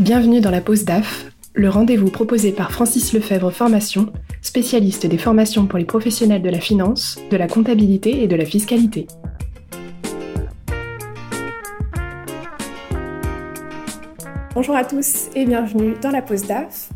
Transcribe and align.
Bienvenue 0.00 0.40
dans 0.40 0.50
la 0.50 0.60
pause 0.60 0.84
DAF, 0.84 1.30
le 1.54 1.68
rendez-vous 1.68 2.10
proposé 2.10 2.50
par 2.50 2.72
Francis 2.72 3.12
Lefebvre 3.12 3.52
Formation, 3.52 4.12
spécialiste 4.42 5.06
des 5.06 5.18
formations 5.18 5.66
pour 5.66 5.78
les 5.78 5.84
professionnels 5.84 6.42
de 6.42 6.50
la 6.50 6.58
finance, 6.58 7.16
de 7.30 7.36
la 7.36 7.46
comptabilité 7.46 8.24
et 8.24 8.26
de 8.26 8.34
la 8.34 8.44
fiscalité. 8.44 9.06
Bonjour 14.52 14.74
à 14.74 14.84
tous 14.84 15.28
et 15.36 15.46
bienvenue 15.46 15.94
dans 16.02 16.10
la 16.10 16.22
pause 16.22 16.42
DAF. 16.42 16.88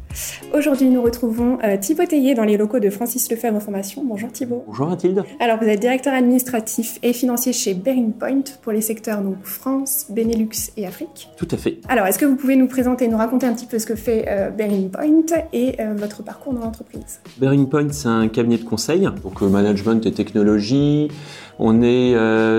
Aujourd'hui, 0.55 0.89
nous 0.89 1.03
retrouvons 1.03 1.59
euh, 1.63 1.77
Thibaut 1.77 2.07
Théier 2.07 2.35
dans 2.35 2.45
les 2.45 2.57
locaux 2.57 2.79
de 2.79 2.89
Francis 2.89 3.31
Lefebvre 3.31 3.61
Formation. 3.61 4.03
Bonjour 4.03 4.33
Thibaut. 4.33 4.65
Bonjour 4.67 4.89
Mathilde. 4.89 5.23
Alors, 5.41 5.59
vous 5.61 5.69
êtes 5.69 5.79
directeur 5.79 6.15
administratif 6.15 6.99
et 7.03 7.13
financier 7.13 7.53
chez 7.53 7.75
Bearing 7.75 8.15
Point 8.15 8.45
pour 8.63 8.73
les 8.73 8.81
secteurs 8.81 9.21
donc 9.21 9.37
France, 9.43 10.07
Benelux 10.09 10.73
et 10.79 10.87
Afrique. 10.87 11.29
Tout 11.37 11.49
à 11.51 11.59
fait. 11.59 11.81
Alors, 11.89 12.07
est-ce 12.07 12.19
que 12.19 12.25
vous 12.25 12.37
pouvez 12.37 12.57
nous 12.57 12.67
présenter, 12.67 13.09
nous 13.09 13.19
raconter 13.19 13.47
un 13.47 13.53
petit 13.53 13.67
peu 13.67 13.79
ce 13.79 13.85
que 13.85 13.95
fait 13.95 14.25
euh, 14.27 14.49
Bearing 14.49 14.91
Point 14.91 15.37
et 15.53 15.77
euh, 15.81 15.95
votre 15.95 16.23
parcours 16.23 16.55
dans 16.55 16.61
l'entreprise? 16.61 17.21
Bearing 17.37 17.69
Point, 17.69 17.89
c'est 17.91 18.09
un 18.09 18.29
cabinet 18.29 18.57
de 18.57 18.65
conseil, 18.65 19.07
donc 19.23 19.43
management 19.43 20.07
et 20.07 20.13
technologie. 20.13 21.09
On 21.59 21.83
est, 21.83 22.15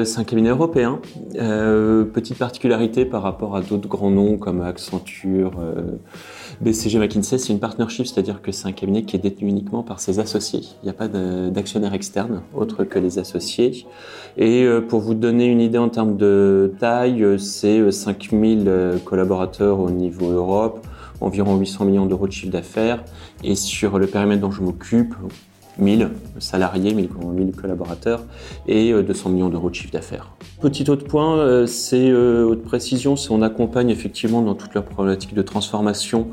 c'est 0.05 0.19
un 0.19 0.25
cabinet 0.25 0.49
européen. 0.49 0.99
petite 1.33 2.37
particularité 2.37 3.05
par 3.05 3.23
rapport 3.23 3.55
à 3.55 3.61
d'autres 3.61 3.87
grands 3.87 4.11
noms 4.11 4.37
comme 4.37 4.61
Accenture. 4.61 5.53
BCG 6.61 6.99
McKinsey, 6.99 7.37
c'est 7.37 7.53
une 7.53 7.59
partnership, 7.59 8.05
c'est-à-dire 8.05 8.41
que 8.41 8.51
c'est 8.51 8.67
un 8.67 8.73
cabinet 8.73 9.03
qui 9.03 9.15
est 9.15 9.19
détenu 9.19 9.47
uniquement 9.47 9.81
par 9.81 10.01
ses 10.01 10.19
associés. 10.19 10.61
Il 10.83 10.85
n'y 10.85 10.89
a 10.89 10.93
pas 10.93 11.07
d'actionnaire 11.07 11.93
externe 11.93 12.41
autre 12.53 12.83
que 12.83 12.99
les 12.99 13.17
associés. 13.17 13.85
Et 14.37 14.63
euh, 14.63 14.81
pour 14.81 14.99
vous 14.99 15.13
donner 15.13 15.45
une 15.45 15.61
idée 15.61 15.77
en 15.77 15.87
termes 15.87 16.17
de 16.17 16.73
taille, 16.77 17.39
c'est 17.39 17.89
5000 17.89 18.65
euh, 18.67 18.97
collaborateurs 18.97 19.79
au 19.79 19.89
niveau 19.89 20.31
Europe, 20.31 20.85
environ 21.21 21.55
800 21.57 21.85
millions 21.85 22.05
d'euros 22.05 22.27
de 22.27 22.33
chiffre 22.33 22.51
d'affaires. 22.51 23.05
Et 23.41 23.55
sur 23.55 23.97
le 23.97 24.07
périmètre 24.07 24.41
dont 24.41 24.51
je 24.51 24.61
m'occupe, 24.61 25.15
1000 25.79 26.09
salariés, 26.39 26.93
1000, 26.93 27.09
collaborateurs 27.55 28.23
et 28.67 28.91
200 28.91 29.29
euh, 29.29 29.33
millions 29.33 29.49
d'euros 29.49 29.69
de 29.69 29.75
chiffre 29.75 29.91
d'affaires. 29.91 30.31
Petit 30.61 30.89
autre 30.89 31.05
point, 31.05 31.37
euh, 31.37 31.65
c'est 31.65 32.09
euh, 32.09 32.45
haute 32.45 32.63
précision, 32.63 33.15
c'est 33.15 33.31
on 33.31 33.41
accompagne 33.41 33.89
effectivement 33.89 34.41
dans 34.41 34.55
toutes 34.55 34.73
leurs 34.73 34.85
problématiques 34.85 35.33
de 35.33 35.41
transformation 35.41 36.27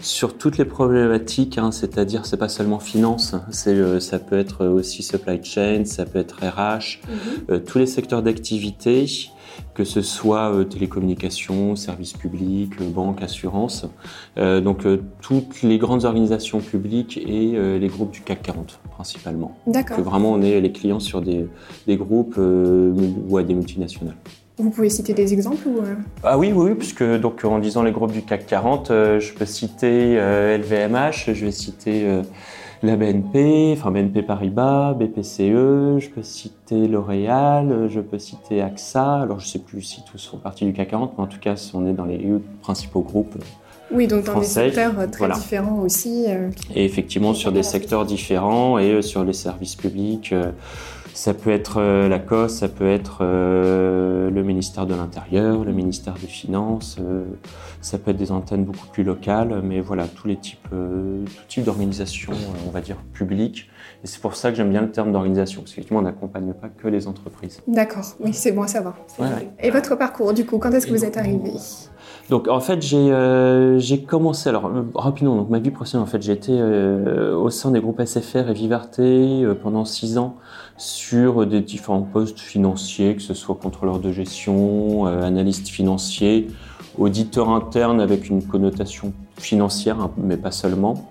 sur 0.00 0.38
toutes 0.38 0.56
les 0.56 0.64
problématiques, 0.64 1.58
hein, 1.58 1.72
c'est-à-dire 1.72 2.24
c'est 2.24 2.38
pas 2.38 2.48
seulement 2.48 2.78
finance, 2.78 3.34
c'est 3.50 4.00
ça 4.00 4.18
peut 4.18 4.38
être 4.38 4.64
aussi 4.66 5.02
supply 5.02 5.44
chain, 5.44 5.84
ça 5.84 6.06
peut 6.06 6.18
être 6.18 6.36
RH, 6.36 7.00
mm-hmm. 7.50 7.64
tous 7.64 7.78
les 7.78 7.86
secteurs 7.86 8.22
d'activité 8.22 9.06
que 9.74 9.84
ce 9.84 10.02
soit 10.02 10.52
euh, 10.52 10.64
télécommunications, 10.64 11.76
services 11.76 12.12
publics, 12.12 12.72
euh, 12.80 12.88
banques, 12.88 13.22
assurances, 13.22 13.86
euh, 14.38 14.60
donc 14.60 14.86
toutes 15.20 15.62
les 15.62 15.78
grandes 15.78 16.04
organisations 16.04 16.60
publiques 16.60 17.16
et 17.16 17.78
les 17.78 17.88
groupes 17.88 18.10
du 18.10 18.20
CAC 18.20 18.42
40 18.42 18.80
principalement. 18.90 19.56
D'accord. 19.66 19.96
Que 19.96 20.02
vraiment 20.02 20.32
on 20.32 20.42
est 20.42 20.60
les 20.60 20.72
clients 20.72 21.00
sur 21.00 21.20
des, 21.20 21.46
des 21.86 21.96
groupes 21.96 22.38
ou 22.38 23.36
à 23.36 23.42
des 23.42 23.54
multinationales. 23.54 24.16
Vous 24.58 24.70
pouvez 24.70 24.90
citer 24.90 25.14
des 25.14 25.32
exemples 25.32 25.66
ou 25.68 25.80
Ah 26.22 26.38
oui, 26.38 26.52
oui, 26.54 26.74
puisque 26.74 27.02
donc 27.02 27.44
en 27.44 27.58
disant 27.58 27.82
les 27.82 27.92
groupes 27.92 28.12
du 28.12 28.22
CAC 28.22 28.46
40, 28.46 28.88
je 28.88 29.32
peux 29.32 29.46
citer 29.46 30.16
LVMH, 30.16 31.32
je 31.32 31.44
vais 31.44 31.52
citer 31.52 32.20
la 32.82 32.96
BNP, 32.96 33.74
enfin 33.76 33.90
BNP 33.90 34.22
Paribas, 34.22 34.94
BPCE, 34.94 35.98
je 35.98 36.08
peux 36.08 36.22
citer 36.22 36.88
L'Oréal, 36.88 37.88
je 37.90 38.00
peux 38.00 38.18
citer 38.18 38.62
AXA. 38.62 39.20
Alors 39.20 39.38
je 39.38 39.46
ne 39.46 39.50
sais 39.50 39.58
plus 39.58 39.82
si 39.82 40.02
tous 40.04 40.26
font 40.26 40.38
partie 40.38 40.64
du 40.64 40.72
CAC 40.72 40.88
40, 40.88 41.14
mais 41.16 41.24
en 41.24 41.26
tout 41.26 41.38
cas, 41.38 41.54
on 41.74 41.86
est 41.86 41.92
dans 41.92 42.06
les 42.06 42.26
principaux 42.62 43.02
groupes. 43.02 43.36
Oui, 43.92 44.06
donc 44.06 44.24
dans 44.24 44.38
des 44.38 44.46
secteurs 44.46 44.94
très 45.10 45.28
différents 45.30 45.80
aussi. 45.80 46.26
Euh, 46.28 46.50
et 46.74 46.84
effectivement, 46.84 47.34
sur 47.34 47.52
des 47.52 47.62
secteurs 47.62 48.04
différents 48.04 48.78
et 48.78 48.92
euh, 48.92 49.02
sur 49.02 49.24
les 49.24 49.32
services 49.32 49.74
publics. 49.74 50.32
Euh, 50.32 50.52
ça 51.20 51.34
peut 51.34 51.50
être 51.50 51.82
la 51.82 52.18
COS, 52.18 52.48
ça 52.48 52.68
peut 52.68 52.88
être 52.88 53.22
le 53.22 54.42
ministère 54.42 54.86
de 54.86 54.94
l'Intérieur, 54.94 55.64
le 55.64 55.72
ministère 55.72 56.14
des 56.14 56.26
Finances, 56.26 56.98
ça 57.82 57.98
peut 57.98 58.12
être 58.12 58.16
des 58.16 58.32
antennes 58.32 58.64
beaucoup 58.64 58.86
plus 58.86 59.04
locales, 59.04 59.60
mais 59.62 59.80
voilà, 59.80 60.06
tous 60.06 60.28
les 60.28 60.36
types, 60.36 60.66
tout 60.70 61.26
type 61.46 61.64
d'organisations, 61.64 62.32
on 62.66 62.70
va 62.70 62.80
dire, 62.80 62.96
publiques. 63.12 63.68
Et 64.02 64.06
c'est 64.06 64.22
pour 64.22 64.34
ça 64.34 64.50
que 64.50 64.56
j'aime 64.56 64.70
bien 64.70 64.80
le 64.80 64.92
terme 64.92 65.12
d'organisation, 65.12 65.60
parce 65.60 65.72
qu'effectivement, 65.72 66.00
on 66.00 66.04
n'accompagne 66.04 66.54
pas 66.54 66.70
que 66.70 66.88
les 66.88 67.06
entreprises. 67.06 67.60
D'accord, 67.66 68.14
oui, 68.20 68.32
c'est 68.32 68.52
bon 68.52 68.62
à 68.62 68.68
savoir. 68.68 68.94
Et 69.62 69.70
votre 69.70 69.96
parcours, 69.96 70.32
du 70.32 70.46
coup, 70.46 70.56
quand 70.56 70.72
est-ce 70.72 70.86
que 70.86 70.92
vous 70.92 71.04
êtes 71.04 71.18
arrivé 71.18 71.52
donc 72.30 72.46
en 72.46 72.60
fait 72.60 72.80
j'ai 72.80 73.10
euh, 73.10 73.80
commencé 74.06 74.48
alors 74.48 74.66
euh, 74.66 74.84
rapidement 74.94 75.34
donc 75.34 75.50
ma 75.50 75.58
vie 75.58 75.72
professionnelle 75.72 76.06
en 76.06 76.10
fait 76.10 76.22
j'ai 76.22 76.32
été 76.32 76.52
euh, 76.52 77.36
au 77.36 77.50
sein 77.50 77.72
des 77.72 77.80
groupes 77.80 78.00
SFR 78.00 78.48
et 78.48 78.54
Vivarté 78.54 79.44
pendant 79.62 79.84
six 79.84 80.16
ans 80.16 80.36
sur 80.78 81.44
des 81.44 81.60
différents 81.60 82.02
postes 82.02 82.38
financiers 82.38 83.16
que 83.16 83.22
ce 83.22 83.34
soit 83.34 83.56
contrôleur 83.56 83.98
de 83.98 84.12
gestion, 84.12 85.06
analyste 85.06 85.68
financier, 85.68 86.46
auditeur 86.96 87.50
interne 87.50 88.00
avec 88.00 88.30
une 88.30 88.42
connotation 88.42 89.12
financière 89.36 90.00
hein, 90.00 90.12
mais 90.16 90.36
pas 90.36 90.52
seulement. 90.52 91.09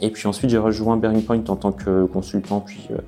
Et 0.00 0.10
puis 0.10 0.28
ensuite, 0.28 0.50
j'ai 0.50 0.58
rejoint 0.58 0.96
Bearing 0.96 1.22
Point 1.22 1.44
en 1.48 1.56
tant 1.56 1.72
que 1.72 2.04
consultant, 2.06 2.60
puis 2.60 2.88
euh, 2.90 2.98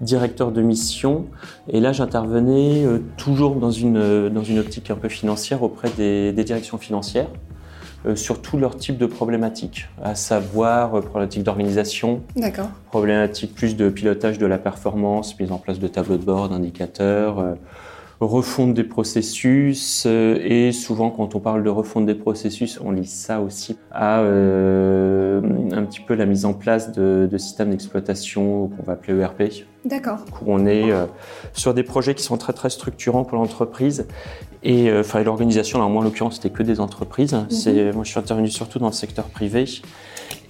directeur 0.00 0.52
de 0.52 0.62
mission. 0.62 1.26
Et 1.68 1.80
là, 1.80 1.92
j'intervenais 1.92 2.84
euh, 2.84 2.98
toujours 3.16 3.56
dans 3.56 3.70
une, 3.70 3.96
euh, 3.96 4.30
dans 4.30 4.42
une 4.42 4.58
optique 4.58 4.90
un 4.90 4.96
peu 4.96 5.08
financière 5.08 5.62
auprès 5.62 5.88
des, 5.96 6.32
directions 6.32 6.78
financières 6.78 7.28
sur 8.16 8.42
tout 8.42 8.58
leur 8.58 8.74
type 8.74 8.98
de 8.98 9.06
problématiques, 9.06 9.88
à 10.02 10.16
savoir 10.16 10.90
problématiques 11.02 11.44
d'organisation, 11.44 12.20
problématiques 12.90 13.54
plus 13.54 13.76
de 13.76 13.88
pilotage 13.90 14.38
de 14.38 14.46
la 14.46 14.58
performance, 14.58 15.38
mise 15.38 15.52
en 15.52 15.58
place 15.58 15.78
de 15.78 15.86
tableaux 15.86 16.16
de 16.16 16.24
bord, 16.24 16.48
d'indicateurs, 16.48 17.54
refonte 18.24 18.74
des 18.74 18.84
processus 18.84 20.04
euh, 20.06 20.38
et 20.42 20.72
souvent 20.72 21.10
quand 21.10 21.34
on 21.34 21.40
parle 21.40 21.62
de 21.62 21.70
refonte 21.70 22.06
des 22.06 22.14
processus, 22.14 22.80
on 22.82 22.90
lit 22.90 23.06
ça 23.06 23.40
aussi 23.40 23.76
à 23.90 24.20
euh, 24.20 25.40
un 25.72 25.82
petit 25.84 26.00
peu 26.00 26.14
la 26.14 26.26
mise 26.26 26.44
en 26.44 26.52
place 26.52 26.92
de, 26.92 27.28
de 27.30 27.38
systèmes 27.38 27.70
d'exploitation 27.70 28.68
qu'on 28.68 28.82
va 28.82 28.94
appeler 28.94 29.18
ERP. 29.18 29.64
D'accord. 29.84 30.20
Où 30.42 30.52
on 30.52 30.66
est 30.66 30.92
euh, 30.92 31.06
sur 31.52 31.74
des 31.74 31.82
projets 31.82 32.14
qui 32.14 32.22
sont 32.22 32.36
très 32.36 32.52
très 32.52 32.70
structurants 32.70 33.24
pour 33.24 33.38
l'entreprise 33.38 34.06
et 34.62 34.92
enfin 34.92 35.22
l'organisation. 35.24 35.78
Alors 35.78 35.90
moi 35.90 36.02
en 36.02 36.04
l'occurrence 36.04 36.36
c'était 36.36 36.50
que 36.50 36.62
des 36.62 36.78
entreprises. 36.78 37.34
Mhm. 37.34 37.50
C'est 37.50 37.92
moi 37.92 38.04
je 38.04 38.10
suis 38.10 38.20
intervenu 38.20 38.48
surtout 38.48 38.78
dans 38.78 38.86
le 38.86 38.92
secteur 38.92 39.24
privé. 39.24 39.64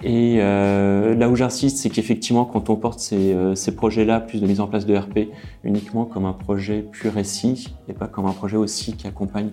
Et 0.03 0.37
euh, 0.39 1.15
là 1.15 1.29
où 1.29 1.35
j'insiste, 1.35 1.77
c'est 1.77 1.89
qu'effectivement, 1.89 2.45
quand 2.45 2.69
on 2.69 2.75
porte 2.75 2.99
ces, 2.99 3.33
euh, 3.33 3.55
ces 3.55 3.75
projets-là, 3.75 4.19
plus 4.19 4.41
de 4.41 4.47
mise 4.47 4.59
en 4.59 4.67
place 4.67 4.85
de 4.85 4.95
RP, 4.95 5.29
uniquement 5.63 6.05
comme 6.05 6.25
un 6.25 6.33
projet 6.33 6.81
pur 6.81 7.13
SI, 7.23 7.73
et 7.87 7.93
pas 7.93 8.07
comme 8.07 8.25
un 8.25 8.33
projet 8.33 8.57
aussi 8.57 8.95
qui 8.95 9.07
accompagne 9.07 9.49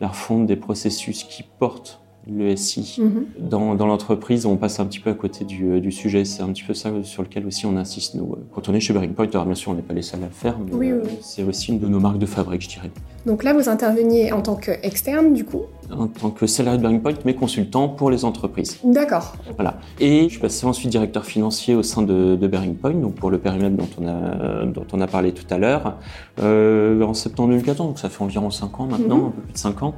la 0.00 0.08
refonte 0.08 0.46
des 0.46 0.56
processus 0.56 1.24
qui 1.24 1.44
portent 1.58 2.01
le 2.30 2.54
SI. 2.56 2.98
Mhm. 3.00 3.26
Dans, 3.38 3.74
dans 3.74 3.86
l'entreprise, 3.86 4.46
on 4.46 4.56
passe 4.56 4.78
un 4.80 4.86
petit 4.86 5.00
peu 5.00 5.10
à 5.10 5.14
côté 5.14 5.44
du, 5.44 5.70
euh, 5.70 5.80
du 5.80 5.90
sujet. 5.90 6.24
C'est 6.24 6.42
un 6.42 6.48
petit 6.52 6.62
peu 6.62 6.74
ça 6.74 6.90
sur 7.02 7.22
lequel 7.22 7.46
aussi 7.46 7.66
on 7.66 7.76
insiste, 7.76 8.14
nous. 8.14 8.36
Quand 8.54 8.68
on 8.68 8.74
est 8.74 8.80
chez 8.80 8.92
Bearing 8.92 9.12
Point, 9.12 9.28
alors 9.32 9.46
bien 9.46 9.54
sûr, 9.54 9.72
on 9.72 9.74
n'est 9.74 9.82
pas 9.82 9.94
les 9.94 10.02
seuls 10.02 10.22
à 10.22 10.26
le 10.26 10.32
faire, 10.32 10.56
mais 10.58 10.90
euh, 10.90 11.02
c'est 11.20 11.42
aussi 11.42 11.72
une 11.72 11.78
de 11.78 11.86
nos 11.86 12.00
marques 12.00 12.18
de 12.18 12.26
fabrique, 12.26 12.62
je 12.62 12.68
dirais. 12.68 12.90
Donc 13.26 13.44
là, 13.44 13.52
vous 13.52 13.68
interveniez 13.68 14.32
en 14.32 14.42
tant 14.42 14.56
qu'externe, 14.56 15.32
du 15.32 15.44
coup? 15.44 15.62
En 15.90 16.06
tant 16.06 16.30
que 16.30 16.46
salarié 16.46 16.78
de 16.78 16.82
Bearing 16.82 17.00
Point, 17.00 17.14
mais 17.24 17.34
consultant 17.34 17.88
pour 17.88 18.10
les 18.10 18.24
entreprises. 18.24 18.78
D'accord. 18.84 19.34
Voilà. 19.56 19.78
Et 20.00 20.24
je 20.24 20.28
suis 20.28 20.40
passé 20.40 20.64
ensuite 20.66 20.90
directeur 20.90 21.24
financier 21.24 21.74
au 21.74 21.82
sein 21.82 22.02
de, 22.02 22.36
de 22.36 22.46
Bearing 22.46 22.76
Point, 22.76 22.94
donc 22.94 23.14
pour 23.14 23.30
le 23.30 23.38
périmètre 23.38 23.76
dont 23.76 23.88
on 24.00 24.08
a, 24.08 24.64
dont 24.64 24.86
on 24.92 25.00
a 25.00 25.06
parlé 25.06 25.32
tout 25.32 25.44
à 25.50 25.58
l'heure, 25.58 25.96
euh, 26.40 27.02
en 27.02 27.14
septembre 27.14 27.50
2014, 27.50 27.88
donc 27.88 27.98
ça 27.98 28.08
fait 28.08 28.22
environ 28.22 28.50
5 28.50 28.80
ans 28.80 28.86
maintenant, 28.86 29.18
mhm. 29.18 29.26
un 29.26 29.30
peu 29.30 29.42
plus 29.42 29.52
de 29.52 29.58
5 29.58 29.82
ans. 29.82 29.94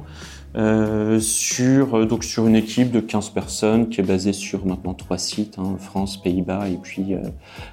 Euh, 0.55 1.19
sur, 1.19 1.97
euh, 1.97 2.05
donc 2.05 2.23
sur 2.23 2.47
une 2.47 2.55
équipe 2.55 2.89
de 2.89 3.01
15 3.01 3.29
personnes 3.29 3.89
qui 3.89 3.99
est 3.99 4.03
basée 4.05 4.31
sur 4.31 4.65
maintenant 4.65 4.93
trois 4.93 5.17
sites, 5.17 5.59
hein, 5.59 5.75
France, 5.79 6.15
Pays-Bas 6.21 6.69
et 6.69 6.77
puis 6.77 7.13
euh, 7.13 7.19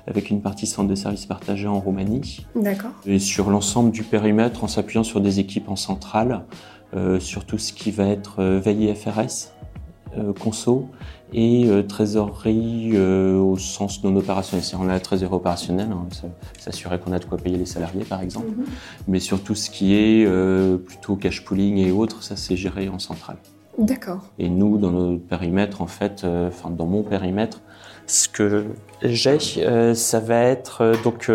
avec 0.08 0.30
une 0.30 0.40
partie 0.40 0.66
centre 0.66 0.88
de 0.88 0.94
services 0.96 1.26
partagés 1.26 1.68
en 1.68 1.78
Roumanie. 1.78 2.44
D'accord. 2.56 2.90
Et 3.06 3.20
sur 3.20 3.50
l'ensemble 3.50 3.92
du 3.92 4.02
périmètre 4.02 4.64
en 4.64 4.68
s'appuyant 4.68 5.04
sur 5.04 5.20
des 5.20 5.38
équipes 5.38 5.68
en 5.68 5.76
centrale, 5.76 6.42
sur 7.20 7.46
tout 7.46 7.56
ce 7.56 7.72
qui 7.72 7.90
va 7.90 8.06
être 8.06 8.42
veille 8.42 8.94
FRS, 8.94 9.54
conso 10.38 10.88
et 11.34 11.66
euh, 11.66 11.82
trésorerie 11.82 12.90
euh, 12.94 13.36
au 13.38 13.56
sens 13.56 14.02
non 14.04 14.14
opérationnel. 14.16 14.64
C'est-à-dire 14.64 14.86
on 14.86 14.90
a 14.90 14.94
la 14.94 15.00
trésorerie 15.00 15.36
opérationnelle, 15.36 15.90
hein, 15.92 16.06
s'assurer 16.58 16.98
qu'on 16.98 17.12
a 17.12 17.18
de 17.18 17.24
quoi 17.24 17.38
payer 17.38 17.56
les 17.56 17.66
salariés 17.66 18.04
par 18.04 18.20
exemple, 18.20 18.48
mhm. 18.48 18.64
mais 19.08 19.20
sur 19.20 19.42
tout 19.42 19.54
ce 19.54 19.70
qui 19.70 19.94
est 19.94 20.24
euh, 20.26 20.76
plutôt 20.76 21.16
cash 21.16 21.44
pooling 21.44 21.78
et 21.78 21.90
autres, 21.90 22.22
ça 22.22 22.36
c'est 22.36 22.56
géré 22.56 22.88
en 22.88 22.98
centrale. 22.98 23.36
D'accord. 23.78 24.20
Et 24.38 24.50
nous, 24.50 24.76
dans 24.76 24.90
notre 24.90 25.22
périmètre, 25.22 25.80
en 25.80 25.86
fait, 25.86 26.26
enfin 26.26 26.68
dans 26.68 26.84
mon 26.84 27.02
périmètre, 27.02 27.62
ce 28.06 28.28
que 28.28 28.66
j'ai, 29.02 29.38
ça 29.94 30.20
va 30.20 30.42
être 30.42 30.92
donc 31.02 31.30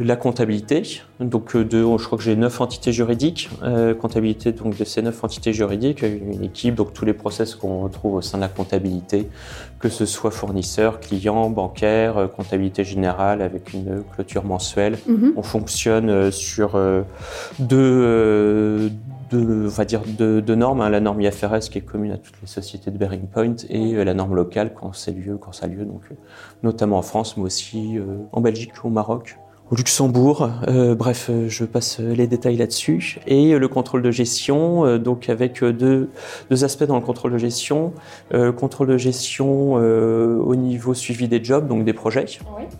la 0.00 0.14
comptabilité, 0.14 0.82
donc 1.18 1.56
euh, 1.56 1.64
de, 1.64 1.80
je 1.80 2.04
crois 2.04 2.18
que 2.18 2.24
j'ai 2.24 2.36
neuf 2.36 2.60
entités 2.60 2.92
juridiques, 2.92 3.50
euh, 3.64 3.94
comptabilité 3.94 4.52
donc 4.52 4.76
de 4.76 4.84
ces 4.84 5.02
neuf 5.02 5.24
entités 5.24 5.52
juridiques, 5.52 6.02
une 6.02 6.44
équipe, 6.44 6.76
donc 6.76 6.92
tous 6.92 7.04
les 7.04 7.12
process 7.12 7.56
qu'on 7.56 7.80
retrouve 7.80 8.14
au 8.14 8.22
sein 8.22 8.38
de 8.38 8.42
la 8.42 8.48
comptabilité, 8.48 9.28
que 9.80 9.88
ce 9.88 10.06
soit 10.06 10.30
fournisseur, 10.30 11.00
client, 11.00 11.50
bancaire, 11.50 12.16
euh, 12.16 12.26
comptabilité 12.28 12.84
générale 12.84 13.42
avec 13.42 13.72
une 13.72 14.04
clôture 14.14 14.44
mensuelle. 14.44 14.98
Mhm. 15.08 15.32
On 15.36 15.42
fonctionne 15.42 16.30
sur 16.30 16.78
deux, 17.58 18.90
deux, 19.30 19.64
on 19.64 19.68
va 19.68 19.84
dire 19.84 20.02
deux, 20.06 20.40
deux 20.40 20.54
normes, 20.54 20.80
hein, 20.80 20.90
la 20.90 21.00
norme 21.00 21.20
IFRS 21.22 21.70
qui 21.70 21.78
est 21.78 21.82
commune 21.82 22.12
à 22.12 22.18
toutes 22.18 22.40
les 22.40 22.46
sociétés 22.46 22.92
de 22.92 22.98
Bearing 22.98 23.26
Point 23.26 23.56
et 23.68 24.04
la 24.04 24.14
norme 24.14 24.36
locale 24.36 24.72
quand 24.74 24.92
c'est 24.92 25.10
lieu, 25.10 25.38
quand 25.38 25.52
ça 25.52 25.66
a 25.66 25.68
lieu, 25.68 25.84
donc 25.84 26.02
notamment 26.62 26.98
en 26.98 27.02
France, 27.02 27.36
mais 27.36 27.42
aussi 27.42 27.98
en 28.30 28.40
Belgique, 28.40 28.72
au 28.84 28.90
Maroc 28.90 29.36
au 29.70 29.74
Luxembourg. 29.74 30.50
Euh, 30.68 30.94
bref, 30.94 31.28
euh, 31.30 31.48
je 31.48 31.64
passe 31.64 31.98
les 31.98 32.26
détails 32.26 32.56
là-dessus. 32.56 33.18
Et 33.26 33.52
euh, 33.52 33.58
le 33.58 33.68
contrôle 33.68 34.02
de 34.02 34.10
gestion, 34.10 34.98
donc 34.98 35.28
avec 35.28 35.62
deux, 35.62 36.08
deux, 36.50 36.64
aspects 36.64 36.84
dans 36.84 36.94
le 36.94 37.02
contrôle 37.02 37.32
de 37.32 37.38
gestion. 37.38 37.92
contrôle 38.56 38.88
de 38.88 38.96
gestion 38.96 39.74
au 39.74 40.56
niveau 40.56 40.94
suivi 40.94 41.28
des 41.28 41.42
jobs, 41.42 41.66
donc 41.68 41.84
des 41.84 41.92
projets, 41.92 42.26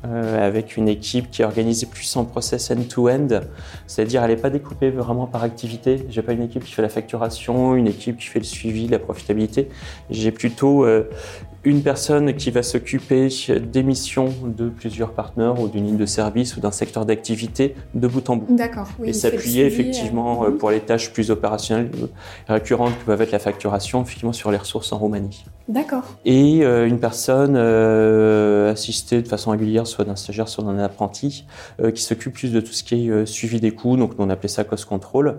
avec 0.03 0.77
une 0.77 0.89
équipe 0.89 1.31
qui 1.31 1.43
est 1.43 1.45
organisée 1.45 1.87
plus 1.87 2.17
en 2.17 2.25
process 2.25 2.71
end-to-end, 2.71 3.41
c'est-à-dire 3.87 4.23
elle 4.23 4.31
n'est 4.31 4.37
pas 4.37 4.51
découpée 4.51 4.91
vraiment 4.91 5.27
par 5.27 5.43
activité. 5.43 6.07
J'ai 6.09 6.23
pas 6.23 6.33
une 6.33 6.43
équipe 6.43 6.65
qui 6.65 6.73
fait 6.73 6.83
la 6.83 6.89
facturation, 6.89 7.75
une 7.75 7.87
équipe 7.87 8.19
qui 8.19 8.27
fait 8.27 8.41
le 8.41 8.45
suivi, 8.45 8.89
la 8.89 8.99
profitabilité. 8.99 9.69
J'ai 10.11 10.33
plutôt 10.33 10.87
une 11.65 11.83
personne 11.83 12.35
qui 12.35 12.51
va 12.51 12.63
s'occuper 12.63 13.29
des 13.73 13.83
missions 13.83 14.33
de 14.45 14.69
plusieurs 14.69 15.13
partenaires 15.13 15.61
ou 15.61 15.69
d'une 15.69 15.87
ligne 15.87 15.97
de 15.97 16.07
service 16.07 16.57
ou 16.57 16.61
d'un 16.61 16.71
secteur 16.71 17.05
d'activité 17.05 17.75
de 17.95 18.07
bout 18.07 18.29
en 18.31 18.37
bout. 18.37 18.55
D'accord. 18.55 18.89
et 19.05 19.13
s'appuyer 19.13 19.67
effectivement 19.67 20.45
euh, 20.45 20.51
pour 20.51 20.71
les 20.71 20.81
tâches 20.81 21.13
plus 21.13 21.31
opérationnelles 21.31 21.91
euh, 22.01 22.07
récurrentes 22.55 22.97
qui 22.99 23.05
peuvent 23.05 23.21
être 23.21 23.33
la 23.33 23.39
facturation, 23.39 24.03
effectivement 24.03 24.33
sur 24.33 24.51
les 24.53 24.57
ressources 24.57 24.93
en 24.93 24.99
Roumanie. 24.99 25.45
D'accord. 25.69 26.05
Et 26.25 26.61
euh, 26.63 26.87
une 26.87 27.01
personne 27.01 27.57
assistée 27.57 29.21
de 29.21 29.29
façon 29.29 29.51
régulière, 29.51 29.87
soit 29.87 30.05
d'un 30.05 30.17
stagiaire, 30.17 30.49
soit 30.49 30.65
d'un 30.65 30.79
apprenti, 30.79 31.47
qui 31.95 32.03
s'occupe 32.03 32.35
plus 32.35 32.53
de 32.53 32.61
tout 32.61 32.73
ce 32.73 32.85
qui 32.85 33.09
est 33.09 33.27
suivi 33.27 33.61
des 33.61 33.73
coûts. 33.73 33.97
Donc 33.97 34.13
on 34.19 34.31
appelait 34.31 34.49
ça 34.49 34.65
cost 34.65 34.85
control. 34.85 35.39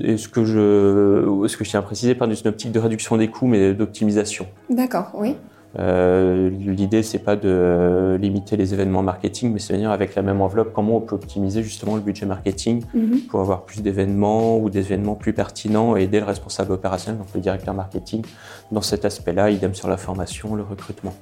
Et 0.00 0.16
ce 0.16 0.28
que 0.28 0.44
je, 0.44 1.46
ce 1.48 1.56
que 1.56 1.64
je 1.64 1.70
tiens 1.70 1.80
à 1.80 1.82
préciser, 1.82 2.14
pas 2.14 2.26
d'une 2.26 2.48
optique 2.48 2.72
de 2.72 2.78
réduction 2.78 3.16
des 3.16 3.28
coûts, 3.28 3.46
mais 3.46 3.74
d'optimisation. 3.74 4.46
D'accord. 4.68 5.10
Oui. 5.14 5.36
Euh, 5.78 6.50
L'idée, 6.50 7.02
c'est 7.02 7.18
pas 7.18 7.36
de 7.36 7.48
euh, 7.48 8.16
limiter 8.18 8.56
les 8.56 8.74
événements 8.74 9.02
marketing, 9.02 9.52
mais 9.52 9.58
c'est 9.58 9.72
venir 9.72 9.90
avec 9.90 10.14
la 10.14 10.22
même 10.22 10.40
enveloppe 10.40 10.72
comment 10.72 10.96
on 10.96 11.00
peut 11.00 11.14
optimiser 11.16 11.62
justement 11.62 11.94
le 11.96 12.00
budget 12.00 12.26
marketing 12.26 12.82
Mhm. 12.94 13.20
pour 13.30 13.40
avoir 13.40 13.64
plus 13.64 13.82
d'événements 13.82 14.58
ou 14.58 14.70
des 14.70 14.80
événements 14.80 15.14
plus 15.16 15.32
pertinents 15.32 15.96
et 15.96 16.02
aider 16.04 16.20
le 16.20 16.26
responsable 16.26 16.72
opérationnel, 16.72 17.18
donc 17.18 17.28
le 17.34 17.40
directeur 17.40 17.74
marketing, 17.74 18.22
dans 18.70 18.82
cet 18.82 19.04
aspect-là, 19.04 19.50
idem 19.50 19.74
sur 19.74 19.88
la 19.88 19.96
formation, 19.96 20.54
le 20.54 20.62
recrutement. 20.62 21.14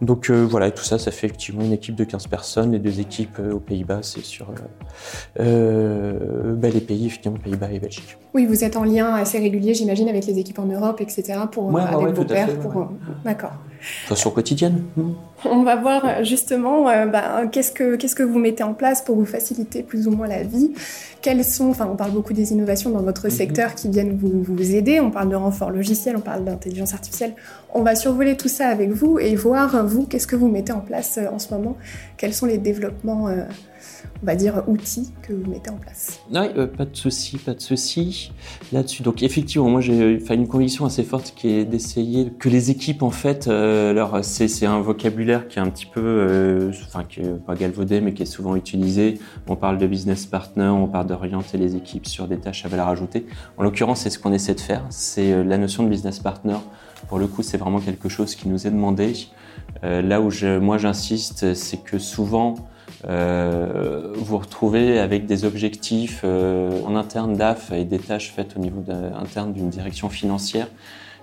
Donc 0.00 0.30
euh, 0.30 0.44
voilà, 0.48 0.70
tout 0.70 0.82
ça, 0.82 0.98
ça 0.98 1.10
fait 1.12 1.26
effectivement 1.28 1.62
une 1.62 1.72
équipe 1.72 1.94
de 1.94 2.04
15 2.04 2.26
personnes, 2.26 2.72
les 2.72 2.78
deux 2.80 2.98
équipes 3.00 3.38
euh, 3.38 3.52
aux 3.52 3.60
Pays-Bas, 3.60 4.00
c'est 4.02 4.24
sur 4.24 4.46
ben, 5.38 6.72
les 6.72 6.80
pays, 6.80 7.06
effectivement, 7.06 7.38
Pays-Bas 7.38 7.70
et 7.72 7.78
Belgique. 7.78 8.16
Oui, 8.34 8.46
vous 8.46 8.64
êtes 8.64 8.76
en 8.76 8.84
lien 8.84 9.14
assez 9.14 9.38
régulier, 9.38 9.74
j'imagine, 9.74 10.08
avec 10.08 10.26
les 10.26 10.38
équipes 10.38 10.58
en 10.58 10.66
Europe, 10.66 11.00
etc. 11.00 11.40
pour 11.50 11.66
Ouais, 11.72 11.82
avec 11.82 11.96
ouais, 12.06 12.12
vos 12.12 12.24
pairs. 12.24 12.48
fait, 12.48 12.56
pour... 12.56 12.74
ouais. 12.76 12.86
D'accord. 13.24 13.52
Façon 14.06 14.30
quotidienne. 14.30 14.82
On 15.44 15.62
va 15.62 15.76
voir 15.76 16.22
justement 16.24 16.88
euh, 16.88 17.06
ben, 17.06 17.48
qu'est-ce 17.50 17.72
que 17.72 17.96
qu'est-ce 17.96 18.14
que 18.14 18.22
vous 18.22 18.38
mettez 18.38 18.62
en 18.62 18.74
place 18.74 19.02
pour 19.02 19.16
vous 19.16 19.24
faciliter 19.24 19.82
plus 19.82 20.06
ou 20.06 20.10
moins 20.10 20.26
la 20.28 20.42
vie? 20.42 20.72
Quelles 21.22 21.44
sont, 21.44 21.70
enfin, 21.70 21.88
on 21.90 21.96
parle 21.96 22.12
beaucoup 22.12 22.32
des 22.32 22.52
innovations 22.52 22.90
dans 22.90 23.02
votre 23.02 23.24
Mhm. 23.26 23.30
secteur 23.30 23.74
qui 23.74 23.88
viennent 23.88 24.16
vous, 24.16 24.42
vous 24.42 24.74
aider. 24.74 25.00
On 25.00 25.10
parle 25.10 25.28
de 25.30 25.36
renfort 25.36 25.70
logiciel, 25.70 26.16
on 26.16 26.20
parle 26.20 26.44
d'intelligence 26.44 26.92
artificielle. 26.94 27.34
On 27.72 27.82
va 27.82 27.94
survoler 27.94 28.36
tout 28.36 28.48
ça 28.48 28.68
avec 28.68 28.90
vous 28.90 29.18
et 29.18 29.34
voir 29.34 29.86
vous 29.86 30.04
qu'est-ce 30.06 30.26
que 30.26 30.36
vous 30.36 30.48
mettez 30.48 30.72
en 30.72 30.80
place 30.80 31.18
euh, 31.18 31.28
en 31.32 31.38
ce 31.38 31.52
moment? 31.54 31.76
Quels 32.16 32.34
sont 32.34 32.46
les 32.46 32.58
développements, 32.58 33.28
euh, 33.28 33.44
on 34.22 34.26
va 34.26 34.34
dire 34.34 34.62
outils 34.66 35.12
que 35.22 35.32
vous 35.32 35.50
mettez 35.50 35.70
en 35.70 35.76
place. 35.76 36.20
Oui, 36.32 36.40
euh, 36.56 36.66
pas 36.66 36.84
de 36.84 36.96
souci, 36.96 37.38
pas 37.38 37.54
de 37.54 37.60
souci 37.60 38.32
là-dessus. 38.72 39.02
Donc 39.02 39.22
effectivement, 39.22 39.68
moi 39.68 39.80
j'ai 39.80 40.18
enfin, 40.22 40.34
une 40.34 40.48
conviction 40.48 40.84
assez 40.84 41.02
forte 41.02 41.34
qui 41.36 41.48
est 41.48 41.64
d'essayer 41.64 42.32
que 42.38 42.48
les 42.48 42.70
équipes 42.70 43.02
en 43.02 43.10
fait, 43.10 43.48
euh, 43.48 43.90
alors 43.90 44.18
c'est 44.22 44.48
c'est 44.48 44.66
un 44.66 44.80
vocabulaire 44.80 45.48
qui 45.48 45.58
est 45.58 45.62
un 45.62 45.70
petit 45.70 45.86
peu, 45.86 46.00
euh, 46.00 46.72
enfin 46.86 47.04
qui 47.04 47.20
est 47.20 47.44
pas 47.46 47.54
galvaudé 47.54 48.00
mais 48.00 48.12
qui 48.12 48.22
est 48.22 48.26
souvent 48.26 48.56
utilisé. 48.56 49.18
On 49.48 49.56
parle 49.56 49.78
de 49.78 49.86
business 49.86 50.26
partner, 50.26 50.68
on 50.68 50.86
parle 50.86 51.06
d'orienter 51.06 51.58
les 51.58 51.76
équipes 51.76 52.06
sur 52.06 52.28
des 52.28 52.38
tâches 52.38 52.64
à 52.64 52.68
valeur 52.68 52.88
ajoutée. 52.88 53.26
En 53.56 53.62
l'occurrence, 53.62 54.00
c'est 54.00 54.10
ce 54.10 54.18
qu'on 54.18 54.32
essaie 54.32 54.54
de 54.54 54.60
faire. 54.60 54.84
C'est 54.90 55.32
euh, 55.32 55.44
la 55.44 55.58
notion 55.58 55.82
de 55.82 55.88
business 55.88 56.18
partner. 56.18 56.56
Pour 57.08 57.18
le 57.18 57.26
coup, 57.26 57.42
c'est 57.42 57.56
vraiment 57.56 57.80
quelque 57.80 58.08
chose 58.08 58.34
qui 58.34 58.48
nous 58.48 58.66
est 58.66 58.70
demandé. 58.70 59.14
Euh, 59.84 60.02
là 60.02 60.20
où 60.20 60.30
moi 60.60 60.78
j'insiste, 60.78 61.54
c'est 61.54 61.78
que 61.78 61.98
souvent 61.98 62.54
euh, 63.08 64.12
vous 64.16 64.38
retrouvez 64.38 64.98
avec 64.98 65.26
des 65.26 65.44
objectifs 65.44 66.20
euh, 66.24 66.82
en 66.86 66.96
interne 66.96 67.34
DAF 67.34 67.72
et 67.72 67.84
des 67.84 67.98
tâches 67.98 68.32
faites 68.34 68.56
au 68.56 68.60
niveau 68.60 68.82
interne 69.20 69.52
d'une 69.52 69.70
direction 69.70 70.08
financière 70.08 70.66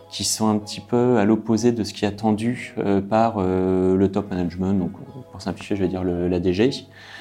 qui 0.10 0.24
sont 0.24 0.48
un 0.48 0.58
petit 0.58 0.80
peu 0.80 1.18
à 1.18 1.26
l'opposé 1.26 1.74
de 1.74 1.84
ce 1.84 1.94
qui 1.94 2.06
est 2.06 2.08
attendu 2.08 2.74
euh, 2.78 3.02
par 3.02 3.36
euh, 3.40 3.98
le 3.98 4.10
top 4.10 4.30
management, 4.32 4.72
donc 4.74 4.92
pour 5.32 5.42
simplifier, 5.42 5.76
je 5.76 5.82
vais 5.82 5.90
dire 5.90 6.04
le, 6.06 6.30
la 6.30 6.40
DG. 6.40 6.70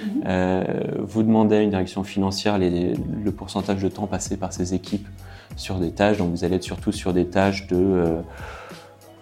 Mhm. 0.01 0.23
Euh, 0.25 0.65
vous 1.01 1.25
demandez 1.25 1.57
à 1.57 1.63
une 1.63 1.71
direction 1.71 2.05
financière 2.05 2.59
les- 2.59 2.95
le 3.25 3.33
pourcentage 3.33 3.83
de 3.83 3.89
temps 3.89 4.07
passé 4.07 4.37
par 4.37 4.53
ses 4.53 4.73
équipes 4.73 5.09
sur 5.57 5.77
des 5.81 5.91
tâches, 5.91 6.19
donc 6.19 6.31
vous 6.31 6.45
allez 6.45 6.57
être 6.57 6.63
surtout 6.63 6.93
sur 6.93 7.13
des 7.13 7.27
tâches 7.27 7.67
de 7.67 7.77
euh, 7.77 8.21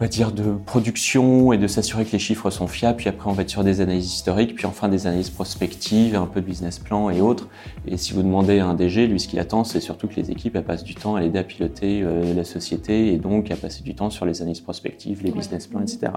on 0.00 0.05
va 0.05 0.08
dire 0.08 0.32
de 0.32 0.55
production 0.67 1.52
et 1.52 1.58
de 1.58 1.69
s'assurer 1.69 2.05
que 2.05 2.11
les 2.11 2.19
chiffres 2.19 2.50
sont 2.50 2.67
fiables. 2.67 2.96
Puis 2.96 3.08
après, 3.08 3.31
on 3.31 3.32
va 3.32 3.43
être 3.43 3.49
sur 3.50 3.62
des 3.62 3.81
analyses 3.81 4.12
historiques, 4.12 4.56
puis 4.56 4.67
enfin 4.67 4.88
des 4.88 5.06
analyses 5.06 5.31
prospectives, 5.31 6.17
un 6.17 6.26
peu 6.26 6.41
de 6.41 6.46
business 6.46 6.81
plan 6.81 7.11
et 7.11 7.20
autres. 7.20 7.49
Et 7.87 7.96
si 7.96 8.12
vous 8.12 8.23
demandez 8.25 8.58
à 8.58 8.67
un 8.67 8.75
DG, 8.75 9.06
lui, 9.06 9.20
ce 9.20 9.29
qu'il 9.29 9.38
attend, 9.38 9.62
c'est 9.62 9.79
surtout 9.79 10.08
que 10.08 10.17
les 10.17 10.32
équipes 10.32 10.56
elles 10.56 10.64
passent 10.64 10.82
du 10.82 10.96
temps 10.96 11.14
à 11.14 11.20
l'aider 11.20 11.38
à 11.38 11.44
piloter 11.44 12.02
euh, 12.02 12.35
la 12.35 12.43
société 12.43 13.12
et 13.12 13.19
donc 13.19 13.52
à 13.52 13.56
passer 13.56 13.85
du 13.85 13.94
temps 13.94 14.11
sur 14.11 14.26
les 14.26 14.43
analyses 14.43 14.61
prospectives, 14.61 15.23
les 15.23 15.31
Ouais. 15.31 15.38
business 15.38 15.69
plans, 15.69 15.81
etc. 15.81 16.12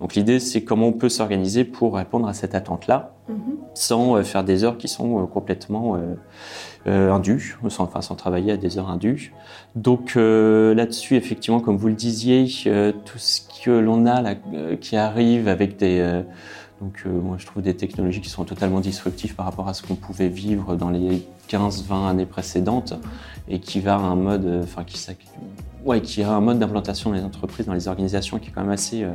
Donc 0.00 0.14
l'idée, 0.14 0.40
c'est 0.40 0.62
comment 0.64 0.86
on 0.88 0.92
peut 0.92 1.10
s'organiser 1.10 1.64
pour 1.64 1.96
répondre 1.96 2.26
à 2.28 2.32
cette 2.32 2.54
attente-là 2.54 3.14
Mhm. 3.28 3.36
sans 3.74 4.16
euh, 4.16 4.22
faire 4.22 4.42
des 4.42 4.64
heures 4.64 4.78
qui 4.78 4.88
sont 4.88 5.22
euh, 5.22 5.26
complètement 5.26 5.98
euh, 6.88 7.12
indues, 7.12 7.56
sans, 7.68 7.84
enfin 7.84 8.00
sans 8.00 8.14
travailler 8.14 8.52
à 8.52 8.56
des 8.56 8.78
heures 8.78 8.88
indues. 8.88 9.32
Donc 9.76 10.14
euh, 10.16 10.74
là-dessus, 10.74 11.16
effectivement, 11.16 11.60
comme 11.60 11.76
vous 11.76 11.88
le 11.88 11.94
disiez, 11.94 12.48
euh, 12.66 12.92
tout 13.04 13.18
ce 13.18 13.40
que 13.64 13.70
l'on 13.70 14.06
a 14.06 14.22
euh, 14.54 14.76
qui 14.76 14.96
arrive 14.96 15.48
avec 15.48 15.76
des... 15.76 16.22
donc 16.80 17.04
moi 17.04 17.36
je 17.38 17.46
trouve 17.46 17.62
des 17.62 17.74
technologies 17.74 18.20
qui 18.20 18.30
sont 18.30 18.44
totalement 18.44 18.80
disruptives 18.80 19.34
par 19.34 19.46
rapport 19.46 19.68
à 19.68 19.74
ce 19.74 19.82
qu'on 19.82 19.96
pouvait 19.96 20.28
vivre 20.28 20.76
dans 20.76 20.90
les 20.90 21.26
15-20 21.50 22.08
années 22.08 22.26
précédentes 22.26 22.94
et 23.48 23.60
qui 23.60 23.80
va 23.80 23.94
à 23.94 23.98
un 23.98 24.16
mode, 24.16 24.60
enfin 24.62 24.84
qui, 24.84 24.98
ouais, 25.84 26.00
qui 26.00 26.22
a 26.22 26.30
un 26.32 26.40
mode 26.40 26.58
d'implantation 26.58 27.10
dans 27.10 27.16
les 27.16 27.22
entreprises, 27.22 27.66
dans 27.66 27.74
les 27.74 27.88
organisations 27.88 28.38
qui 28.38 28.48
est 28.48 28.52
quand 28.52 28.62
même 28.62 28.70
assez, 28.70 29.04
euh, 29.04 29.12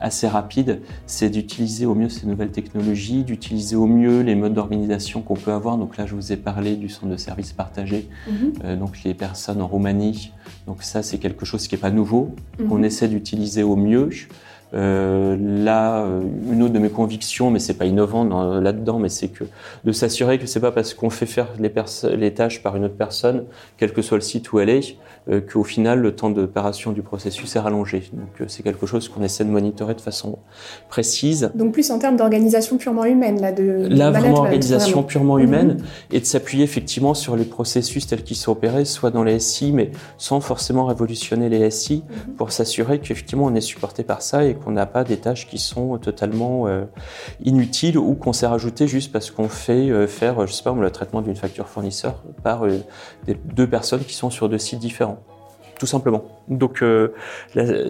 assez 0.00 0.28
rapide, 0.28 0.80
c'est 1.06 1.28
d'utiliser 1.30 1.86
au 1.86 1.94
mieux 1.94 2.08
ces 2.08 2.26
nouvelles 2.26 2.50
technologies, 2.50 3.24
d'utiliser 3.24 3.76
au 3.76 3.86
mieux 3.86 4.20
les 4.20 4.34
modes 4.34 4.54
d'organisation 4.54 5.22
qu'on 5.22 5.34
peut 5.34 5.52
avoir. 5.52 5.76
Donc 5.76 5.96
là, 5.96 6.06
je 6.06 6.14
vous 6.14 6.32
ai 6.32 6.36
parlé 6.36 6.76
du 6.76 6.88
centre 6.88 7.08
de 7.08 7.16
services 7.16 7.52
partagé, 7.52 8.08
Mhm. 8.28 8.52
euh, 8.64 8.76
donc 8.76 9.02
les 9.04 9.14
personnes 9.14 9.60
en 9.60 9.66
Roumanie. 9.66 10.32
Donc 10.66 10.82
ça, 10.82 11.02
c'est 11.02 11.18
quelque 11.18 11.44
chose 11.44 11.66
qui 11.66 11.74
n'est 11.74 11.80
pas 11.80 11.90
nouveau, 11.90 12.34
Mhm. 12.58 12.68
qu'on 12.68 12.82
essaie 12.82 13.08
d'utiliser 13.08 13.62
au 13.62 13.76
mieux. 13.76 14.10
Euh, 14.74 15.36
là, 15.40 16.02
euh, 16.04 16.20
une 16.52 16.62
autre 16.62 16.74
de 16.74 16.78
mes 16.78 16.90
convictions, 16.90 17.50
mais 17.50 17.58
c'est 17.58 17.74
pas 17.74 17.86
innovant 17.86 18.24
dans- 18.26 18.60
là-dedans, 18.60 18.98
mais 18.98 19.08
c'est 19.08 19.28
que 19.28 19.44
de 19.84 19.92
s'assurer 19.92 20.38
que 20.38 20.46
c'est 20.46 20.60
pas 20.60 20.72
parce 20.72 20.92
qu'on 20.92 21.08
fait 21.10 21.24
faire 21.26 21.48
les, 21.58 22.32
tâches 22.34 22.62
par 22.62 22.76
une 22.76 22.84
autre 22.84 22.96
personne, 22.96 23.44
quel 23.78 23.92
que 23.94 24.02
soit 24.02 24.18
le 24.18 24.22
site 24.22 24.52
où 24.52 24.60
elle 24.60 24.68
est, 24.68 24.96
euh, 25.30 25.40
qu'au 25.40 25.64
final 25.64 26.00
le 26.00 26.14
temps 26.14 26.28
d'opération 26.30 26.92
du 26.92 27.00
processus 27.02 27.56
est 27.56 27.58
rallongé. 27.58 28.10
Donc 28.12 28.28
euh, 28.40 28.44
c'est 28.48 28.62
quelque 28.62 28.84
chose 28.86 29.08
qu'on 29.08 29.22
essaie 29.22 29.44
de 29.44 29.50
monitorer 29.50 29.94
de 29.94 30.00
façon 30.02 30.38
précise. 30.88 31.50
Donc 31.54 31.72
plus 31.72 31.90
en 31.90 31.98
termes 31.98 32.16
d'organisation 32.16 32.76
purement 32.76 33.04
humaine, 33.04 33.40
là, 33.40 33.52
de 33.52 33.88
de 33.88 33.94
Là, 33.96 34.10
vraiment 34.10 34.40
organisation 34.40 34.92
vraiment. 35.02 35.06
purement 35.06 35.34
Mhm. 35.36 35.42
humaine 35.44 35.76
et 36.12 36.20
de 36.20 36.24
s'appuyer 36.24 36.64
effectivement 36.64 37.14
sur 37.14 37.36
les 37.36 37.44
processus 37.44 38.06
tels 38.06 38.22
qu'ils 38.22 38.36
sont 38.36 38.52
opérés, 38.52 38.84
soit 38.84 39.10
dans 39.10 39.22
les 39.24 39.38
SI, 39.38 39.72
mais 39.72 39.90
sans 40.18 40.40
forcément 40.40 40.84
révolutionner 40.86 41.48
les 41.48 41.70
SI, 41.70 42.04
Mhm. 42.06 42.34
pour 42.34 42.52
s'assurer 42.52 42.98
qu'effectivement 42.98 43.46
on 43.46 43.54
est 43.54 43.60
supporté 43.60 44.02
par 44.02 44.22
ça 44.22 44.44
et 44.44 44.54
qu'on 44.58 44.72
n'a 44.72 44.86
pas 44.86 45.04
des 45.04 45.18
tâches 45.18 45.46
qui 45.46 45.58
sont 45.58 45.98
totalement 45.98 46.66
euh, 46.66 46.84
inutiles 47.42 47.98
ou 47.98 48.14
qu'on 48.14 48.32
s'est 48.32 48.46
rajouté 48.46 48.86
juste 48.86 49.12
parce 49.12 49.30
qu'on 49.30 49.48
fait 49.48 49.90
euh, 49.90 50.06
faire, 50.06 50.46
je 50.46 50.52
sais 50.52 50.62
pas, 50.62 50.72
le 50.72 50.90
traitement 50.90 51.22
d'une 51.22 51.36
facture 51.36 51.68
fournisseur 51.68 52.22
par 52.42 52.64
euh, 52.64 52.78
deux 53.26 53.66
personnes 53.66 54.04
qui 54.04 54.14
sont 54.14 54.30
sur 54.30 54.48
deux 54.48 54.58
sites 54.58 54.80
différents. 54.80 55.18
tout 55.78 55.86
simplement. 55.86 56.37
Donc 56.48 56.82
euh, 56.82 57.08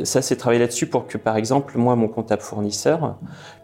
ça, 0.04 0.22
c'est 0.22 0.36
travailler 0.36 0.60
là-dessus 0.60 0.86
pour 0.86 1.06
que, 1.06 1.18
par 1.18 1.36
exemple, 1.36 1.78
moi, 1.78 1.96
mon 1.96 2.08
comptable 2.08 2.42
fournisseur 2.42 3.16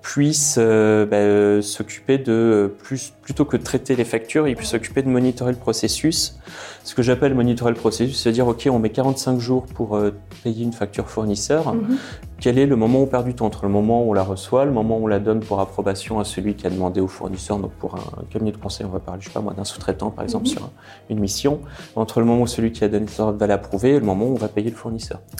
puisse 0.02 0.56
euh, 0.58 1.06
bah, 1.06 1.16
euh, 1.16 1.62
s'occuper 1.62 2.18
de 2.18 2.74
plus 2.82 3.12
plutôt 3.22 3.46
que 3.46 3.56
de 3.56 3.62
traiter 3.62 3.96
les 3.96 4.04
factures, 4.04 4.46
il 4.46 4.54
puisse 4.54 4.68
s'occuper 4.68 5.02
de 5.02 5.08
monitorer 5.08 5.52
le 5.52 5.58
processus. 5.58 6.38
Ce 6.84 6.94
que 6.94 7.00
j'appelle 7.00 7.34
monitorer 7.34 7.70
le 7.70 7.76
processus, 7.76 8.20
c'est 8.20 8.32
dire 8.32 8.46
ok, 8.46 8.68
on 8.70 8.78
met 8.78 8.90
45 8.90 9.38
jours 9.38 9.64
pour 9.64 9.98
payer 10.42 10.62
une 10.62 10.74
facture 10.74 11.08
fournisseur. 11.08 11.74
Mhm. 11.74 11.96
Quel 12.38 12.58
est 12.58 12.66
le 12.66 12.76
moment 12.76 12.98
où 12.98 13.02
on 13.04 13.06
perd 13.06 13.24
du 13.24 13.34
temps 13.34 13.46
entre 13.46 13.64
le 13.64 13.70
moment 13.70 14.04
où 14.04 14.10
on 14.10 14.12
la 14.12 14.22
reçoit, 14.22 14.66
le 14.66 14.70
moment 14.70 14.98
où 14.98 15.04
on 15.04 15.06
la 15.06 15.20
donne 15.20 15.40
pour 15.40 15.60
approbation 15.60 16.20
à 16.20 16.24
celui 16.24 16.54
qui 16.54 16.66
a 16.66 16.70
demandé 16.70 17.00
au 17.00 17.08
fournisseur, 17.08 17.58
donc 17.58 17.72
pour 17.72 17.94
un 17.94 18.24
cabinet 18.28 18.52
de 18.52 18.58
conseil, 18.58 18.84
on 18.84 18.90
va 18.90 19.00
parler, 19.00 19.22
je 19.22 19.28
sais 19.28 19.32
pas 19.32 19.40
moi, 19.40 19.54
d'un 19.54 19.64
sous-traitant 19.64 20.10
par 20.10 20.24
exemple 20.24 20.44
mhm. 20.44 20.52
sur 20.52 20.70
une 21.08 21.20
mission, 21.20 21.60
entre 21.96 22.20
le 22.20 22.26
moment 22.26 22.42
où 22.42 22.46
celui 22.46 22.72
qui 22.72 22.84
a 22.84 22.88
donné 22.88 23.06
l'ordre 23.18 23.38
va 23.38 23.46
l'approuver 23.46 23.92
et 23.92 23.98
le 23.98 24.04
moment 24.04 24.26
où 24.26 24.32
on 24.32 24.38
va 24.38 24.48
payer 24.48 24.68
le 24.68 24.76
fournisseur. 24.76 24.83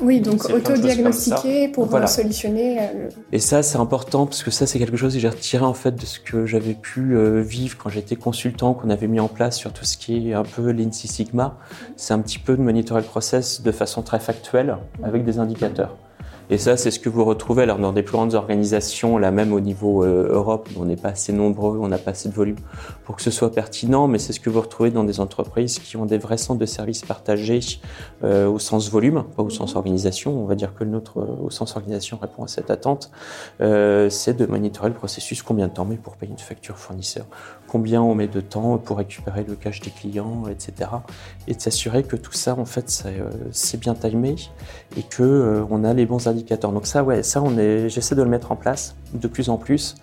Oui, 0.02 0.20
donc 0.20 0.44
auto-diagnostiquer 0.48 1.68
pour 1.68 1.94
euh, 1.94 2.06
solutionner. 2.06 2.78
Euh, 2.80 3.08
et 3.32 3.38
ça, 3.38 3.62
c'est 3.62 3.78
important 3.78 4.26
parce 4.26 4.42
que 4.42 4.50
ça, 4.50 4.66
c'est 4.66 4.78
quelque 4.78 4.96
chose 4.96 5.14
que 5.14 5.20
j'ai 5.20 5.28
retiré 5.28 5.64
en 5.64 5.74
fait 5.74 5.92
de 5.92 6.06
ce 6.06 6.20
que 6.20 6.46
j'avais 6.46 6.74
pu 6.74 7.16
euh, 7.16 7.40
vivre 7.40 7.76
quand 7.78 7.90
j'étais 7.90 8.16
consultant, 8.16 8.74
qu'on 8.74 8.90
avait 8.90 9.08
mis 9.08 9.20
en 9.20 9.28
place 9.28 9.56
sur 9.56 9.72
tout 9.72 9.84
ce 9.84 9.96
qui 9.96 10.30
est 10.30 10.34
un 10.34 10.44
peu 10.44 10.70
l'INSI 10.70 11.08
Sigma. 11.08 11.58
C'est 11.96 12.14
un 12.14 12.20
petit 12.20 12.38
peu 12.38 12.56
de 12.56 12.62
monitorer 12.62 13.00
le 13.00 13.06
process 13.06 13.62
de 13.62 13.72
façon 13.72 14.02
très 14.02 14.18
factuelle 14.18 14.76
avec 15.02 15.24
des 15.24 15.38
indicateurs. 15.38 15.96
Et 16.50 16.58
ça, 16.58 16.76
c'est 16.76 16.90
ce 16.90 16.98
que 16.98 17.08
vous 17.08 17.24
retrouvez 17.24 17.62
alors 17.62 17.78
dans 17.78 17.92
des 17.92 18.02
plus 18.02 18.12
grandes 18.12 18.34
organisations, 18.34 19.16
là 19.16 19.30
même 19.30 19.52
au 19.52 19.60
niveau 19.60 20.04
euh, 20.04 20.28
Europe, 20.30 20.68
on 20.76 20.84
n'est 20.84 20.96
pas 20.96 21.08
assez 21.08 21.32
nombreux, 21.32 21.78
on 21.78 21.88
n'a 21.88 21.96
pas 21.96 22.10
assez 22.10 22.28
de 22.28 22.34
volume 22.34 22.58
pour 23.04 23.16
que 23.16 23.22
ce 23.22 23.30
soit 23.30 23.50
pertinent, 23.50 24.08
mais 24.08 24.18
c'est 24.18 24.34
ce 24.34 24.40
que 24.40 24.50
vous 24.50 24.60
retrouvez 24.60 24.90
dans 24.90 25.04
des 25.04 25.20
entreprises 25.20 25.78
qui 25.78 25.96
ont 25.96 26.04
des 26.04 26.18
vrais 26.18 26.36
centres 26.36 26.60
de 26.60 26.66
services 26.66 27.02
partagés 27.02 27.60
euh, 28.24 28.46
au 28.46 28.58
sens 28.58 28.90
volume, 28.90 29.24
pas 29.36 29.42
au 29.42 29.48
sens 29.48 29.74
organisation. 29.74 30.38
On 30.38 30.44
va 30.44 30.54
dire 30.54 30.74
que 30.74 30.84
le 30.84 30.90
nôtre, 30.90 31.18
euh, 31.18 31.46
au 31.46 31.50
sens 31.50 31.76
organisation, 31.76 32.18
répond 32.20 32.44
à 32.44 32.48
cette 32.48 32.70
attente. 32.70 33.10
C'est 33.60 34.36
de 34.36 34.46
monitorer 34.46 34.88
le 34.88 34.94
processus, 34.94 35.42
combien 35.42 35.68
de 35.68 35.72
temps 35.72 35.84
met 35.84 35.96
pour 35.96 36.16
payer 36.16 36.32
une 36.32 36.38
facture 36.38 36.76
fournisseur, 36.76 37.24
combien 37.74 38.00
on 38.02 38.14
met 38.14 38.28
de 38.28 38.40
temps 38.40 38.78
pour 38.78 38.98
récupérer 38.98 39.44
le 39.46 39.56
cash 39.56 39.80
des 39.80 39.90
clients, 39.90 40.44
etc. 40.48 40.90
Et 41.48 41.54
de 41.54 41.60
s'assurer 41.60 42.04
que 42.04 42.16
tout 42.16 42.32
ça, 42.32 42.56
en 42.56 42.64
fait, 42.64 43.04
c'est 43.50 43.80
bien 43.80 43.94
timé 43.94 44.36
et 44.96 45.02
que 45.02 45.64
on 45.70 45.84
a 45.84 45.92
les 45.92 46.06
bons 46.06 46.24
donc 46.72 46.86
ça, 46.86 47.02
ouais, 47.02 47.22
ça, 47.22 47.42
on 47.42 47.58
est, 47.58 47.88
j'essaie 47.88 48.14
de 48.14 48.22
le 48.22 48.28
mettre 48.28 48.52
en 48.52 48.56
place 48.56 48.94
de 49.12 49.28
plus 49.28 49.48
en 49.48 49.56
plus. 49.56 49.96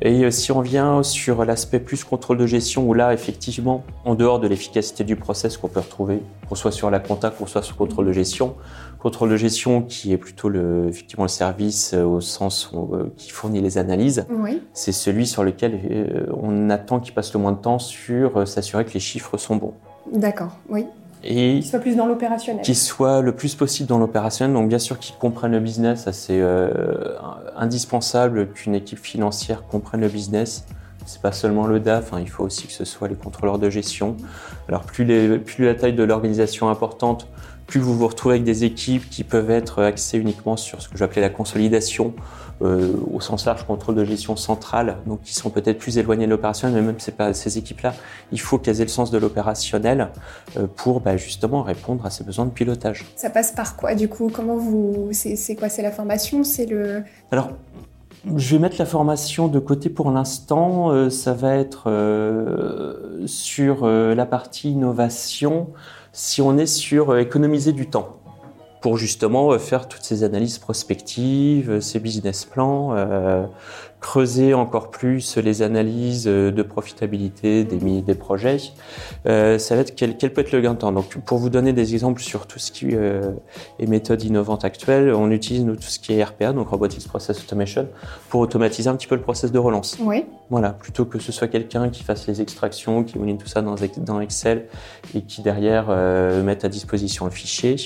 Et 0.00 0.24
euh, 0.24 0.30
si 0.30 0.52
on 0.52 0.60
vient 0.60 1.02
sur 1.02 1.44
l'aspect 1.44 1.80
plus 1.80 2.04
contrôle 2.04 2.38
de 2.38 2.46
gestion, 2.46 2.88
où 2.88 2.94
là, 2.94 3.12
effectivement, 3.12 3.84
en 4.04 4.14
dehors 4.14 4.40
de 4.40 4.48
l'efficacité 4.48 5.04
du 5.04 5.16
process 5.16 5.56
qu'on 5.56 5.68
peut 5.68 5.80
retrouver, 5.80 6.22
qu'on 6.48 6.54
soit 6.54 6.72
sur 6.72 6.90
la 6.90 6.98
compta, 6.98 7.30
qu'on 7.30 7.46
soit 7.46 7.62
sur 7.62 7.76
contrôle 7.76 8.06
de 8.06 8.12
gestion, 8.12 8.54
contrôle 9.02 9.30
de 9.30 9.36
gestion 9.36 9.82
qui 9.82 10.12
est 10.12 10.16
plutôt 10.16 10.48
le, 10.48 10.86
effectivement 10.88 11.24
le 11.24 11.28
service 11.28 11.92
euh, 11.92 12.04
au 12.04 12.20
sens 12.20 12.70
euh, 12.74 13.12
qui 13.16 13.30
fournit 13.30 13.60
les 13.60 13.76
analyses, 13.78 14.26
c'est 14.72 14.92
celui 14.92 15.26
sur 15.26 15.44
lequel 15.44 16.26
on 16.40 16.70
attend 16.70 17.00
qu'il 17.00 17.14
passe 17.14 17.32
le 17.34 17.40
moins 17.40 17.52
de 17.52 17.58
temps 17.58 17.78
sur 17.78 18.46
s'assurer 18.46 18.84
que 18.84 18.92
les 18.92 19.00
chiffres 19.00 19.36
sont 19.36 19.56
bons. 19.56 19.74
D'accord, 20.12 20.56
oui 20.68 20.86
et 21.24 21.60
qui 21.60 21.68
soit 21.68 21.78
plus 21.78 21.96
dans 21.96 22.06
l'opérationnel. 22.06 22.62
Qui 22.62 22.74
soit 22.74 23.20
le 23.20 23.32
plus 23.32 23.54
possible 23.54 23.88
dans 23.88 23.98
l'opérationnel. 23.98 24.54
Donc 24.54 24.68
bien 24.68 24.78
sûr 24.78 24.98
qu'ils 24.98 25.16
comprennent 25.16 25.52
le 25.52 25.60
business, 25.60 26.08
c'est 26.12 26.40
euh, 26.40 27.16
indispensable 27.56 28.48
qu'une 28.48 28.74
équipe 28.74 28.98
financière 28.98 29.64
comprenne 29.66 30.00
le 30.00 30.08
business. 30.08 30.64
C'est 31.04 31.20
pas 31.20 31.32
seulement 31.32 31.66
le 31.66 31.80
DAF, 31.80 32.12
hein, 32.12 32.18
il 32.20 32.28
faut 32.28 32.44
aussi 32.44 32.68
que 32.68 32.72
ce 32.72 32.84
soit 32.84 33.08
les 33.08 33.16
contrôleurs 33.16 33.58
de 33.58 33.68
gestion. 33.68 34.16
Alors 34.68 34.82
plus, 34.82 35.04
les, 35.04 35.38
plus 35.38 35.64
la 35.64 35.74
taille 35.74 35.94
de 35.94 36.02
l'organisation 36.04 36.68
est 36.68 36.72
importante, 36.72 37.26
plus 37.66 37.80
vous 37.80 37.96
vous 37.96 38.06
retrouvez 38.06 38.34
avec 38.34 38.44
des 38.44 38.64
équipes 38.64 39.08
qui 39.08 39.24
peuvent 39.24 39.50
être 39.50 39.82
axées 39.82 40.18
uniquement 40.18 40.56
sur 40.56 40.82
ce 40.82 40.88
que 40.88 40.96
j'appelais 40.96 41.22
la 41.22 41.30
consolidation, 41.30 42.14
euh, 42.62 42.92
au 43.12 43.20
sens 43.20 43.44
large 43.46 43.64
contrôle 43.66 43.94
de 43.94 44.04
gestion 44.04 44.36
centrale, 44.36 44.98
donc 45.06 45.22
qui 45.22 45.34
sont 45.34 45.50
peut-être 45.50 45.78
plus 45.78 45.98
éloignés 45.98 46.26
de 46.26 46.30
l'opérationnel, 46.30 46.80
mais 46.80 46.86
même 46.86 47.00
ces, 47.00 47.12
ces 47.32 47.58
équipes-là, 47.58 47.94
il 48.30 48.40
faut 48.40 48.58
qu'elles 48.58 48.80
aient 48.80 48.84
le 48.84 48.90
sens 48.90 49.10
de 49.10 49.18
l'opérationnel 49.18 50.10
euh, 50.56 50.66
pour 50.76 51.00
bah, 51.00 51.16
justement 51.16 51.62
répondre 51.62 52.06
à 52.06 52.10
ces 52.10 52.24
besoins 52.24 52.44
de 52.44 52.50
pilotage. 52.50 53.04
Ça 53.16 53.30
passe 53.30 53.52
par 53.52 53.76
quoi 53.76 53.94
du 53.94 54.08
coup? 54.08 54.30
Comment 54.32 54.56
vous 54.56 55.08
C'est 55.12 55.56
quoi? 55.56 55.68
C'est 55.68 55.82
la 55.82 55.92
formation? 55.92 56.44
C'est 56.44 56.66
le 56.66 57.02
Alors. 57.30 57.50
Je 58.36 58.54
vais 58.54 58.60
mettre 58.60 58.76
la 58.78 58.86
formation 58.86 59.48
de 59.48 59.58
côté 59.58 59.90
pour 59.90 60.12
l'instant. 60.12 60.92
Euh, 60.92 61.10
ça 61.10 61.32
va 61.32 61.56
être 61.56 61.90
sur 63.26 63.84
la 63.84 64.26
partie 64.26 64.70
innovation. 64.70 65.70
Si 66.12 66.42
on 66.42 66.58
est 66.58 66.66
sur 66.66 67.16
économiser 67.16 67.72
du 67.72 67.88
temps, 67.88 68.18
pour 68.82 68.98
justement 68.98 69.52
euh, 69.52 69.58
faire 69.58 69.88
toutes 69.88 70.02
ces 70.02 70.24
analyses 70.24 70.58
prospectives, 70.58 71.70
euh, 71.70 71.80
ces 71.80 72.00
business 72.00 72.44
plans, 72.44 72.94
euh, 72.94 73.46
creuser 74.02 74.52
encore 74.52 74.90
plus 74.90 75.38
les 75.38 75.62
analyses 75.62 76.24
de 76.24 76.62
profitabilité 76.62 77.64
des, 77.64 78.02
des 78.02 78.14
projets. 78.14 78.58
Euh, 79.26 79.58
ça 79.58 79.76
va 79.76 79.82
être 79.82 79.94
quel, 79.94 80.18
quel, 80.18 80.32
peut 80.32 80.42
être 80.42 80.52
le 80.52 80.60
gain 80.60 80.74
de 80.74 80.78
temps. 80.78 80.92
Donc, 80.92 81.18
pour 81.24 81.38
vous 81.38 81.48
donner 81.48 81.72
des 81.72 81.94
exemples 81.94 82.20
sur 82.20 82.46
tout 82.46 82.58
ce 82.58 82.72
qui 82.72 82.88
euh, 82.92 83.30
est 83.78 83.86
méthode 83.86 84.22
innovante 84.22 84.64
actuelle, 84.64 85.14
on 85.14 85.30
utilise 85.30 85.64
nous, 85.64 85.76
tout 85.76 85.82
ce 85.82 86.00
qui 86.00 86.14
est 86.14 86.22
RPA, 86.22 86.52
donc 86.52 86.68
Robotics 86.68 87.06
Process 87.06 87.40
Automation, 87.40 87.88
pour 88.28 88.40
automatiser 88.40 88.90
un 88.90 88.96
petit 88.96 89.06
peu 89.06 89.14
le 89.14 89.22
process 89.22 89.52
de 89.52 89.58
relance. 89.58 89.96
Oui. 90.00 90.26
Voilà, 90.50 90.70
plutôt 90.70 91.04
que 91.04 91.20
ce 91.20 91.30
soit 91.30 91.48
quelqu'un 91.48 91.88
qui 91.88 92.02
fasse 92.02 92.26
les 92.26 92.42
extractions, 92.42 93.04
qui 93.04 93.18
mouline 93.18 93.38
tout 93.38 93.46
ça 93.46 93.62
dans, 93.62 93.76
dans 93.98 94.20
Excel 94.20 94.66
et 95.14 95.22
qui 95.22 95.42
derrière 95.42 95.86
euh, 95.88 96.42
mette 96.42 96.64
à 96.64 96.68
disposition 96.68 97.24
le 97.24 97.30
fichier. 97.30 97.76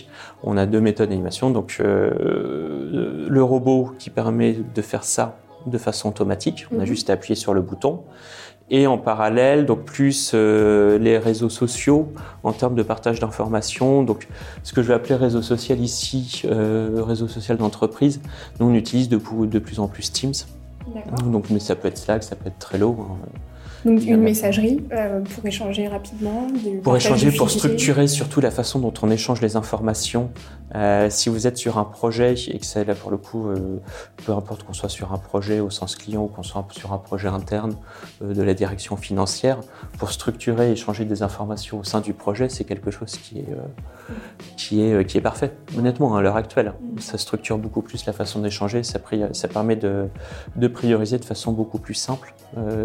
On 0.42 0.56
a 0.56 0.64
deux 0.64 0.80
méthodes 0.80 1.10
d'animation. 1.10 1.50
Donc, 1.50 1.76
euh, 1.80 3.26
le 3.28 3.42
robot 3.42 3.92
qui 3.98 4.08
permet 4.08 4.56
de 4.74 4.82
faire 4.82 5.04
ça 5.04 5.36
de 5.70 5.78
façon 5.78 6.08
automatique. 6.08 6.66
On 6.72 6.76
a 6.76 6.80
mhm. 6.80 6.86
juste 6.86 7.10
à 7.10 7.14
appuyer 7.14 7.34
sur 7.34 7.54
le 7.54 7.62
bouton. 7.62 8.02
Et 8.68 8.88
en 8.88 8.98
parallèle, 8.98 9.64
donc 9.64 9.84
plus 9.84 10.32
euh, 10.34 10.98
les 10.98 11.18
réseaux 11.18 11.48
sociaux 11.48 12.12
en 12.42 12.52
termes 12.52 12.74
de 12.74 12.82
partage 12.82 13.20
d'informations. 13.20 14.02
Donc, 14.02 14.26
ce 14.64 14.72
que 14.72 14.82
je 14.82 14.88
vais 14.88 14.94
appeler 14.94 15.14
réseau 15.14 15.40
social 15.40 15.78
ici, 15.78 16.42
euh, 16.46 17.00
réseau 17.06 17.28
social 17.28 17.58
d'entreprise. 17.58 18.20
Nous, 18.58 18.66
on 18.66 18.74
utilise 18.74 19.08
de, 19.08 19.20
de, 19.46 19.58
plus 19.60 19.78
en 19.78 19.86
plus 19.86 20.10
Teams. 20.10 20.34
Donc, 21.26 21.50
mais 21.50 21.60
ça 21.60 21.76
peut 21.76 21.86
être 21.86 21.98
Slack, 21.98 22.24
ça 22.24 22.34
peut 22.34 22.48
être 22.48 22.58
Trello. 22.58 22.96
Hein. 22.98 23.28
Donc 23.86 24.04
une 24.04 24.20
messagerie 24.20 24.80
euh, 24.90 25.20
pour 25.20 25.46
échanger 25.46 25.86
rapidement. 25.86 26.48
Pour 26.82 26.96
échanger, 26.96 27.30
pour 27.30 27.48
structurer 27.48 28.08
surtout 28.08 28.40
la 28.40 28.50
façon 28.50 28.80
dont 28.80 28.92
on 29.02 29.10
échange 29.10 29.40
les 29.40 29.54
informations. 29.54 30.30
Euh, 30.74 31.08
si 31.08 31.28
vous 31.28 31.46
êtes 31.46 31.56
sur 31.56 31.78
un 31.78 31.84
projet 31.84 32.34
et 32.48 32.58
que 32.58 32.66
c'est 32.66 32.84
là 32.84 32.96
pour 32.96 33.12
le 33.12 33.16
coup, 33.16 33.46
euh, 33.46 33.80
peu 34.24 34.32
importe 34.32 34.64
qu'on 34.64 34.72
soit 34.72 34.88
sur 34.88 35.12
un 35.12 35.18
projet 35.18 35.60
au 35.60 35.70
sens 35.70 35.94
client 35.94 36.24
ou 36.24 36.26
qu'on 36.26 36.42
soit 36.42 36.66
sur 36.72 36.92
un 36.92 36.98
projet 36.98 37.28
interne 37.28 37.76
de 38.20 38.42
la 38.42 38.54
direction 38.54 38.96
financière, 38.96 39.60
pour 39.98 40.10
structurer 40.10 40.70
et 40.70 40.72
échanger 40.72 41.04
des 41.04 41.22
informations 41.22 41.78
au 41.78 41.84
sein 41.84 42.00
du 42.00 42.12
projet, 42.12 42.48
c'est 42.48 42.64
quelque 42.64 42.90
chose 42.90 43.12
qui 43.12 43.38
est, 43.38 43.46
qui 44.56 44.82
est, 44.82 45.04
qui 45.06 45.18
est 45.18 45.20
parfait. 45.20 45.52
Honnêtement, 45.78 46.16
à 46.16 46.22
l'heure 46.22 46.36
actuelle, 46.36 46.72
ça 46.98 47.18
structure 47.18 47.56
beaucoup 47.56 47.82
plus 47.82 48.04
la 48.04 48.12
façon 48.12 48.40
d'échanger, 48.40 48.82
ça, 48.82 48.98
ça 49.32 49.48
permet 49.48 49.76
de, 49.76 50.08
de 50.56 50.66
prioriser 50.66 51.18
de 51.18 51.24
façon 51.24 51.52
beaucoup 51.52 51.78
plus 51.78 51.94
simple 51.94 52.34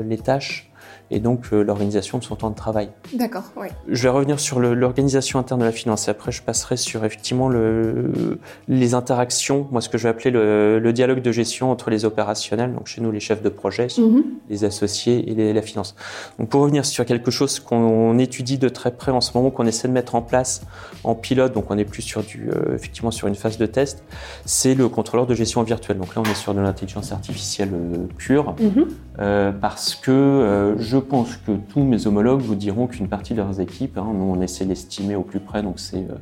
les 0.05 0.17
tâches 0.17 0.70
et 1.11 1.19
donc 1.19 1.47
euh, 1.51 1.61
l'organisation 1.61 2.17
de 2.17 2.23
son 2.23 2.35
temps 2.35 2.49
de 2.49 2.55
travail. 2.55 2.89
D'accord, 3.13 3.43
oui. 3.57 3.67
Je 3.87 4.03
vais 4.03 4.09
revenir 4.09 4.39
sur 4.39 4.59
l'organisation 4.59 5.39
interne 5.39 5.59
de 5.59 5.65
la 5.65 5.71
finance 5.71 6.07
et 6.07 6.11
après 6.11 6.31
je 6.31 6.41
passerai 6.41 6.77
sur 6.77 7.03
effectivement 7.03 7.49
le, 7.49 8.39
les 8.67 8.93
interactions, 8.93 9.67
moi 9.71 9.81
ce 9.81 9.89
que 9.89 9.97
je 9.97 10.03
vais 10.03 10.09
appeler 10.09 10.31
le, 10.31 10.91
dialogue 10.91 11.21
de 11.21 11.31
gestion 11.31 11.71
entre 11.71 11.89
les 11.89 12.03
opérationnels, 12.03 12.73
donc 12.73 12.87
chez 12.87 13.01
nous 13.01 13.11
les 13.11 13.19
chefs 13.19 13.41
de 13.41 13.49
projet, 13.49 13.87
mhm. 13.97 14.23
les 14.49 14.63
associés 14.63 15.29
et 15.31 15.53
la 15.53 15.61
finance. 15.61 15.95
Donc 16.39 16.49
pour 16.49 16.61
revenir 16.61 16.85
sur 16.85 17.05
quelque 17.05 17.31
chose 17.31 17.59
qu'on 17.59 18.17
étudie 18.17 18.57
de 18.57 18.69
très 18.69 18.91
près 18.91 19.11
en 19.11 19.21
ce 19.21 19.37
moment, 19.37 19.51
qu'on 19.51 19.65
essaie 19.65 19.87
de 19.87 19.93
mettre 19.93 20.15
en 20.15 20.21
place 20.21 20.63
en 21.03 21.15
pilote, 21.15 21.53
donc 21.53 21.71
on 21.71 21.77
est 21.77 21.85
plus 21.85 22.01
sur 22.01 22.23
du, 22.23 22.49
euh, 22.49 22.75
effectivement 22.75 23.11
sur 23.11 23.27
une 23.27 23.35
phase 23.35 23.57
de 23.57 23.65
test, 23.65 24.03
c'est 24.45 24.75
le 24.75 24.87
contrôleur 24.89 25.27
de 25.27 25.33
gestion 25.33 25.63
virtuelle. 25.63 25.97
Donc 25.97 26.15
là 26.15 26.21
on 26.25 26.29
est 26.29 26.35
sur 26.35 26.53
de 26.53 26.61
l'intelligence 26.61 27.11
artificielle 27.11 27.69
euh, 27.73 28.07
pure, 28.17 28.55
mhm. 28.59 29.53
parce 29.59 29.95
que 29.95 30.75
je 30.77 30.97
pense 31.01 31.37
que 31.37 31.51
tous 31.69 31.83
mes 31.83 32.07
homologues 32.07 32.41
vous 32.41 32.55
diront 32.55 32.87
qu'une 32.87 33.07
partie 33.07 33.33
de 33.33 33.39
leurs 33.39 33.59
équipes, 33.59 33.97
hein, 33.97 34.11
nous 34.13 34.23
on 34.23 34.41
essaie 34.41 34.65
d'estimer 34.65 35.15
au 35.15 35.23
plus 35.23 35.39
près, 35.39 35.61
donc 35.61 35.79
c'est 35.79 35.97
euh, 36.09 36.15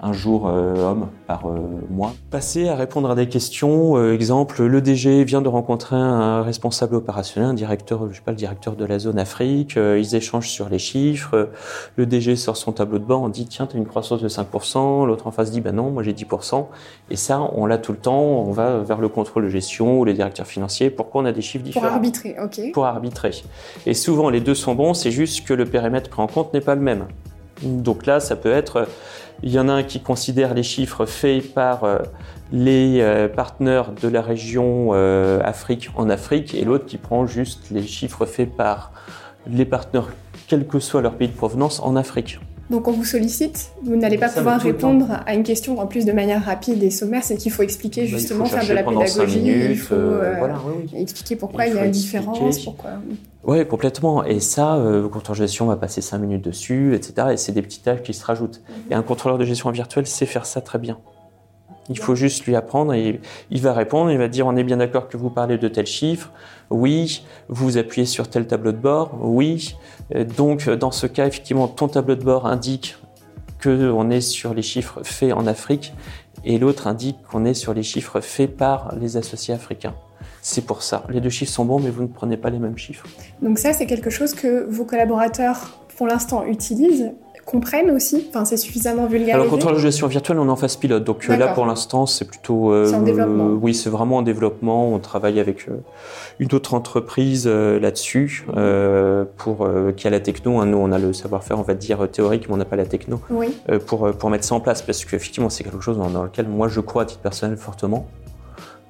un 0.00 0.12
jour 0.12 0.46
euh, 0.46 0.76
homme 0.76 1.08
par 1.26 1.46
euh, 1.46 1.58
mois. 1.90 2.12
Passer 2.30 2.68
à 2.68 2.74
répondre 2.74 3.10
à 3.10 3.14
des 3.14 3.28
questions, 3.28 3.96
euh, 3.96 4.14
exemple, 4.14 4.62
le 4.62 4.80
DG 4.80 5.24
vient 5.24 5.40
de 5.40 5.48
rencontrer 5.48 5.96
un 5.96 6.42
responsable 6.42 6.96
opérationnel, 6.96 7.50
un 7.50 7.54
directeur, 7.54 8.06
je 8.10 8.16
sais 8.16 8.22
pas, 8.22 8.32
le 8.32 8.36
directeur 8.36 8.76
de 8.76 8.84
la 8.84 8.98
zone 8.98 9.18
Afrique, 9.18 9.76
ils 9.76 10.14
échangent 10.14 10.50
sur 10.50 10.68
les 10.68 10.78
chiffres, 10.78 11.50
le 11.96 12.06
DG 12.06 12.36
sort 12.36 12.56
son 12.56 12.72
tableau 12.72 12.98
de 12.98 13.04
bord, 13.04 13.22
on 13.22 13.28
dit 13.28 13.46
tiens, 13.46 13.66
tu 13.66 13.76
as 13.76 13.78
une 13.78 13.86
croissance 13.86 14.20
de 14.20 14.28
5%, 14.28 15.06
l'autre 15.06 15.26
en 15.26 15.30
face 15.30 15.50
dit 15.50 15.60
ben 15.60 15.74
non, 15.74 15.90
moi 15.90 16.02
j'ai 16.02 16.12
10%, 16.12 16.66
et 17.10 17.16
ça, 17.16 17.40
on 17.54 17.66
l'a 17.66 17.78
tout 17.78 17.92
le 17.92 17.98
temps, 17.98 18.20
on 18.20 18.52
va 18.52 18.78
vers 18.78 18.98
le 18.98 19.08
contrôle 19.08 19.44
de 19.44 19.48
gestion 19.48 20.00
ou 20.00 20.04
les 20.04 20.14
directeurs 20.14 20.46
financiers, 20.46 20.90
pourquoi 20.90 21.22
on 21.22 21.24
a 21.24 21.32
des 21.32 21.42
chiffres 21.42 21.64
différents? 21.64 21.86
Pour 21.86 21.94
arbitrer, 21.94 22.36
ok. 22.42 22.72
Pour 22.72 22.84
arbitrer. 22.86 23.30
Et 23.86 23.94
souvent 23.94 24.28
les 24.28 24.40
deux 24.40 24.54
sont 24.54 24.74
bons, 24.74 24.94
c'est 24.94 25.10
juste 25.10 25.46
que 25.46 25.54
le 25.54 25.64
périmètre 25.64 26.10
pris 26.10 26.20
en 26.20 26.26
compte 26.26 26.52
n'est 26.52 26.60
pas 26.60 26.74
le 26.74 26.82
même. 26.82 27.06
Donc 27.62 28.06
là, 28.06 28.20
ça 28.20 28.36
peut 28.36 28.52
être, 28.52 28.86
il 29.42 29.50
y 29.50 29.58
en 29.58 29.68
a 29.68 29.72
un 29.72 29.82
qui 29.82 30.00
considère 30.00 30.54
les 30.54 30.62
chiffres 30.62 31.06
faits 31.06 31.52
par 31.52 31.84
les 32.52 33.28
partenaires 33.34 33.92
de 33.92 34.08
la 34.08 34.22
région 34.22 34.92
Afrique 35.42 35.90
en 35.96 36.08
Afrique 36.08 36.54
et 36.54 36.64
l'autre 36.64 36.86
qui 36.86 36.96
prend 36.96 37.26
juste 37.26 37.70
les 37.70 37.82
chiffres 37.82 38.26
faits 38.26 38.56
par 38.56 38.92
les 39.46 39.64
partenaires, 39.64 40.08
quel 40.48 40.66
que 40.66 40.80
soit 40.80 41.02
leur 41.02 41.14
pays 41.14 41.28
de 41.28 41.36
provenance, 41.36 41.80
en 41.80 41.96
Afrique. 41.96 42.40
Donc 42.70 42.88
on 42.88 42.92
vous 42.92 43.04
sollicite, 43.04 43.70
vous 43.82 43.96
n'allez 43.96 44.18
pas 44.18 44.28
pouvoir 44.28 44.60
répondre 44.60 45.20
à 45.24 45.34
une 45.34 45.44
question 45.44 45.78
en 45.78 45.86
plus 45.86 46.04
de 46.04 46.12
manière 46.12 46.44
rapide 46.44 46.82
et 46.82 46.90
sommaire, 46.90 47.22
c'est 47.22 47.36
qu'il 47.36 47.52
faut 47.52 47.62
expliquer 47.62 48.02
bah, 48.02 48.08
justement, 48.08 48.44
faire 48.46 48.66
de 48.66 48.72
la 48.72 48.82
pédagogie, 48.82 49.70
il 49.70 49.76
faut 49.76 49.94
euh, 49.94 50.34
euh, 50.42 50.96
expliquer 50.96 51.36
pourquoi 51.36 51.66
il, 51.66 51.74
y 51.74 51.78
a 51.78 51.84
une 51.84 51.92
différence, 51.92 52.58
pourquoi... 52.64 52.90
Oui, 53.44 53.64
complètement. 53.64 54.24
Et 54.24 54.40
ça, 54.40 54.74
euh, 54.74 55.02
le 55.02 55.08
contrôleur 55.08 55.38
de 55.38 55.46
gestion 55.46 55.66
va 55.66 55.76
passer 55.76 56.00
5 56.00 56.18
minutes 56.18 56.42
dessus, 56.42 56.96
etc. 56.96 57.28
Et 57.32 57.36
c'est 57.36 57.52
des 57.52 57.62
petites 57.62 57.84
tâches 57.84 58.02
qui 58.02 58.12
se 58.12 58.24
rajoutent. 58.24 58.60
Et 58.90 58.94
un 58.94 59.02
contrôleur 59.02 59.38
de 59.38 59.44
gestion 59.44 59.70
virtuelle 59.70 60.08
sait 60.08 60.26
faire 60.26 60.46
ça 60.46 60.60
très 60.60 60.80
bien. 60.80 60.98
Il 61.88 61.98
faut 61.98 62.14
juste 62.14 62.44
lui 62.46 62.56
apprendre 62.56 62.94
et 62.94 63.20
il 63.50 63.62
va 63.62 63.72
répondre, 63.72 64.10
il 64.10 64.18
va 64.18 64.28
dire 64.28 64.46
on 64.46 64.56
est 64.56 64.64
bien 64.64 64.78
d'accord 64.78 65.08
que 65.08 65.16
vous 65.16 65.30
parlez 65.30 65.58
de 65.58 65.68
tel 65.68 65.86
chiffre, 65.86 66.32
oui, 66.70 67.24
vous 67.48 67.78
appuyez 67.78 68.06
sur 68.06 68.28
tel 68.28 68.46
tableau 68.46 68.72
de 68.72 68.78
bord, 68.78 69.16
oui. 69.20 69.76
Euh, 70.14 70.24
donc 70.24 70.68
dans 70.68 70.90
ce 70.90 71.06
cas, 71.06 71.26
effectivement, 71.26 71.68
ton 71.68 71.88
tableau 71.88 72.16
de 72.16 72.24
bord 72.24 72.46
indique 72.46 72.96
qu'on 73.62 74.10
est 74.10 74.20
sur 74.20 74.54
les 74.54 74.62
chiffres 74.62 75.02
faits 75.02 75.32
en 75.32 75.46
Afrique 75.46 75.94
et 76.44 76.58
l'autre 76.58 76.86
indique 76.86 77.16
qu'on 77.30 77.44
est 77.44 77.54
sur 77.54 77.74
les 77.74 77.82
chiffres 77.82 78.20
faits 78.20 78.56
par 78.56 78.94
les 79.00 79.16
associés 79.16 79.54
africains. 79.54 79.94
C'est 80.42 80.64
pour 80.64 80.82
ça. 80.82 81.04
Les 81.08 81.20
deux 81.20 81.30
chiffres 81.30 81.52
sont 81.52 81.64
bons, 81.64 81.80
mais 81.80 81.90
vous 81.90 82.02
ne 82.02 82.08
prenez 82.08 82.36
pas 82.36 82.50
les 82.50 82.60
mêmes 82.60 82.78
chiffres. 82.78 83.06
Donc 83.42 83.58
ça, 83.58 83.72
c'est 83.72 83.86
quelque 83.86 84.10
chose 84.10 84.32
que 84.32 84.64
vos 84.70 84.84
collaborateurs, 84.84 85.80
pour 85.96 86.06
l'instant, 86.06 86.44
utilisent 86.46 87.12
comprennent 87.46 87.92
aussi 87.92 88.26
Enfin, 88.28 88.44
c'est 88.44 88.56
suffisamment 88.56 89.06
vulgarisé 89.06 89.32
Alors, 89.32 89.48
contrôle 89.48 89.74
de 89.74 89.78
gestion 89.78 90.08
virtuelle, 90.08 90.38
on 90.38 90.48
est 90.48 90.50
en 90.50 90.56
phase 90.56 90.76
pilote. 90.76 91.04
Donc 91.04 91.26
euh, 91.30 91.36
là, 91.36 91.48
pour 91.48 91.64
l'instant, 91.64 92.04
c'est 92.04 92.26
plutôt... 92.26 92.72
Euh, 92.72 92.92
en 92.92 93.02
développement. 93.02 93.46
oui, 93.62 93.72
c'est 93.72 93.88
vraiment 93.88 94.18
en 94.18 94.22
développement. 94.22 94.92
On 94.92 94.98
travaille 94.98 95.38
avec 95.38 95.68
euh, 95.68 95.80
une 96.40 96.52
autre 96.52 96.74
entreprise 96.74 97.46
là-dessus 97.46 98.46
pour 99.36 99.68
qui 99.96 100.06
a 100.06 100.10
la 100.10 100.20
techno. 100.20 100.58
Hein. 100.58 100.66
Nous, 100.66 100.76
on 100.76 100.90
a 100.90 100.98
le 100.98 101.12
savoir-faire, 101.12 101.58
on 101.58 101.62
va 101.62 101.74
dire, 101.74 102.08
théorique, 102.10 102.48
mais 102.48 102.54
on 102.54 102.58
n'a 102.58 102.64
pas 102.64 102.76
la 102.76 102.86
techno. 102.86 103.20
Oui. 103.30 103.56
pour, 103.86 104.10
pour 104.12 104.28
mettre 104.28 104.44
ça 104.44 104.56
en 104.56 104.60
place. 104.60 104.82
Parce 104.82 105.04
qu'effectivement, 105.04 105.48
c'est 105.48 105.62
quelque 105.62 105.80
chose 105.80 105.96
dans, 105.96 106.24
lequel 106.24 106.48
moi, 106.48 106.68
je 106.68 106.80
crois 106.80 107.02
à 107.02 107.04
titre 107.06 107.22
personnel 107.22 107.56
fortement. 107.56 108.06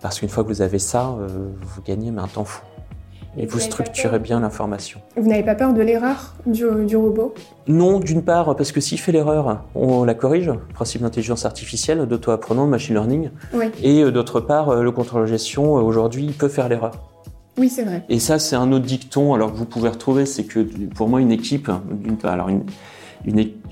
Parce 0.00 0.18
qu'une 0.18 0.28
fois 0.28 0.44
que 0.44 0.48
vous 0.48 0.62
avez 0.62 0.78
ça, 0.78 1.14
vous 1.18 1.82
gagnez 1.82 2.10
mais 2.10 2.22
un 2.22 2.28
temps 2.28 2.44
fou 2.44 2.62
et 3.38 3.46
vous, 3.46 3.60
structurez 3.60 4.18
bien 4.18 4.40
l'information. 4.40 5.00
Vous 5.16 5.28
n'avez 5.28 5.42
pas 5.42 5.54
peur 5.54 5.72
de 5.72 5.82
l'erreur 5.82 6.34
du, 6.46 6.64
robot? 6.96 7.34
Non, 7.68 8.00
d'une 8.00 8.22
part, 8.22 8.56
parce 8.56 8.72
que 8.72 8.80
s'il 8.80 8.98
fait 8.98 9.12
l'erreur, 9.12 9.64
on 9.74 10.04
la 10.04 10.14
corrige, 10.14 10.50
principe 10.74 11.02
d'intelligence 11.02 11.44
artificielle, 11.44 12.06
d'auto-apprenant, 12.06 12.66
machine 12.66 12.94
learning. 12.94 13.30
Et 13.82 14.02
euh, 14.02 14.10
d'autre 14.10 14.40
part, 14.40 14.70
euh, 14.70 14.82
le 14.82 14.90
contrôle 14.90 15.22
de 15.22 15.26
gestion, 15.26 15.76
euh, 15.76 15.82
aujourd'hui, 15.82 16.28
peut 16.28 16.48
faire 16.48 16.68
l'erreur. 16.68 16.92
Oui, 17.58 17.68
c'est 17.68 17.84
vrai. 17.84 18.04
Et 18.08 18.18
ça, 18.18 18.38
c'est 18.38 18.56
un 18.56 18.72
autre 18.72 18.84
dicton 18.84 19.34
alors 19.34 19.52
que 19.52 19.56
vous 19.56 19.64
pouvez 19.64 19.88
retrouver, 19.88 20.26
c'est 20.26 20.44
que 20.44 20.60
pour 20.94 21.08
moi, 21.08 21.20
une 21.20 21.32
équipe, 21.32 21.70
d'une 21.90 22.16
part, 22.16 22.32
alors 22.32 22.48
une, 22.48 22.64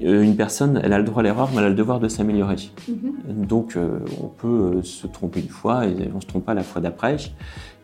une, 0.01 0.37
personne, 0.37 0.81
elle 0.83 0.93
a 0.93 0.99
le 0.99 1.05
droit 1.05 1.21
à 1.21 1.23
l'erreur, 1.23 1.51
mais 1.53 1.59
elle 1.59 1.67
a 1.67 1.69
le 1.69 1.75
devoir 1.75 2.01
de 2.01 2.09
s'améliorer. 2.09 2.57
Mhm. 2.89 3.47
Donc, 3.47 3.77
on 4.23 4.29
peut 4.29 4.83
se 4.83 5.07
tromper 5.07 5.41
une 5.41 5.49
fois 5.49 5.85
et 5.85 6.11
on 6.13 6.17
ne 6.17 6.21
se 6.21 6.27
trompe 6.27 6.47
pas 6.47 6.55
la 6.55 6.63
fois 6.63 6.81
d'après. 6.81 7.17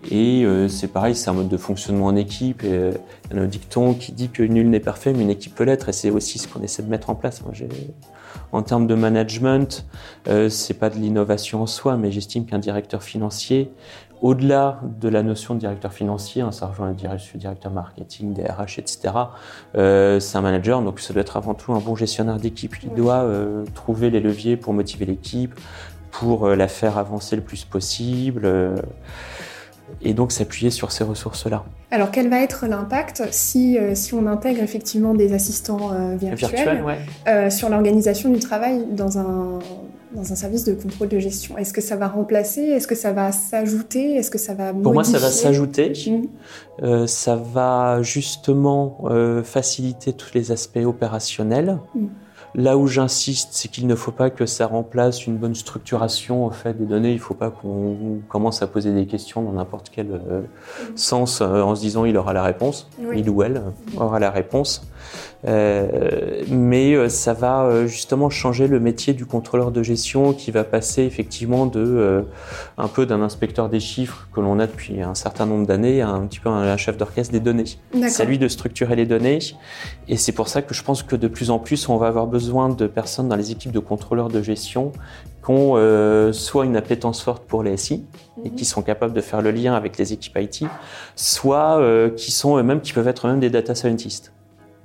Et 0.09 0.45
euh, 0.45 0.69
c'est 0.69 0.89
pareil, 0.89 1.15
c'est 1.15 1.29
un 1.31 1.35
mode 1.35 1.49
de 1.49 1.57
fonctionnement 1.57 2.07
en 2.07 2.17
équipe. 2.17 2.65
Et, 2.65 2.73
euh, 2.73 2.93
il 3.31 3.37
y 3.37 3.41
a 3.41 3.43
un 3.43 3.47
dicton 3.47 3.95
qui 3.95 4.13
dit 4.13 4.29
que 4.29 4.43
nul 4.43 4.71
n'est 4.71 4.81
parfait, 4.81 5.13
mais 5.13 5.23
une 5.23 5.31
équipe 5.31 5.55
peut 5.55 5.65
l'être. 5.65 5.89
Et 5.89 5.93
c'est 5.93 6.11
aussi 6.11 6.39
ce 6.39 6.49
qu'on 6.49 6.63
essaie 6.63 6.83
de 6.83 6.89
mettre 6.89 7.11
en 7.11 7.15
place. 7.15 7.43
Moi, 7.43 7.53
en 8.53 8.63
termes 8.63 8.87
de 8.87 8.95
management, 8.95 9.87
euh, 10.29 10.49
c'est 10.49 10.75
pas 10.75 10.91
de 10.91 10.97
l'innovation 10.97 11.63
en 11.63 11.67
soi, 11.67 11.97
mais 11.97 12.11
j'estime 12.11 12.47
qu'un 12.47 12.59
directeur 12.59 13.03
financier, 13.03 13.71
au-delà 14.23 14.81
de 15.01 15.09
la 15.09 15.23
notion 15.23 15.55
de 15.55 15.61
directeur 15.61 15.93
financier, 15.93 16.43
hein, 16.43 16.53
ça 16.53 16.67
rejoint 16.67 16.89
le 16.89 17.39
directeur 17.39 17.73
marketing, 17.73 18.35
DRH, 18.35 18.79
etc., 18.79 19.15
euh, 19.77 20.21
c'est 20.21 20.37
un 20.37 20.43
manager, 20.43 20.83
donc 20.83 21.01
ça 21.01 21.15
doit 21.15 21.23
être 21.23 21.37
avant 21.37 21.55
tout 21.55 21.73
un 21.73 21.81
bon 21.81 21.95
gestionnaire 21.95 22.37
d'équipe. 22.37 22.75
Il 22.83 22.91
doit 22.91 23.23
euh, 23.23 23.65
trouver 23.75 24.11
les 24.11 24.21
leviers 24.21 24.57
pour 24.57 24.75
motiver 24.75 25.07
l'équipe, 25.07 25.55
pour 26.11 26.49
la 26.49 26.67
faire 26.67 26.99
avancer 26.99 27.37
le 27.37 27.43
plus 27.43 27.65
possible 27.65 28.45
et 30.03 30.15
donc 30.15 30.33
s'appuyer 30.33 30.71
sur 30.71 30.93
ces 30.93 31.05
ressources-là. 31.05 31.65
Alors 31.91 32.11
quel 32.11 32.29
va 32.29 32.41
être 32.41 32.67
l'impact 32.67 33.25
si, 33.31 33.77
euh, 33.77 33.95
si 33.95 34.15
on 34.15 34.27
intègre 34.27 34.63
effectivement 34.63 35.15
des 35.15 35.33
assistants 35.33 35.91
euh, 35.93 36.17
virtuels 36.17 36.85
euh, 37.27 37.51
sur 37.51 37.69
l'organisation 37.69 38.31
du 38.31 38.39
travail 38.39 38.87
dans 38.93 39.19
un, 39.19 39.59
dans 40.15 40.33
un 40.33 40.35
service 40.37 40.65
de 40.65 40.73
contrôle 40.73 41.09
de 41.09 41.19
gestion? 41.19 41.59
Est-ce 41.59 41.73
que 41.73 41.81
ça 41.81 41.97
va 41.97 42.09
remplacer? 42.09 42.63
Est-ce 42.63 42.87
que 42.87 42.95
ça 42.95 43.13
va 43.13 43.33
s'ajouter? 43.33 44.15
Est-ce 44.15 44.31
que 44.31 44.39
ça 44.39 44.55
va 44.55 44.73
Pour 44.73 44.95
moi, 44.95 45.05
ça 45.05 45.19
va 45.19 45.31
s'ajouter. 45.31 45.93
Mmh. 46.81 47.07
ça 47.07 47.37
va 47.37 48.03
justement 48.03 48.99
faciliter 49.45 50.13
tous 50.13 50.33
les 50.35 50.53
aspects 50.53 50.85
opérationnels. 50.85 51.79
Mmh. 51.95 52.07
Là 52.55 52.77
où 52.77 52.87
j'insiste, 52.87 53.51
c'est 53.53 53.69
qu'il 53.69 53.87
ne 53.87 53.95
faut 53.95 54.11
pas 54.11 54.31
que 54.31 54.47
ça 54.47 54.67
remplace 54.67 55.27
une 55.27 55.37
bonne 55.37 55.55
structuration 55.55 56.47
au 56.47 56.51
fait 56.51 56.75
des 56.75 56.85
données. 56.85 57.11
Il 57.11 57.17
ne 57.17 57.21
faut 57.21 57.35
pas 57.35 57.51
qu'on 57.51 58.21
commence 58.29 58.63
à 58.63 58.67
poser 58.67 58.93
des 58.93 59.07
questions 59.07 59.43
dans 59.43 59.53
n'importe 59.53 59.91
quel 59.91 60.11
euh, 60.13 60.43
sens 60.97 61.41
euh, 61.41 61.63
en 61.63 61.75
se 61.75 61.81
disant 61.81 62.05
il 62.05 62.17
aura 62.17 62.33
la 62.33 62.43
réponse, 62.43 62.89
il 63.15 63.31
ou 63.31 63.43
elle 63.43 63.63
aura 63.97 64.19
la 64.19 64.31
réponse. 64.31 64.83
Euh, 65.47 66.43
mais 66.49 66.95
euh, 66.95 67.09
ça 67.09 67.33
va 67.33 67.63
euh, 67.63 67.87
justement 67.87 68.29
changer 68.29 68.67
le 68.67 68.79
métier 68.79 69.15
du 69.15 69.25
contrôleur 69.25 69.71
de 69.71 69.83
gestion 69.83 70.35
qui 70.35 70.51
va 70.51 70.65
passer 70.65 71.03
effectivement 71.03 71.65
de 71.67 72.25
un 72.77 72.89
peu 72.89 73.07
d'un 73.07 73.23
inspecteur 73.23 73.69
des 73.69 73.81
chiffres 73.81 74.29
que 74.35 74.41
l'on 74.41 74.59
a 74.59 74.67
depuis 74.67 75.01
un 75.01 75.15
certain 75.15 75.47
nombre 75.47 75.67
d'années 75.67 76.03
à 76.03 76.09
un 76.09 76.27
petit 76.27 76.41
peu 76.41 76.49
un 76.49 76.77
chef 76.77 76.97
d'orchestre 76.97 77.33
des 77.33 77.41
données. 77.41 77.65
C'est 78.09 78.23
à 78.23 78.27
lui 78.27 78.39
de 78.39 78.49
structurer 78.49 78.97
les 78.97 79.07
données 79.07 79.39
et 80.09 80.17
c'est 80.17 80.33
pour 80.33 80.49
ça 80.49 80.63
que 80.63 80.75
je 80.75 80.83
pense 80.83 81.03
que 81.03 81.17
de 81.17 81.29
plus 81.29 81.51
en 81.51 81.59
plus 81.59 81.89
on 81.89 81.97
va 81.97 82.09
avoir 82.09 82.27
besoin 82.27 82.69
de 82.69 82.87
personnes 82.87 83.29
dans 83.29 83.37
les 83.37 83.51
équipes 83.51 83.73
de 83.73 83.79
contrôleurs 83.79 84.29
de 84.29 84.43
gestion 84.43 84.93
qui 85.45 85.51
ont 85.51 86.33
soit 86.33 86.65
une 86.65 86.77
appétence 86.77 87.23
forte 87.23 87.45
pour 87.45 87.63
les 87.63 87.77
SI 87.77 88.05
et 88.45 88.51
qui 88.51 88.65
sont 88.65 88.83
capables 88.83 89.15
de 89.15 89.21
faire 89.21 89.43
le 89.43 89.51
lien 89.51 89.75
avec 89.75 89.97
les 89.99 90.13
équipes 90.13 90.39
IT, 90.39 90.65
soit 91.17 91.81
qui 92.17 92.31
sont 92.31 92.59
eux-mêmes 92.59 92.81
qui 92.81 92.93
peuvent 92.93 93.09
être 93.09 93.27
même 93.27 93.41
des 93.41 93.51
data 93.51 93.75
scientists 93.75 94.33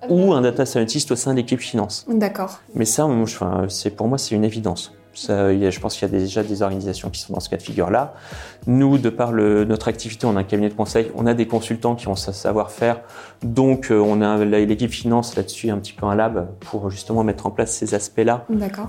ou 0.10 0.34
un 0.34 0.42
data 0.42 0.66
scientist 0.66 1.12
au 1.12 1.16
sein 1.16 1.32
de 1.32 1.38
l'équipe 1.38 1.60
finance. 1.60 2.06
D'accord. 2.10 2.60
Mais 2.74 2.86
ça, 2.86 3.08
c'est 3.70 3.90
pour 3.92 4.08
moi, 4.08 4.18
c'est 4.18 4.36
une 4.36 4.44
évidence. 4.44 4.94
Je 5.16 5.80
pense 5.80 5.96
qu'il 5.96 6.08
y 6.08 6.16
a 6.16 6.20
déjà 6.20 6.44
des 6.44 6.62
organisations 6.62 7.10
qui 7.10 7.22
sont 7.22 7.34
dans 7.34 7.40
ce 7.40 7.50
cas 7.50 7.58
de 7.58 7.62
figure-là. 7.62 8.14
Nous, 8.68 8.98
de 8.98 9.10
par 9.10 9.32
notre 9.32 9.88
activité, 9.88 10.26
on 10.26 10.36
a 10.36 10.40
un 10.40 10.44
cabinet 10.44 10.70
de 10.70 10.74
conseil, 10.74 11.12
on 11.16 11.26
a 11.26 11.34
des 11.34 11.48
consultants 11.48 11.96
qui 11.96 12.08
ont 12.08 12.16
ce 12.16 12.32
savoir-faire. 12.32 13.02
Donc, 13.44 13.92
euh, 13.92 14.00
on 14.00 14.22
a 14.22 14.44
l'équipe 14.44 14.92
finance 14.92 15.36
là-dessus, 15.36 15.70
un 15.70 15.78
petit 15.78 15.94
peu 15.94 16.06
un 16.06 16.16
lab 16.16 16.48
pour 16.62 16.90
justement 16.90 17.24
mettre 17.24 17.46
en 17.46 17.52
place 17.52 17.72
ces 17.72 17.94
aspects-là. 17.94 18.46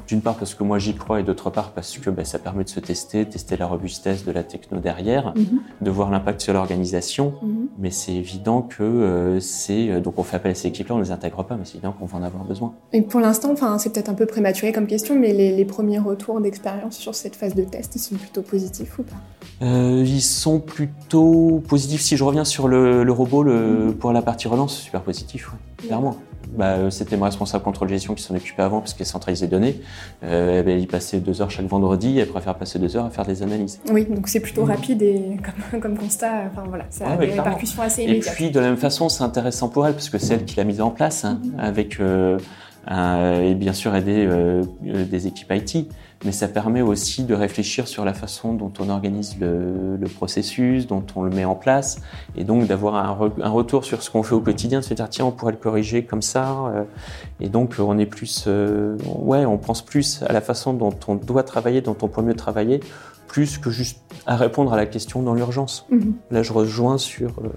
D'une 0.06 0.20
part 0.20 0.36
parce 0.36 0.54
que 0.54 0.64
moi 0.64 0.78
j'y 0.78 0.94
crois 0.94 1.20
et 1.20 1.22
d'autre 1.22 1.50
part 1.50 1.72
parce 1.72 1.98
que 1.98 2.10
ben, 2.10 2.24
ça 2.24 2.38
permet 2.38 2.64
de 2.64 2.68
se 2.68 2.80
tester, 2.80 3.26
tester 3.26 3.56
la 3.56 3.66
robustesse 3.66 4.24
de 4.24 4.32
la 4.32 4.42
techno 4.42 4.78
derrière, 4.78 5.34
mhm. 5.36 5.60
de 5.80 5.90
voir 5.90 6.10
l'impact 6.10 6.40
sur 6.40 6.52
l'organisation. 6.54 7.34
Mhm. 7.42 7.68
Mais 7.78 7.90
c'est 7.90 8.14
évident 8.14 8.62
que 8.62 8.82
euh, 8.82 9.40
c'est 9.40 9.90
euh, 9.90 10.00
donc 10.00 10.18
on 10.18 10.22
fait 10.22 10.36
appel 10.36 10.52
à 10.52 10.54
ces 10.54 10.68
équipes-là, 10.68 10.94
on 10.94 11.00
les 11.00 11.10
intègre 11.10 11.44
pas, 11.44 11.56
mais 11.56 11.64
c'est 11.64 11.74
évident 11.74 11.92
qu'on 11.92 12.06
va 12.06 12.18
en 12.18 12.22
avoir 12.22 12.44
besoin. 12.44 12.74
Et 12.92 13.02
pour 13.02 13.20
l'instant, 13.20 13.52
enfin 13.52 13.78
c'est 13.78 13.92
peut-être 13.92 14.08
un 14.08 14.14
peu 14.14 14.26
prématuré 14.26 14.72
comme 14.72 14.86
question, 14.86 15.18
mais 15.18 15.32
les, 15.32 15.54
les 15.54 15.64
premiers 15.64 15.98
retours 16.16 16.40
d'expérience 16.40 16.96
sur 16.96 17.14
cette 17.14 17.36
phase 17.36 17.54
de 17.54 17.64
test, 17.64 17.94
ils 17.94 18.00
sont 18.00 18.16
plutôt 18.16 18.42
positifs 18.42 18.98
ou 18.98 19.02
pas 19.02 19.16
euh, 19.62 20.04
ils 20.06 20.20
sont 20.20 20.60
plutôt 20.60 21.62
positifs. 21.66 22.02
Si 22.02 22.16
je 22.16 22.24
reviens 22.24 22.44
sur 22.44 22.68
le, 22.68 23.10
robot 23.10 23.42
le, 23.42 23.94
pour 23.98 24.12
la 24.12 24.20
partie 24.20 24.48
relance, 24.48 24.76
super 24.76 25.00
positif, 25.00 25.50
clairement. 25.78 26.16
Bah, 26.56 26.90
c'était 26.90 27.16
mon 27.16 27.24
responsable 27.24 27.64
contrôle 27.64 27.88
gestion 27.88 28.14
qui 28.14 28.22
s'en 28.22 28.34
occupait 28.34 28.62
avant 28.62 28.80
parce 28.80 28.94
qu'elle 28.94 29.06
centralisait 29.06 29.46
les 29.46 29.50
données. 29.50 29.80
Euh, 30.24 30.62
il 30.66 30.86
passait 30.86 31.20
deux 31.20 31.42
heures 31.42 31.50
chaque 31.50 31.66
vendredi 31.66 32.18
et 32.18 32.22
elle 32.22 32.28
préfère 32.28 32.54
passer 32.54 32.78
deux 32.78 32.96
heures 32.96 33.06
à 33.06 33.10
faire 33.10 33.26
des 33.26 33.42
analyses. 33.42 33.80
Oui, 33.90 34.06
donc 34.06 34.28
c'est 34.28 34.40
plutôt 34.40 34.64
rapide 34.64 35.02
et 35.02 35.38
comme, 35.70 35.80
comme 35.80 35.98
constat, 35.98 36.44
enfin 36.50 36.64
voilà, 36.68 36.84
ça 36.90 37.10
a 37.10 37.16
des 37.16 37.32
répercussions 37.32 37.82
assez 37.82 38.04
immédiates. 38.04 38.34
Et 38.34 38.36
puis 38.36 38.50
de 38.50 38.60
la 38.60 38.68
même 38.68 38.76
façon, 38.76 39.08
c'est 39.08 39.24
intéressant 39.24 39.68
pour 39.68 39.86
elle 39.86 39.94
parce 39.94 40.08
que 40.08 40.18
c'est 40.18 40.34
elle 40.34 40.44
qui 40.44 40.56
l'a 40.56 40.64
mise 40.64 40.80
en 40.80 40.90
place 40.90 41.24
hein, 41.24 41.40
mhm. 41.42 41.58
avec 41.58 41.98
euh, 42.00 42.38
et 42.88 43.54
bien 43.54 43.72
sûr 43.72 43.94
aider 43.96 44.26
euh, 44.26 44.62
des 44.82 45.26
équipes 45.26 45.52
IT 45.52 45.88
mais 46.24 46.32
ça 46.32 46.48
permet 46.48 46.82
aussi 46.82 47.24
de 47.24 47.34
réfléchir 47.34 47.86
sur 47.88 48.04
la 48.04 48.14
façon 48.14 48.54
dont 48.54 48.72
on 48.78 48.88
organise 48.88 49.36
le, 49.38 49.98
processus, 50.14 50.86
dont 50.86 51.04
on 51.14 51.24
le 51.24 51.30
met 51.30 51.44
en 51.44 51.54
place, 51.54 52.00
et 52.36 52.44
donc 52.44 52.66
d'avoir 52.66 52.94
un, 52.94 53.48
retour 53.50 53.84
sur 53.84 54.02
ce 54.02 54.10
qu'on 54.10 54.22
fait 54.22 54.34
au 54.34 54.40
quotidien, 54.40 54.80
de 54.80 54.84
se 54.84 54.94
dire 54.94 55.08
tiens 55.08 55.26
on 55.26 55.30
pourrait 55.30 55.52
le 55.52 55.58
corriger 55.58 56.04
comme 56.04 56.22
ça, 56.22 56.50
euh, 56.50 56.84
et 57.40 57.48
donc 57.48 57.76
on 57.78 57.98
est 57.98 58.06
plus, 58.06 58.44
euh, 58.46 58.96
ouais, 59.04 59.44
on 59.44 59.58
pense 59.58 59.82
plus 59.82 60.22
à 60.22 60.32
la 60.32 60.40
façon 60.40 60.72
dont 60.72 60.94
on 61.08 61.16
doit 61.16 61.42
travailler, 61.42 61.80
dont 61.80 61.96
on 62.02 62.08
peut 62.08 62.22
mieux 62.22 62.34
travailler, 62.34 62.80
plus 63.26 63.58
que 63.58 63.70
juste 63.70 64.00
à 64.26 64.36
répondre 64.36 64.72
à 64.72 64.76
la 64.76 64.86
question 64.86 65.22
dans 65.22 65.34
l'urgence. 65.34 65.86
Mhm. 65.90 66.14
Là, 66.30 66.42
je 66.42 66.52
rejoins 66.52 66.98
sur, 66.98 67.30
euh, 67.38 67.48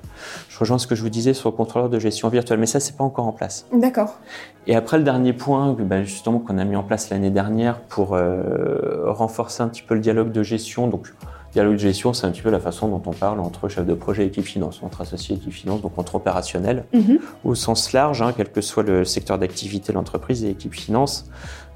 je 0.49 0.59
rejoins 0.59 0.77
ce 0.77 0.87
que 0.87 0.95
je 0.95 1.01
vous 1.01 1.09
disais 1.09 1.33
sur 1.33 1.49
le 1.49 1.55
contrôleur 1.55 1.89
de 1.89 1.99
gestion 1.99 2.29
virtuelle, 2.29 2.59
mais 2.59 2.65
ça, 2.65 2.79
c'est 2.79 2.95
pas 2.95 3.03
encore 3.03 3.27
en 3.27 3.31
place. 3.31 3.65
D'accord. 3.73 4.19
Et 4.67 4.75
après, 4.75 4.97
le 4.97 5.03
dernier 5.03 5.33
point, 5.33 5.75
ben, 5.79 6.03
justement, 6.03 6.39
qu'on 6.39 6.57
a 6.57 6.65
mis 6.65 6.75
en 6.75 6.83
place 6.83 7.09
l'année 7.09 7.31
dernière 7.31 7.79
pour 7.81 8.13
euh, 8.13 9.11
renforcer 9.11 9.63
un 9.63 9.67
petit 9.67 9.81
peu 9.81 9.95
le 9.95 10.01
dialogue 10.01 10.31
de 10.31 10.43
gestion. 10.43 10.87
Donc, 10.87 11.13
dialogue 11.53 11.73
de 11.73 11.79
gestion, 11.79 12.13
c'est 12.13 12.27
un 12.27 12.31
petit 12.31 12.41
peu 12.41 12.49
la 12.49 12.59
façon 12.59 12.87
dont 12.87 13.01
on 13.05 13.13
parle 13.13 13.39
entre 13.39 13.67
chef 13.69 13.85
de 13.85 13.93
projet 13.93 14.23
et 14.23 14.27
équipe 14.27 14.45
finance, 14.45 14.81
entre 14.83 15.01
associé 15.01 15.35
et 15.35 15.37
équipe 15.39 15.53
finance, 15.53 15.81
donc 15.81 15.97
entre 15.97 16.15
opérationnel, 16.15 16.85
mhm. 16.93 17.19
au 17.43 17.55
sens 17.55 17.91
large, 17.93 18.21
hein, 18.21 18.33
quel 18.35 18.51
que 18.51 18.61
soit 18.61 18.83
le 18.83 19.05
secteur 19.05 19.37
d'activité 19.39 19.91
de 19.91 19.97
l'entreprise 19.97 20.43
et 20.43 20.49
équipe 20.49 20.73
finance. 20.73 21.29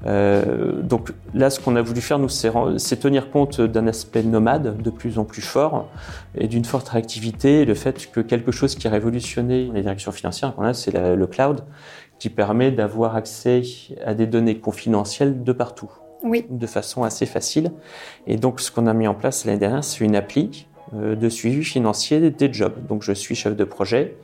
Euh, 0.06 0.82
donc 0.82 1.12
là, 1.32 1.50
ce 1.50 1.60
qu'on 1.60 1.76
a 1.76 1.82
voulu 1.82 2.00
faire, 2.00 2.18
nous, 2.18 2.28
c'est 2.28 2.96
tenir 3.00 3.30
compte 3.30 3.60
d'un 3.60 3.86
aspect 3.86 4.22
nomade 4.22 4.80
de 4.80 4.90
plus 4.90 5.18
en 5.18 5.24
plus 5.24 5.42
fort 5.42 5.88
et 6.36 6.46
d'une 6.46 6.64
forte 6.64 6.88
réactivité, 6.88 7.64
le 7.64 7.74
fait 7.74 8.10
que 8.10 8.20
quelque 8.20 8.52
chose 8.52 8.74
qui 8.74 8.86
a 8.86 8.90
révolutionné 8.90 9.70
les 9.72 9.80
directions 9.80 10.12
financières 10.12 10.54
qu'on 10.54 10.64
a, 10.64 10.74
c'est 10.74 10.92
le 10.92 11.26
cloud, 11.26 11.62
qui 12.18 12.30
permet 12.30 12.70
d'avoir 12.70 13.16
accès 13.16 13.62
à 14.04 14.14
des 14.14 14.26
données 14.26 14.58
confidentielles 14.58 15.42
de 15.42 15.52
partout, 15.52 15.90
oui. 16.24 16.46
de 16.50 16.66
façon 16.66 17.04
assez 17.04 17.26
facile. 17.26 17.72
Et 18.26 18.36
donc, 18.36 18.60
ce 18.60 18.70
qu'on 18.72 18.86
a 18.86 18.94
mis 18.94 19.06
en 19.06 19.14
place 19.14 19.44
l'année 19.44 19.58
dernière, 19.58 19.84
c'est 19.84 20.04
une 20.04 20.16
appli 20.16 20.66
euh, 20.94 21.14
de 21.14 21.28
suivi 21.28 21.62
financier 21.62 22.30
des 22.30 22.52
jobs. 22.52 22.86
Donc, 22.86 23.02
je 23.02 23.12
suis 23.12 23.34
chef 23.34 23.54
de 23.54 23.64
projet. 23.64 24.16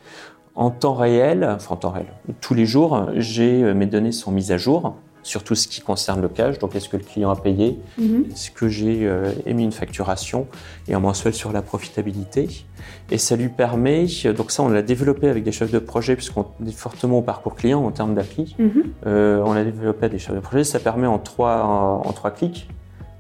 En 0.56 0.70
temps 0.70 0.94
réel, 0.94 1.44
enfin 1.44 1.74
en 1.74 1.78
temps 1.78 1.90
réel, 1.90 2.08
tous 2.40 2.54
les 2.54 2.66
jours, 2.66 3.08
j'ai 3.14 3.62
euh, 3.62 3.72
mes 3.72 3.86
données 3.86 4.12
sont 4.12 4.32
mises 4.32 4.50
à 4.50 4.56
jour 4.56 4.96
sur 5.22 5.42
tout 5.44 5.54
ce 5.54 5.68
qui 5.68 5.80
concerne 5.80 6.20
le 6.20 6.28
cash. 6.28 6.58
Donc, 6.58 6.74
est-ce 6.74 6.88
que 6.88 6.96
le 6.96 7.04
client 7.04 7.30
a 7.30 7.36
payé? 7.36 7.78
Mhm. 7.98 8.26
Est-ce 8.32 8.50
que 8.50 8.68
j'ai 8.68 9.06
euh, 9.06 9.32
émis 9.46 9.64
une 9.64 9.72
facturation? 9.72 10.46
Et 10.88 10.94
un 10.94 11.00
mensuel 11.00 11.34
sur 11.34 11.52
la 11.52 11.62
profitabilité. 11.62 12.48
Et 13.10 13.18
ça 13.18 13.36
lui 13.36 13.48
permet, 13.48 14.06
donc 14.36 14.50
ça, 14.50 14.62
on 14.62 14.68
l'a 14.68 14.82
développé 14.82 15.28
avec 15.28 15.44
des 15.44 15.52
chefs 15.52 15.70
de 15.70 15.78
projet, 15.78 16.16
puisqu'on 16.16 16.46
est 16.66 16.72
fortement 16.72 17.18
au 17.18 17.22
parcours 17.22 17.54
client 17.54 17.84
en 17.84 17.90
termes 17.90 18.14
d'appli. 18.14 18.56
Mhm. 18.58 18.84
Euh, 19.06 19.42
on 19.44 19.52
l'a 19.52 19.64
développé 19.64 20.06
avec 20.06 20.12
des 20.12 20.18
chefs 20.18 20.34
de 20.34 20.40
projet. 20.40 20.64
Ça 20.64 20.78
permet 20.78 21.06
en 21.06 21.18
trois, 21.18 21.62
en 22.04 22.12
trois 22.12 22.30
clics 22.30 22.68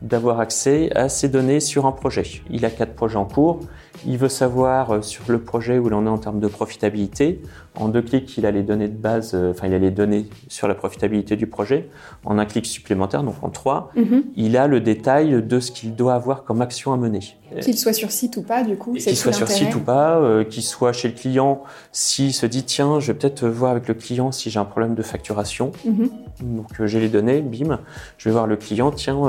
d'avoir 0.02 0.40
accès 0.40 0.90
à 0.96 1.08
ces 1.08 1.28
données 1.28 1.60
sur 1.60 1.86
un 1.86 1.92
projet. 1.92 2.24
Il 2.50 2.64
a 2.64 2.70
quatre 2.70 2.94
projets 2.94 3.16
en 3.16 3.26
cours. 3.26 3.60
Il 4.06 4.18
veut 4.18 4.28
savoir 4.28 4.90
euh, 4.90 5.02
sur 5.02 5.24
le 5.28 5.40
projet 5.40 5.78
où 5.78 5.88
il 5.88 5.94
en 5.94 6.06
est 6.06 6.10
en 6.10 6.18
termes 6.18 6.40
de 6.40 6.48
profitabilité. 6.48 7.40
En 7.74 7.88
deux 7.88 8.02
clics, 8.02 8.36
il 8.36 8.46
a 8.46 8.50
les 8.50 8.62
données 8.62 8.88
de 8.88 8.96
base, 8.96 9.32
euh, 9.34 9.52
enfin, 9.52 9.66
il 9.66 9.74
a 9.74 9.78
les 9.78 9.90
données 9.90 10.26
sur 10.48 10.68
la 10.68 10.74
profitabilité 10.74 11.36
du 11.36 11.46
projet. 11.46 11.88
En 12.24 12.38
un 12.38 12.46
clic 12.46 12.66
supplémentaire, 12.66 13.22
donc 13.22 13.36
en 13.42 13.50
trois, 13.50 13.90
mhm. 13.96 14.24
il 14.36 14.56
a 14.56 14.66
le 14.66 14.80
détail 14.80 15.42
de 15.42 15.60
ce 15.60 15.70
qu'il 15.70 15.94
doit 15.94 16.14
avoir 16.14 16.44
comme 16.44 16.62
action 16.62 16.92
à 16.92 16.96
mener. 16.96 17.20
Qu'il 17.60 17.76
soit 17.76 17.92
sur 17.92 18.10
site 18.10 18.36
ou 18.36 18.42
pas, 18.42 18.62
du 18.62 18.76
coup, 18.76 18.94
c'est 18.98 19.10
Qu'il 19.10 19.16
soit 19.16 19.32
sur 19.32 19.48
site 19.48 19.74
ou 19.74 19.80
pas, 19.80 20.18
euh, 20.18 20.44
qu'il 20.44 20.62
soit 20.62 20.92
chez 20.92 21.08
le 21.08 21.14
client, 21.14 21.62
s'il 21.92 22.32
se 22.32 22.46
dit, 22.46 22.64
tiens, 22.64 23.00
je 23.00 23.08
vais 23.12 23.18
peut-être 23.18 23.46
voir 23.46 23.72
avec 23.72 23.88
le 23.88 23.94
client 23.94 24.30
si 24.30 24.50
j'ai 24.50 24.60
un 24.60 24.64
problème 24.64 24.94
de 24.94 25.02
facturation. 25.02 25.72
Mhm. 25.84 26.10
Donc, 26.42 26.84
j'ai 26.84 27.00
les 27.00 27.08
données, 27.08 27.42
bim, 27.42 27.80
je 28.18 28.28
vais 28.28 28.32
voir 28.32 28.46
le 28.46 28.56
client, 28.56 28.90
tiens, 28.92 29.20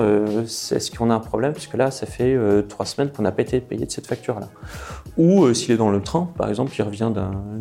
est-ce 0.45 0.91
qu'on 0.91 1.09
a 1.09 1.13
un 1.13 1.19
problème? 1.19 1.53
Puisque 1.53 1.73
là, 1.73 1.91
ça 1.91 2.05
fait 2.05 2.37
trois 2.69 2.85
semaines 2.85 3.09
qu'on 3.09 3.23
n'a 3.23 3.31
pas 3.31 3.41
été 3.41 3.59
payé 3.59 3.85
de 3.85 3.91
cette 3.91 4.07
facture-là. 4.07 4.47
Ou 5.17 5.43
euh, 5.43 5.53
s'il 5.53 5.71
est 5.71 5.77
dans 5.77 5.89
le 5.89 6.01
train, 6.01 6.29
par 6.37 6.49
exemple, 6.49 6.73
il 6.77 6.81
revient 6.81 7.11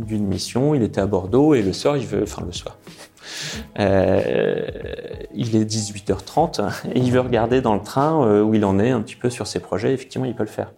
d'une 0.06 0.26
mission, 0.26 0.74
il 0.74 0.82
était 0.82 1.00
à 1.00 1.06
Bordeaux 1.06 1.54
et 1.54 1.62
le 1.62 1.72
soir, 1.72 1.96
il 1.96 2.06
veut, 2.06 2.22
enfin 2.22 2.42
le 2.46 2.52
soir, 2.52 2.78
euh, 3.78 4.62
il 5.34 5.56
est 5.56 5.64
18h30 5.64 6.86
et 6.94 6.98
il 6.98 7.10
veut 7.10 7.20
regarder 7.20 7.60
dans 7.60 7.74
le 7.74 7.82
train 7.82 8.24
euh, 8.24 8.42
où 8.42 8.54
il 8.54 8.64
en 8.64 8.78
est 8.78 8.90
un 8.90 9.00
petit 9.00 9.16
peu 9.16 9.30
sur 9.30 9.46
ses 9.46 9.60
projets. 9.60 9.92
Effectivement, 9.92 10.26
il 10.26 10.34
peut 10.34 10.44
le 10.44 10.48
faire 10.48 10.72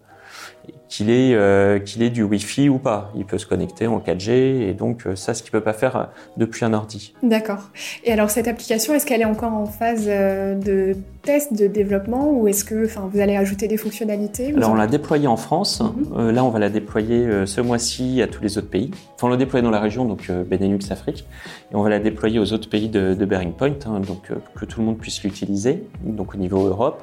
qu'il 0.93 1.09
ait, 1.09 1.33
euh, 1.33 1.79
qu'il 1.79 2.03
ait 2.03 2.11
du 2.11 2.21
Wi-Fi 2.21 2.69
ou 2.69 2.77
pas. 2.77 3.11
Il 3.15 3.25
peut 3.25 3.39
se 3.39 3.47
connecter 3.47 3.87
en 3.87 3.97
4G 3.97 4.29
et 4.29 4.73
donc 4.75 5.07
euh, 5.07 5.15
ça, 5.15 5.33
ce 5.33 5.41
qu'il 5.41 5.51
peut 5.51 5.61
pas 5.61 5.73
faire 5.73 5.95
euh, 5.95 6.03
depuis 6.37 6.65
un 6.65 6.73
ordi. 6.73 7.15
D'accord. 7.23 7.71
Et 8.03 8.11
alors 8.11 8.29
cette 8.29 8.47
application, 8.47 8.93
est-ce 8.93 9.07
qu'elle 9.07 9.21
est 9.21 9.25
encore 9.25 9.53
en 9.53 9.65
phase 9.65 10.05
de 10.05 10.95
test, 11.23 11.53
de 11.53 11.65
développement 11.65 12.31
ou 12.31 12.47
est-ce 12.47 12.63
que, 12.63 12.87
vous 13.11 13.19
allez 13.19 13.35
ajouter 13.35 13.67
des 13.67 13.77
fonctionnalités 13.77 14.53
Alors 14.55 14.71
on 14.71 14.75
l'a 14.75 14.85
déployée 14.85 15.25
en 15.25 15.37
France. 15.37 15.81
Mhm. 15.81 16.29
là, 16.29 16.43
on 16.43 16.49
va 16.49 16.59
la 16.59 16.69
déployer 16.69 17.45
ce 17.47 17.61
mois-ci 17.61 18.21
à 18.21 18.27
tous 18.27 18.43
les 18.43 18.59
autres 18.59 18.69
pays. 18.69 18.91
Enfin, 19.15 19.27
on 19.27 19.29
l'a 19.29 19.37
déployée 19.37 19.63
dans 19.63 19.71
la 19.71 19.79
région, 19.79 20.05
donc 20.05 20.29
Benelux, 20.29 20.91
Afrique, 20.91 21.25
et 21.71 21.75
on 21.75 21.81
va 21.81 21.89
la 21.89 21.99
déployer 21.99 22.39
aux 22.39 22.53
autres 22.53 22.69
pays 22.69 22.89
de, 22.89 23.13
de 23.13 23.25
Bearing 23.25 23.53
Point, 23.53 23.77
hein, 23.87 23.99
donc 23.99 24.31
que 24.55 24.65
tout 24.65 24.81
le 24.81 24.85
monde 24.85 24.97
puisse 24.99 25.23
l'utiliser, 25.23 25.83
donc 26.03 26.35
au 26.35 26.37
niveau 26.37 26.67
Europe. 26.67 27.01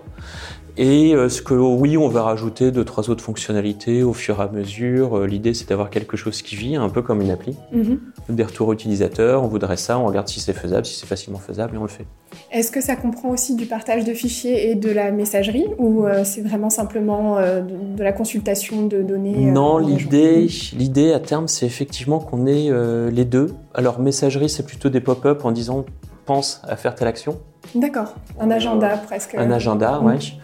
Et 0.82 1.14
euh, 1.14 1.28
ce 1.28 1.42
que 1.42 1.52
oui, 1.52 1.98
on 1.98 2.08
va 2.08 2.22
rajouter 2.22 2.70
deux 2.70 2.86
trois 2.86 3.10
autres 3.10 3.22
fonctionnalités 3.22 4.02
au 4.02 4.14
fur 4.14 4.40
et 4.40 4.44
à 4.44 4.48
mesure. 4.48 5.18
Euh, 5.18 5.26
l'idée, 5.26 5.52
c'est 5.52 5.68
d'avoir 5.68 5.90
quelque 5.90 6.16
chose 6.16 6.40
qui 6.40 6.56
vit, 6.56 6.74
un 6.74 6.88
peu 6.88 7.02
comme 7.02 7.20
une 7.20 7.30
appli. 7.30 7.54
Mhm. 7.70 8.00
Des 8.30 8.44
retours 8.44 8.72
utilisateurs, 8.72 9.44
on 9.44 9.46
voudrait 9.46 9.76
ça, 9.76 9.98
on 9.98 10.06
regarde 10.06 10.28
si 10.28 10.40
c'est 10.40 10.54
faisable, 10.54 10.86
si 10.86 10.94
c'est 10.94 11.04
facilement 11.04 11.38
faisable, 11.38 11.74
et 11.74 11.78
on 11.78 11.82
le 11.82 11.88
fait. 11.88 12.06
Est-ce 12.50 12.72
que 12.72 12.80
ça 12.80 12.96
comprend 12.96 13.28
aussi 13.28 13.56
du 13.56 13.66
partage 13.66 14.06
de 14.06 14.14
fichiers 14.14 14.70
et 14.70 14.74
de 14.74 14.90
la 14.90 15.10
messagerie, 15.10 15.66
ou 15.76 16.06
euh, 16.06 16.24
c'est 16.24 16.40
vraiment 16.40 16.70
simplement 16.70 17.36
de, 17.36 18.02
la 18.02 18.12
consultation 18.12 18.86
de 18.86 19.02
données 19.02 19.50
Non, 19.50 19.76
l'idée, 19.76 20.48
l'idée 20.74 21.12
à 21.12 21.20
terme, 21.20 21.46
c'est 21.46 21.66
effectivement 21.66 22.20
qu'on 22.20 22.46
ait 22.46 22.70
les 23.10 23.26
deux. 23.26 23.48
Alors 23.74 24.00
messagerie, 24.00 24.48
c'est 24.48 24.64
plutôt 24.64 24.88
des 24.88 25.00
pop-up 25.00 25.44
en 25.44 25.52
disant 25.52 25.84
pense 26.30 26.62
à 26.68 26.76
faire 26.76 26.94
telle 26.94 27.08
action. 27.08 27.40
D'accord, 27.74 28.14
un 28.38 28.52
agenda 28.52 28.96
presque. 28.98 29.34
Un 29.34 29.50
agenda, 29.50 30.00
oui. 30.00 30.38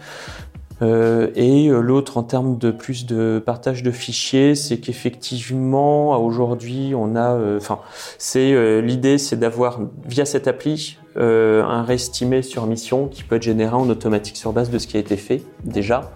Euh, 0.81 1.29
et 1.33 1.69
euh, 1.69 1.79
l'autre, 1.79 2.17
en 2.17 2.23
termes 2.23 2.57
de 2.57 2.71
plus 2.71 3.05
de 3.05 3.41
partage 3.43 3.83
de 3.83 3.91
fichiers, 3.91 4.53
c'est 4.55 4.79
qu'effectivement, 4.79 6.21
aujourd'hui, 6.21 6.91
on 6.93 7.15
a, 7.15 7.35
euh, 7.35 7.57
enfin, 7.57 7.79
c'est 8.17 8.81
l'idée, 8.81 9.17
c'est 9.17 9.37
d'avoir 9.37 9.79
via 10.05 10.25
cette 10.25 10.49
appli 10.49 10.97
un 11.15 11.83
réestimé 11.83 12.41
sur 12.41 12.67
mission 12.67 13.07
qui 13.07 13.23
peut 13.23 13.37
être 13.37 13.43
généré 13.43 13.73
en 13.73 13.89
automatique 13.89 14.35
sur 14.35 14.51
base 14.51 14.69
de 14.69 14.79
ce 14.79 14.87
qui 14.87 14.97
a 14.97 14.99
été 14.99 15.15
fait 15.15 15.41
déjà 15.63 16.11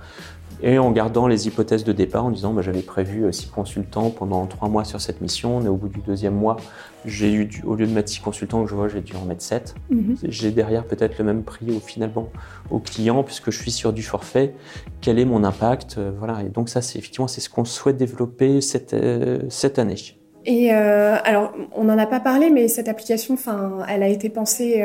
et 0.64 0.78
en 0.78 0.92
gardant 0.92 1.28
les 1.28 1.48
hypothèses 1.48 1.84
de 1.84 1.92
départ 1.92 2.26
en 2.26 2.32
disant 2.32 2.54
bah, 2.54 2.62
j'avais 2.62 2.82
prévu 2.82 3.26
euh, 3.26 3.32
six 3.32 3.48
consultants 3.48 4.10
pendant 4.10 4.46
trois 4.46 4.70
mois 4.70 4.84
sur 4.84 5.02
cette 5.02 5.22
mission, 5.22 5.58
on 5.58 5.66
est 5.66 5.68
au 5.68 5.76
bout 5.76 5.90
du 5.90 6.00
deuxième 6.00 6.36
mois, 6.36 6.58
j'ai 7.06 7.34
eu 7.34 7.50
au 7.66 7.76
lieu 7.76 7.88
de 7.88 7.92
mettre 7.92 8.10
six 8.10 8.20
consultants, 8.20 8.66
je 8.68 8.76
vois 8.76 8.88
j'ai 8.88 9.02
dû 9.02 9.16
en 9.16 9.26
mettre 9.26 9.42
sept. 9.42 9.76
Mhm. 9.90 10.18
J'ai 10.24 10.52
derrière 10.52 10.86
peut-être 10.86 11.18
le 11.18 11.26
même 11.26 11.44
prix 11.44 11.72
au 11.72 11.80
finalement 11.80 12.30
au 12.70 12.80
client 12.80 13.24
puisque 13.24 13.52
je 13.52 13.60
suis 13.60 13.72
sur 13.72 13.94
du 13.94 14.04
forfait. 14.04 14.54
Quel 15.02 15.20
est 15.20 15.26
mon 15.26 15.44
impact 15.44 15.96
euh, 15.98 16.12
Voilà. 16.18 16.42
Et 16.42 16.50
donc 16.50 16.70
ça 16.70 16.82
c'est 16.82 17.00
effectivement 17.00 17.28
c'est 17.28 17.42
ce 17.42 17.50
qu'on 17.50 17.66
souhaite 17.66 17.98
développer 17.98 18.62
cette 18.62 18.94
euh, 18.94 19.40
cette 19.50 19.80
année. 19.80 19.96
Et 20.44 20.72
alors, 20.72 21.54
on 21.76 21.84
n'en 21.84 22.00
a 22.00 22.08
pas 22.08 22.20
parlé, 22.20 22.50
mais 22.50 22.68
cette 22.68 22.88
application, 22.88 23.36
enfin, 23.36 23.86
elle 23.88 24.02
a 24.02 24.08
été 24.08 24.28
pensée 24.28 24.84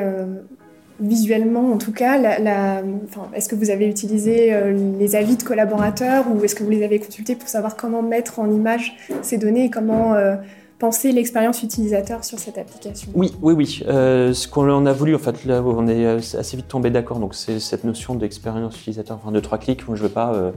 visuellement 1.01 1.73
en 1.73 1.79
tout 1.79 1.93
cas, 1.93 2.19
est-ce 3.35 3.49
que 3.49 3.55
vous 3.55 3.71
avez 3.71 3.89
utilisé 3.89 4.53
euh, 4.53 4.77
les 4.99 5.15
avis 5.15 5.37
de 5.37 5.43
collaborateurs 5.43 6.25
ou 6.31 6.45
est-ce 6.45 6.55
que 6.55 6.65
vous 6.65 6.71
les 6.71 6.85
avez 6.85 6.99
consultés 6.99 7.35
pour 7.35 7.49
savoir 7.49 7.77
comment 7.77 8.03
mettre 8.03 8.39
en 8.39 8.51
image 8.51 8.97
ces 9.23 9.37
données 9.37 9.67
et 9.67 9.71
comment 9.71 10.15
euh, 10.15 10.37
penser 10.79 11.13
l'expérience 11.13 11.63
utilisateur 11.63 12.25
sur 12.25 12.39
cette 12.39 12.59
application 12.59 13.11
Oui, 13.15 13.33
oui, 13.41 13.55
oui. 13.55 13.83
Euh, 13.87 14.35
ce 14.35 14.47
qu'on 14.47 14.87
a 14.87 14.93
voulu, 14.93 15.15
en 15.15 15.19
fait, 15.19 15.45
là, 15.45 15.63
on 15.63 15.89
est 15.89 16.07
assez 16.07 16.57
vite 16.57 16.69
tombé 16.69 16.91
d'accord. 16.91 17.19
Donc, 17.19 17.35
c'est 17.35 17.61
cette 17.61 17.85
notion 17.85 18.15
d'expérience 18.15 18.79
utilisateur, 18.79 19.19
enfin, 19.23 19.33
de 19.33 19.41
trois 19.41 19.59
clics. 19.59 19.83
Je 19.89 20.03
veux 20.03 20.09
pas. 20.09 20.35
Euh, 20.35 20.53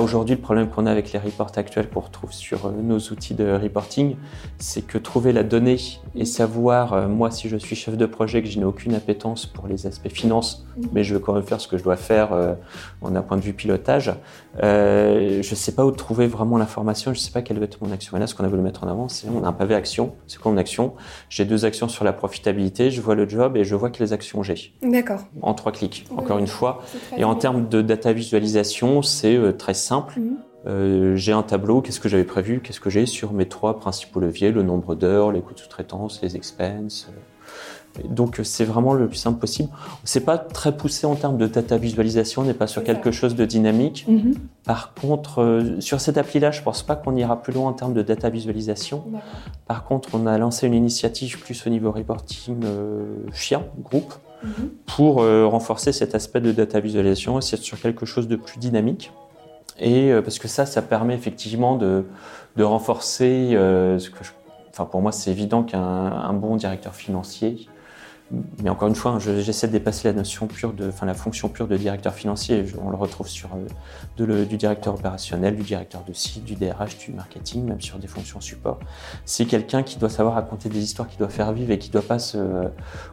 Aujourd'hui, 0.00 0.36
le 0.36 0.40
problème 0.40 0.68
qu'on 0.68 0.86
a 0.86 0.90
avec 0.90 1.12
les 1.12 1.18
reports 1.18 1.50
actuels 1.56 1.88
qu'on 1.88 2.00
retrouve 2.00 2.32
sur 2.32 2.66
euh, 2.66 2.72
nos 2.82 2.98
outils 2.98 3.34
de 3.34 3.58
reporting, 3.60 4.16
c'est 4.58 4.82
que 4.82 4.98
trouver 4.98 5.32
la 5.32 5.42
donnée 5.42 5.76
et 6.14 6.24
savoir, 6.24 6.92
euh, 6.92 7.08
moi, 7.08 7.30
si 7.30 7.48
je 7.48 7.56
suis 7.56 7.74
chef 7.74 7.96
de 7.96 8.06
projet, 8.06 8.42
que 8.42 8.48
je 8.48 8.58
n'ai 8.58 8.64
aucune 8.64 8.94
appétence 8.94 9.46
pour 9.46 9.66
les 9.66 9.86
aspects 9.86 10.08
finance, 10.08 10.64
mais 10.92 11.02
je 11.02 11.14
veux 11.14 11.20
quand 11.20 11.34
même 11.34 11.42
faire 11.42 11.60
ce 11.60 11.68
que 11.68 11.76
je 11.76 11.82
dois 11.82 11.96
faire 11.96 12.32
euh, 12.32 12.54
en 13.02 13.16
un 13.16 13.22
point 13.22 13.36
de 13.36 13.42
vue 13.42 13.52
pilotage, 13.52 14.12
je 14.60 15.38
ne 15.38 15.42
sais 15.42 15.72
pas 15.72 15.84
où 15.84 15.90
trouver 15.90 16.28
vraiment 16.28 16.56
l'information. 16.56 17.12
Je 17.12 17.18
ne 17.18 17.22
sais 17.22 17.32
pas 17.32 17.42
quelle 17.42 17.58
va 17.58 17.64
être 17.64 17.82
mon 17.82 17.90
action. 17.92 18.16
Et 18.16 18.20
là, 18.20 18.26
ce 18.26 18.34
qu'on 18.34 18.44
a 18.44 18.48
voulu 18.48 18.62
mettre 18.62 18.84
en 18.84 18.88
avant, 18.88 19.08
c'est 19.08 19.28
un 19.42 19.52
pavé 19.52 19.74
action. 19.74 20.14
C'est 20.26 20.38
quoi 20.38 20.52
mon 20.52 20.58
action? 20.58 20.94
J'ai 21.28 21.44
deux 21.44 21.64
actions 21.64 21.88
sur 21.88 22.04
la 22.04 22.12
profitabilité, 22.12 22.90
je 22.90 23.00
vois 23.00 23.14
le 23.14 23.28
job 23.28 23.56
et 23.56 23.64
je 23.64 23.74
vois 23.74 23.90
quelles 23.90 24.12
actions 24.12 24.42
j'ai. 24.42 24.74
D'accord. 24.82 25.22
En 25.42 25.54
trois 25.54 25.72
clics, 25.72 26.06
encore 26.16 26.38
une 26.38 26.46
fois. 26.46 26.82
Et 27.16 27.24
en 27.24 27.34
termes 27.34 27.68
de 27.68 27.82
data 27.82 28.12
visualisation, 28.12 29.02
c'est 29.02 29.36
euh, 29.36 29.52
très 29.52 29.74
simple. 29.74 30.20
Mhm. 30.20 30.36
Euh, 30.66 31.16
j'ai 31.16 31.32
un 31.32 31.42
tableau, 31.42 31.82
qu'est-ce 31.82 32.00
que 32.00 32.08
j'avais 32.08 32.24
prévu, 32.24 32.60
qu'est-ce 32.60 32.80
que 32.80 32.88
j'ai 32.88 33.04
sur 33.06 33.32
mes 33.32 33.46
trois 33.46 33.78
principaux 33.78 34.20
leviers, 34.20 34.50
le 34.50 34.62
nombre 34.62 34.94
d'heures, 34.94 35.30
les 35.30 35.42
coûts 35.42 35.52
de 35.52 35.58
sous-traitance, 35.58 36.22
les 36.22 36.36
expenses, 36.36 37.10
Donc 38.02 38.40
c'est 38.42 38.64
vraiment 38.64 38.92
le 38.92 39.06
plus 39.06 39.16
simple 39.16 39.38
possible. 39.38 39.68
C'est 40.04 40.24
pas 40.24 40.38
très 40.38 40.76
poussé 40.76 41.06
en 41.06 41.14
termes 41.14 41.38
de 41.38 41.46
data 41.46 41.76
visualisation, 41.76 42.42
on 42.42 42.44
n'est 42.44 42.54
pas 42.54 42.66
sur 42.66 42.82
quelque 42.82 43.10
chose 43.10 43.34
de 43.34 43.44
dynamique. 43.44 44.06
Mm-hmm. 44.08 44.34
Par 44.64 44.94
contre, 44.94 45.42
euh, 45.42 45.80
sur 45.80 46.00
cette 46.00 46.18
appli-là, 46.18 46.50
je 46.50 46.62
pense 46.62 46.82
pas 46.82 46.96
qu'on 46.96 47.16
ira 47.16 47.40
plus 47.40 47.52
loin 47.52 47.68
en 47.68 47.72
termes 47.72 47.94
de 47.94 48.02
data 48.02 48.30
visualisation. 48.30 49.04
Par 49.66 49.84
contre, 49.84 50.10
on 50.14 50.26
a 50.26 50.36
lancé 50.38 50.66
une 50.66 50.74
initiative 50.74 51.38
plus 51.38 51.66
au 51.66 51.70
niveau 51.70 51.92
reporting 51.92 52.64
euh, 52.64 53.04
chien, 53.32 53.62
groupe, 53.80 54.14
mm-hmm. 54.44 54.48
pour 54.96 55.22
euh, 55.22 55.46
renforcer 55.46 55.92
cet 55.92 56.14
aspect 56.14 56.40
de 56.40 56.52
data 56.52 56.80
visualisation 56.80 57.38
et 57.38 57.42
c'est 57.42 57.58
sur 57.58 57.80
quelque 57.80 58.06
chose 58.06 58.26
de 58.28 58.36
plus 58.36 58.58
dynamique. 58.58 59.12
Et 59.80 60.12
parce 60.22 60.38
que 60.38 60.46
ça, 60.46 60.66
ça 60.66 60.82
permet 60.82 61.14
effectivement 61.14 61.74
de, 61.74 62.04
de 62.54 62.62
renforcer 62.62 63.48
ce 63.50 64.08
que 64.08 64.22
je 64.22 64.30
Enfin, 64.70 64.86
pour 64.86 65.02
moi, 65.02 65.12
c'est 65.12 65.30
évident 65.30 65.62
qu'un 65.62 66.32
bon 66.32 66.56
directeur 66.56 66.94
financier 66.96 67.68
mais 68.30 68.70
encore 68.70 68.88
une 68.88 68.94
fois, 68.94 69.12
hein, 69.12 69.18
j'essaie 69.18 69.66
de 69.66 69.72
dépasser 69.72 70.08
la 70.08 70.14
notion 70.14 70.46
pure 70.46 70.72
de, 70.72 70.88
enfin 70.88 71.04
la 71.04 71.14
fonction 71.14 71.48
pure 71.48 71.68
de 71.68 71.76
directeur 71.76 72.14
financier. 72.14 72.64
On 72.82 72.88
le 72.88 72.96
retrouve 72.96 73.28
sur 73.28 73.50
euh, 74.18 74.44
du 74.44 74.56
directeur 74.56 74.94
opérationnel, 74.94 75.56
du 75.56 75.62
directeur 75.62 76.02
de 76.04 76.12
site, 76.14 76.44
du 76.44 76.54
DRH, 76.54 76.96
du 76.98 77.12
marketing, 77.12 77.64
même 77.64 77.80
sur 77.80 77.98
des 77.98 78.06
fonctions 78.06 78.40
support. 78.40 78.80
C'est 79.26 79.44
quelqu'un 79.44 79.82
qui 79.82 79.98
doit 79.98 80.08
savoir 80.08 80.36
raconter 80.36 80.70
des 80.70 80.82
histoires, 80.82 81.06
qui 81.08 81.18
doit 81.18 81.28
faire 81.28 81.52
vivre 81.52 81.70
et 81.70 81.78
qui 81.78 81.88
ne 81.88 81.92
doit 81.92 82.02
pas 82.02 82.18
se 82.18 82.38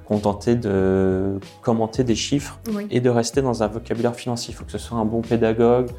contenter 0.05 0.55
de 0.55 1.39
commenter 1.61 2.03
des 2.03 2.15
chiffres 2.15 2.59
et 2.89 3.01
de 3.01 3.09
rester 3.09 3.41
dans 3.41 3.63
un 3.63 3.67
vocabulaire 3.67 4.15
financier. 4.15 4.53
Il 4.53 4.55
faut 4.55 4.65
que 4.65 4.71
ce 4.71 4.77
soit 4.77 4.97
un 4.97 5.05
bon 5.05 5.21
pédagogue. 5.21 5.89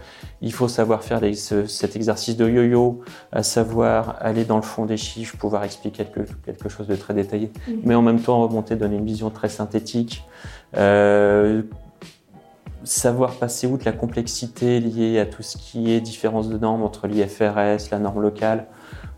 Il 0.41 0.53
faut 0.53 0.69
savoir 0.69 1.05
faire 1.05 1.21
cet 1.35 1.97
exercice 1.97 2.37
de 2.37 2.49
yo-yo, 2.49 3.01
à 3.31 3.43
savoir 3.43 4.17
aller 4.21 4.45
dans 4.45 4.57
le 4.57 4.63
fond 4.63 4.87
des 4.87 4.97
chiffres, 4.97 5.37
pouvoir 5.37 5.65
expliquer 5.65 6.05
quelque, 6.05 6.21
quelque 6.45 6.69
chose 6.69 6.87
de 6.87 6.97
très 6.97 7.15
détaillé, 7.15 7.53
mais 7.85 7.95
en 7.95 8.03
même 8.03 8.21
temps 8.21 8.43
remonter, 8.43 8.75
donner 8.75 8.97
une 8.97 9.02
vision 9.05 9.31
très 9.31 9.49
synthétique. 9.49 10.25
Euh, 10.77 11.63
savoir 12.85 13.35
passer 13.35 13.67
outre 13.67 13.85
la 13.85 13.93
complexité 13.93 14.81
liée 14.81 15.19
à 15.19 15.27
tout 15.27 15.43
ce 15.43 15.57
qui 15.57 15.93
est 15.93 16.01
différence 16.01 16.49
de 16.49 16.59
normes 16.59 16.83
entre 16.83 17.07
l'IFRS, 17.07 17.91
la 17.91 17.99
norme 17.99 18.21
locale. 18.23 18.67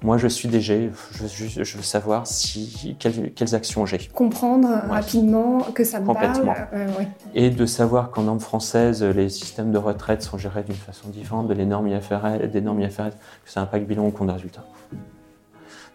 Moi, 0.03 0.19
je 0.19 0.29
suis 0.29 0.49
DG, 0.49 0.91
je, 1.15 1.77
veux 1.77 1.83
savoir 1.83 2.27
si, 2.27 2.95
quelles, 2.99 3.55
actions 3.55 3.87
j'ai. 3.87 3.97
Comprendre 4.13 4.69
rapidement 4.91 5.61
que 5.75 5.83
ça 5.83 5.99
me 5.99 6.05
Complètement. 6.05 6.53
parle. 6.53 6.69
Euh, 6.75 6.87
Et 7.35 7.49
de 7.49 7.65
savoir 7.65 8.11
qu'en 8.11 8.25
normes 8.25 8.41
françaises, 8.41 9.03
les 9.03 9.31
systèmes 9.31 9.73
de 9.73 9.79
retraite 9.79 10.23
sont 10.23 10.37
gérés 10.37 10.63
d'une 10.63 10.75
façon 10.75 11.09
différente 11.09 11.49
de 11.49 11.55
les 11.55 11.65
normes 11.65 11.89
IFRS, 11.89 12.51
des 12.53 12.61
normes 12.61 12.83
IFRS, 12.83 13.17
que 13.45 13.51
ça 13.51 13.63
impacte 13.63 13.87
bilan 13.87 14.05
ou 14.05 14.11
compte 14.11 14.27
de 14.29 14.33
résultat. 14.33 14.67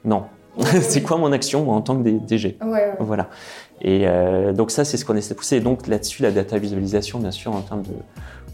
Non. 0.04 0.24
c'est 0.82 1.04
quoi 1.04 1.18
mon 1.18 1.32
action 1.32 1.70
en 1.70 1.82
tant 1.82 2.02
que 2.02 2.10
DG 2.10 2.58
Voilà. 3.00 3.30
Et 3.82 4.08
euh, 4.08 4.54
donc 4.54 4.72
ça, 4.72 4.84
c'est 4.86 4.98
ce 4.98 5.06
qu'on 5.06 5.16
essaie 5.16 5.34
de 5.34 5.40
pousser. 5.40 5.58
Et 5.58 5.62
donc 5.62 5.88
là-dessus, 5.88 6.22
la 6.22 6.32
data 6.32 6.58
visualisation, 6.58 7.20
bien 7.20 7.32
sûr, 7.32 7.54
en 7.54 7.62
termes 7.62 7.84
de 7.84 7.96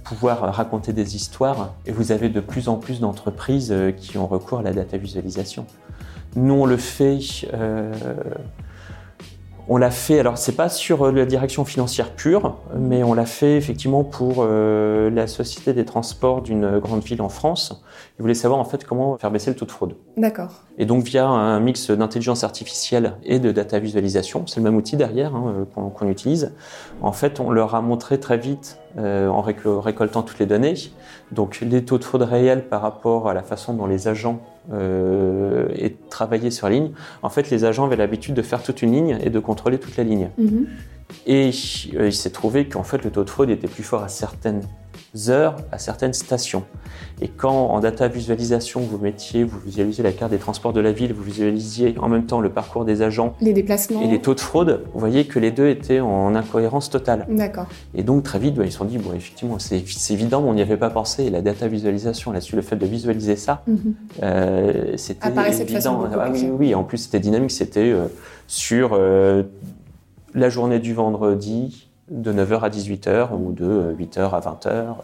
pouvoir 0.03 0.53
raconter 0.53 0.93
des 0.93 1.15
histoires. 1.15 1.73
Et 1.85 1.91
vous 1.91 2.11
avez 2.11 2.29
de 2.29 2.39
plus 2.39 2.69
en 2.69 2.75
plus 2.75 2.99
d'entreprises 2.99 3.71
euh, 3.71 3.91
qui 3.91 4.17
ont 4.17 4.27
recours 4.27 4.59
à 4.59 4.61
la 4.61 4.73
data 4.73 4.97
visualisation. 4.97 5.65
Nous, 6.35 6.53
on 6.53 6.65
le 6.65 6.77
fait 6.77 7.19
euh, 7.53 7.93
on 9.67 9.77
l'a 9.77 9.91
fait, 9.91 10.19
alors 10.19 10.37
c'est 10.37 10.55
pas 10.55 10.69
sur 10.69 11.07
euh, 11.07 11.11
la 11.11 11.25
direction 11.25 11.65
financière 11.65 12.11
pure, 12.11 12.57
mais 12.77 13.03
on 13.03 13.13
l'a 13.13 13.25
fait 13.25 13.57
effectivement 13.57 14.03
pour 14.03 14.37
euh, 14.39 15.09
la 15.09 15.27
Société 15.27 15.73
des 15.73 15.85
Transports 15.85 16.41
d'une 16.41 16.79
grande 16.79 17.03
ville 17.03 17.21
en 17.21 17.29
France. 17.29 17.83
Ils 18.19 18.21
voulaient 18.21 18.33
savoir 18.33 18.59
en 18.59 18.65
fait 18.65 18.85
comment 18.85 19.17
faire 19.17 19.31
baisser 19.31 19.49
le 19.49 19.55
taux 19.55 19.65
de 19.65 19.71
fraude. 19.71 19.95
D'accord. 20.17 20.63
Et 20.77 20.85
donc 20.85 21.03
via 21.03 21.27
un 21.27 21.59
mix 21.59 21.89
d'intelligence 21.89 22.43
artificielle 22.43 23.17
et 23.23 23.39
de 23.39 23.51
data 23.51 23.79
visualisation, 23.79 24.45
c'est 24.45 24.57
le 24.57 24.63
même 24.63 24.75
outil 24.75 24.97
derrière 24.97 25.35
hein, 25.35 25.65
euh, 25.77 25.89
qu'on 25.89 26.09
utilise. 26.09 26.53
En 27.01 27.11
fait, 27.11 27.39
on 27.39 27.49
leur 27.49 27.75
a 27.75 27.81
montré 27.81 28.19
très 28.19 28.37
vite, 28.37 28.79
en 28.97 29.41
récoltant 29.41 30.23
toutes 30.23 30.39
les 30.39 30.45
données, 30.45 30.75
donc 31.31 31.59
les 31.61 31.83
taux 31.83 31.97
de 31.97 32.03
fraude 32.03 32.21
réels 32.21 32.67
par 32.67 32.81
rapport 32.81 33.29
à 33.29 33.33
la 33.33 33.43
façon 33.43 33.73
dont 33.73 33.87
les 33.87 34.07
agents 34.07 34.41
euh, 34.73 35.67
et 35.75 35.95
travailler 36.09 36.49
sur 36.51 36.69
ligne, 36.69 36.91
en 37.21 37.29
fait, 37.29 37.49
les 37.49 37.65
agents 37.65 37.85
avaient 37.85 37.95
l'habitude 37.95 38.33
de 38.33 38.41
faire 38.41 38.63
toute 38.63 38.81
une 38.81 38.91
ligne 38.91 39.19
et 39.21 39.29
de 39.29 39.39
contrôler 39.39 39.79
toute 39.79 39.97
la 39.97 40.03
ligne. 40.03 40.29
Mhm. 40.37 40.67
Et 41.27 41.51
euh, 41.95 42.07
il 42.07 42.13
s'est 42.13 42.31
trouvé 42.31 42.67
qu'en 42.67 42.83
fait, 42.83 43.03
le 43.03 43.11
taux 43.11 43.23
de 43.23 43.29
fraude 43.29 43.49
était 43.49 43.67
plus 43.67 43.83
fort 43.83 44.03
à 44.03 44.07
certaines 44.07 44.61
heures 45.29 45.55
à 45.71 45.77
certaines 45.77 46.13
stations. 46.13 46.63
Et 47.21 47.29
quand 47.29 47.67
en 47.67 47.79
data 47.79 48.07
visualisation, 48.07 48.81
vous 48.81 48.97
mettiez, 48.97 49.43
vous 49.43 49.59
visualisiez 49.59 50.03
la 50.03 50.11
carte 50.11 50.31
des 50.31 50.37
transports 50.37 50.73
de 50.73 50.81
la 50.81 50.91
ville, 50.91 51.13
vous 51.13 51.23
visualisiez 51.23 51.95
en 51.99 52.09
même 52.09 52.25
temps 52.25 52.41
le 52.41 52.49
parcours 52.49 52.83
des 52.83 53.01
agents, 53.01 53.33
les 53.39 53.53
déplacements 53.53 54.01
et 54.01 54.07
les 54.07 54.19
taux 54.19 54.33
de 54.33 54.39
fraude, 54.39 54.83
vous 54.93 54.99
voyez 54.99 55.25
que 55.25 55.39
les 55.39 55.51
deux 55.51 55.67
étaient 55.67 56.01
en 56.01 56.35
incohérence 56.35 56.89
totale. 56.89 57.25
D'accord. 57.29 57.67
Et 57.93 58.03
donc 58.03 58.23
très 58.23 58.39
vite, 58.39 58.55
bah, 58.55 58.65
ils 58.65 58.71
se 58.71 58.77
sont 58.77 58.85
dit, 58.85 58.97
bon, 58.97 59.13
effectivement, 59.13 59.59
c'est 59.59 59.83
évident, 60.11 60.41
mais 60.41 60.49
on 60.49 60.53
n'y 60.53 60.61
avait 60.61 60.77
pas 60.77 60.89
pensé. 60.89 61.25
Et 61.25 61.29
la 61.29 61.41
data 61.41 61.67
visualisation, 61.67 62.31
là-dessus, 62.31 62.55
le 62.55 62.61
fait 62.61 62.75
de 62.75 62.85
visualiser 62.85 63.35
ça, 63.35 63.63
mhm. 63.67 63.95
euh, 64.23 64.93
c'était 64.97 65.29
évident. 65.61 66.07
Ah 66.13 66.29
oui, 66.31 66.49
oui, 66.51 66.75
en 66.75 66.83
plus 66.83 66.97
c'était 66.97 67.19
dynamique, 67.19 67.51
c'était 67.51 67.91
euh, 67.91 68.07
sur 68.47 68.91
euh, 68.93 69.43
la 70.33 70.49
journée 70.49 70.79
du 70.79 70.93
vendredi, 70.93 71.89
de 72.09 72.31
9h 72.31 72.61
à 72.61 72.69
18h 72.69 73.33
ou 73.33 73.51
de 73.51 73.95
8h 73.97 74.31
à 74.31 74.39
20h 74.39 74.95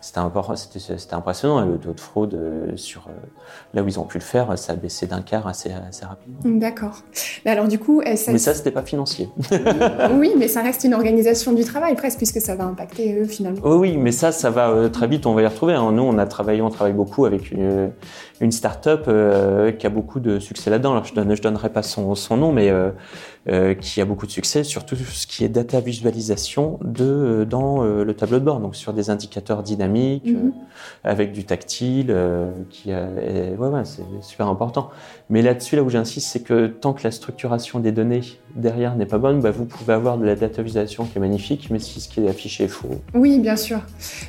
c'était 0.00 1.14
impressionnant. 1.14 1.64
Le 1.64 1.78
taux 1.78 1.92
de 1.92 2.00
fraude 2.00 2.34
euh, 2.34 2.76
sur 2.76 3.06
euh, 3.08 3.12
là 3.74 3.82
où 3.82 3.88
ils 3.88 3.98
ont 3.98 4.04
pu 4.04 4.18
le 4.18 4.24
faire, 4.24 4.56
ça 4.56 4.72
a 4.72 4.76
baissé 4.76 5.06
d'un 5.06 5.22
quart 5.22 5.46
assez, 5.46 5.70
assez 5.72 6.04
rapidement. 6.04 6.38
D'accord. 6.44 7.02
Mais 7.44 7.50
alors 7.50 7.66
du 7.66 7.78
coup, 7.78 8.00
ça... 8.14 8.32
mais 8.32 8.38
ça 8.38 8.54
c'était 8.54 8.70
pas 8.70 8.82
financier. 8.82 9.28
oui, 10.12 10.32
mais 10.36 10.48
ça 10.48 10.62
reste 10.62 10.84
une 10.84 10.94
organisation 10.94 11.52
du 11.52 11.64
travail 11.64 11.96
presque 11.96 12.18
puisque 12.18 12.40
ça 12.40 12.54
va 12.54 12.64
impacter 12.64 13.18
eux 13.18 13.24
finalement. 13.24 13.60
oui, 13.64 13.96
mais 13.96 14.12
ça, 14.12 14.32
ça 14.32 14.50
va 14.50 14.70
euh, 14.70 14.88
très 14.88 15.08
vite. 15.08 15.26
On 15.26 15.34
va 15.34 15.42
y 15.42 15.46
retrouver. 15.46 15.74
Hein. 15.74 15.92
Nous, 15.92 16.02
on 16.02 16.18
a 16.18 16.26
travaillé, 16.26 16.62
on 16.62 16.70
travaille 16.70 16.92
beaucoup 16.92 17.24
avec 17.24 17.50
une, 17.50 17.90
une 18.40 18.52
start-up 18.52 19.08
qui 19.78 19.86
a 19.86 19.90
beaucoup 19.90 20.20
de 20.20 20.38
succès 20.38 20.70
là-dedans. 20.70 20.92
Alors 20.92 21.04
je 21.04 21.14
donne, 21.14 21.34
je 21.34 21.42
donnerai 21.42 21.70
pas 21.70 21.82
son, 21.82 22.14
son 22.14 22.36
nom, 22.36 22.52
mais 22.52 22.72
qui 23.80 24.00
a 24.00 24.04
beaucoup 24.04 24.26
de 24.26 24.30
succès 24.30 24.64
sur 24.64 24.84
tout 24.84 24.96
ce 24.96 25.26
qui 25.26 25.44
est 25.44 25.48
data 25.48 25.80
visualisation 25.80 26.78
de 26.82 27.46
dans 27.48 27.82
le 27.82 28.14
tableau 28.14 28.38
de 28.38 28.44
bord, 28.44 28.60
donc 28.60 28.76
sur 28.76 28.92
des 28.92 29.10
indicateurs 29.10 29.62
dynamiques 29.62 30.26
Mhm. 30.26 30.48
Euh, 30.48 31.08
avec 31.08 31.32
du 31.32 31.44
tactile, 31.44 32.08
euh, 32.10 32.50
qui 32.70 32.90
ouais, 32.90 33.56
ouais, 33.58 33.82
c'est 33.84 34.02
super 34.22 34.48
important. 34.48 34.90
Mais 35.30 35.42
là-dessus, 35.42 35.76
là 35.76 35.82
où 35.82 35.90
j'insiste, 35.90 36.28
c'est 36.28 36.42
que 36.42 36.66
tant 36.66 36.92
que 36.92 37.02
la 37.04 37.10
structuration 37.10 37.80
des 37.80 37.92
données 37.92 38.20
derrière 38.54 38.94
n'est 38.96 39.06
pas 39.06 39.18
bonne, 39.18 39.40
bah, 39.40 39.50
vous 39.50 39.64
pouvez 39.64 39.94
avoir 39.94 40.18
de 40.18 40.24
la 40.24 40.34
data 40.34 40.62
visualisation 40.62 41.04
qui 41.04 41.18
est 41.18 41.20
magnifique, 41.20 41.68
mais 41.70 41.78
si 41.78 42.00
ce 42.00 42.08
qui 42.08 42.24
est 42.24 42.28
affiché 42.28 42.64
est 42.64 42.68
faux. 42.68 43.00
Oui, 43.14 43.38
bien 43.38 43.56
sûr. 43.56 43.80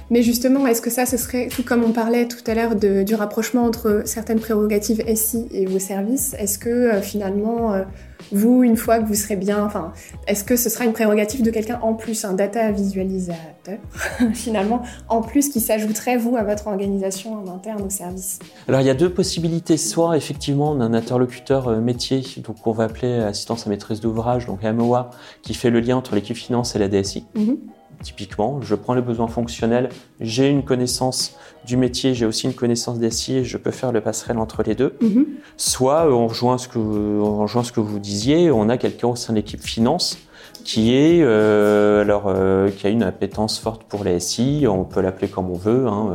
Mais 0.10 0.22
justement, 0.22 0.68
est-ce 0.68 0.82
que 0.82 0.90
ça, 0.90 1.06
ce 1.06 1.18
serait, 1.18 1.48
tout 1.48 1.64
comme 1.64 1.84
on 1.84 1.92
parlait 1.92 2.28
tout 2.28 2.44
à 2.48 2.56
l'heure 2.56 2.76
du 2.76 3.16
rapprochement 3.16 3.64
entre 3.66 3.99
certaines 4.06 4.40
prérogatives 4.40 5.04
SI 5.16 5.48
et 5.52 5.66
vos 5.66 5.80
services, 5.80 6.36
est-ce 6.38 6.60
que 6.60 6.70
euh, 6.70 7.02
finalement 7.02 7.84
vous, 8.32 8.64
une 8.64 8.78
fois 8.78 9.00
que 9.00 9.08
vous 9.08 9.16
serez 9.16 9.36
bien, 9.36 9.64
enfin, 9.64 9.94
est-ce 10.28 10.44
que 10.44 10.56
ce 10.56 10.70
sera 10.70 10.86
une 10.86 10.94
prérogative 10.94 11.42
de 11.42 11.50
quelqu'un 11.50 11.80
en 11.82 11.94
plus, 11.94 12.26
un 12.26 12.34
data 12.34 12.72
visualisateur, 12.72 13.78
finalement, 14.34 14.84
en 15.08 15.22
plus 15.22 15.50
qui 15.50 15.60
s'ajouterait, 15.60 16.18
vous, 16.18 16.36
à 16.36 16.44
votre 16.44 16.68
organisation 16.68 17.34
en 17.34 17.48
interne 17.48 17.82
au 17.82 17.90
service? 17.90 18.40
Alors, 18.68 18.82
il 18.82 18.88
y 18.88 18.90
a 18.90 18.96
deux 18.96 19.10
possibilités. 19.10 19.78
Soit, 19.78 20.18
effectivement, 20.18 20.72
on 20.72 20.82
a 20.82 20.86
un 20.86 20.94
interlocuteur 20.94 21.70
euh, 21.70 21.80
métier, 21.80 22.24
donc 22.38 22.62
qu'on 22.62 22.72
va 22.72 22.86
appeler 22.86 23.14
assistance 23.14 23.66
à 23.66 23.70
maîtrise 23.70 24.00
d'ouvrage, 24.00 24.46
donc 24.46 24.64
MOA, 24.64 25.10
qui 25.42 25.54
fait 25.54 25.70
le 25.70 25.80
lien 25.80 25.98
entre 25.98 26.16
l'équipe 26.16 26.38
finance 26.38 26.76
et 26.76 26.80
la 26.80 26.88
DSI. 26.88 27.26
Mhm. 27.36 27.58
Typiquement, 28.02 28.62
je 28.62 28.76
prends 28.76 28.94
les 28.94 29.02
besoins 29.02 29.28
fonctionnels, 29.28 29.90
j'ai 30.22 30.50
une 30.50 30.64
connaissance 30.64 31.36
du 31.66 31.76
métier, 31.76 32.14
j'ai 32.14 32.26
aussi 32.26 32.46
une 32.46 32.54
connaissance 32.54 32.98
des 32.98 33.32
et 33.32 33.44
je 33.44 33.58
peux 33.58 33.72
faire 33.72 33.92
le 33.92 34.00
passerelle 34.00 34.38
entre 34.38 34.64
les 34.64 34.74
deux. 34.74 34.96
Mhm. 35.02 35.26
Soit, 35.58 36.08
euh, 36.08 36.12
on 36.12 36.28
rejoint, 36.28 36.58
ce 36.58 36.70
que, 36.70 36.80
on 36.80 37.40
rejoint 37.40 37.64
ce 37.64 37.74
que 37.74 37.82
vous 37.82 38.00
disiez, 38.00 38.52
on 38.52 38.70
a 38.70 38.78
quelqu'un 38.78 39.10
au 39.10 39.16
sein 39.18 39.34
de 39.34 39.38
l'équipe 39.38 39.62
finance 39.62 40.18
qui 40.64 40.96
est 40.96 41.22
euh, 41.22 42.02
alors 42.02 42.26
euh, 42.28 42.70
qui 42.70 42.86
a 42.86 42.90
une 42.90 43.04
appétence 43.04 43.60
forte 43.60 43.84
pour 43.84 44.04
les 44.04 44.20
SI, 44.20 44.66
on 44.68 44.84
peut 44.84 45.02
l'appeler 45.02 45.28
comme 45.28 45.50
on 45.50 45.58
veut, 45.58 45.88
hein, 45.88 46.14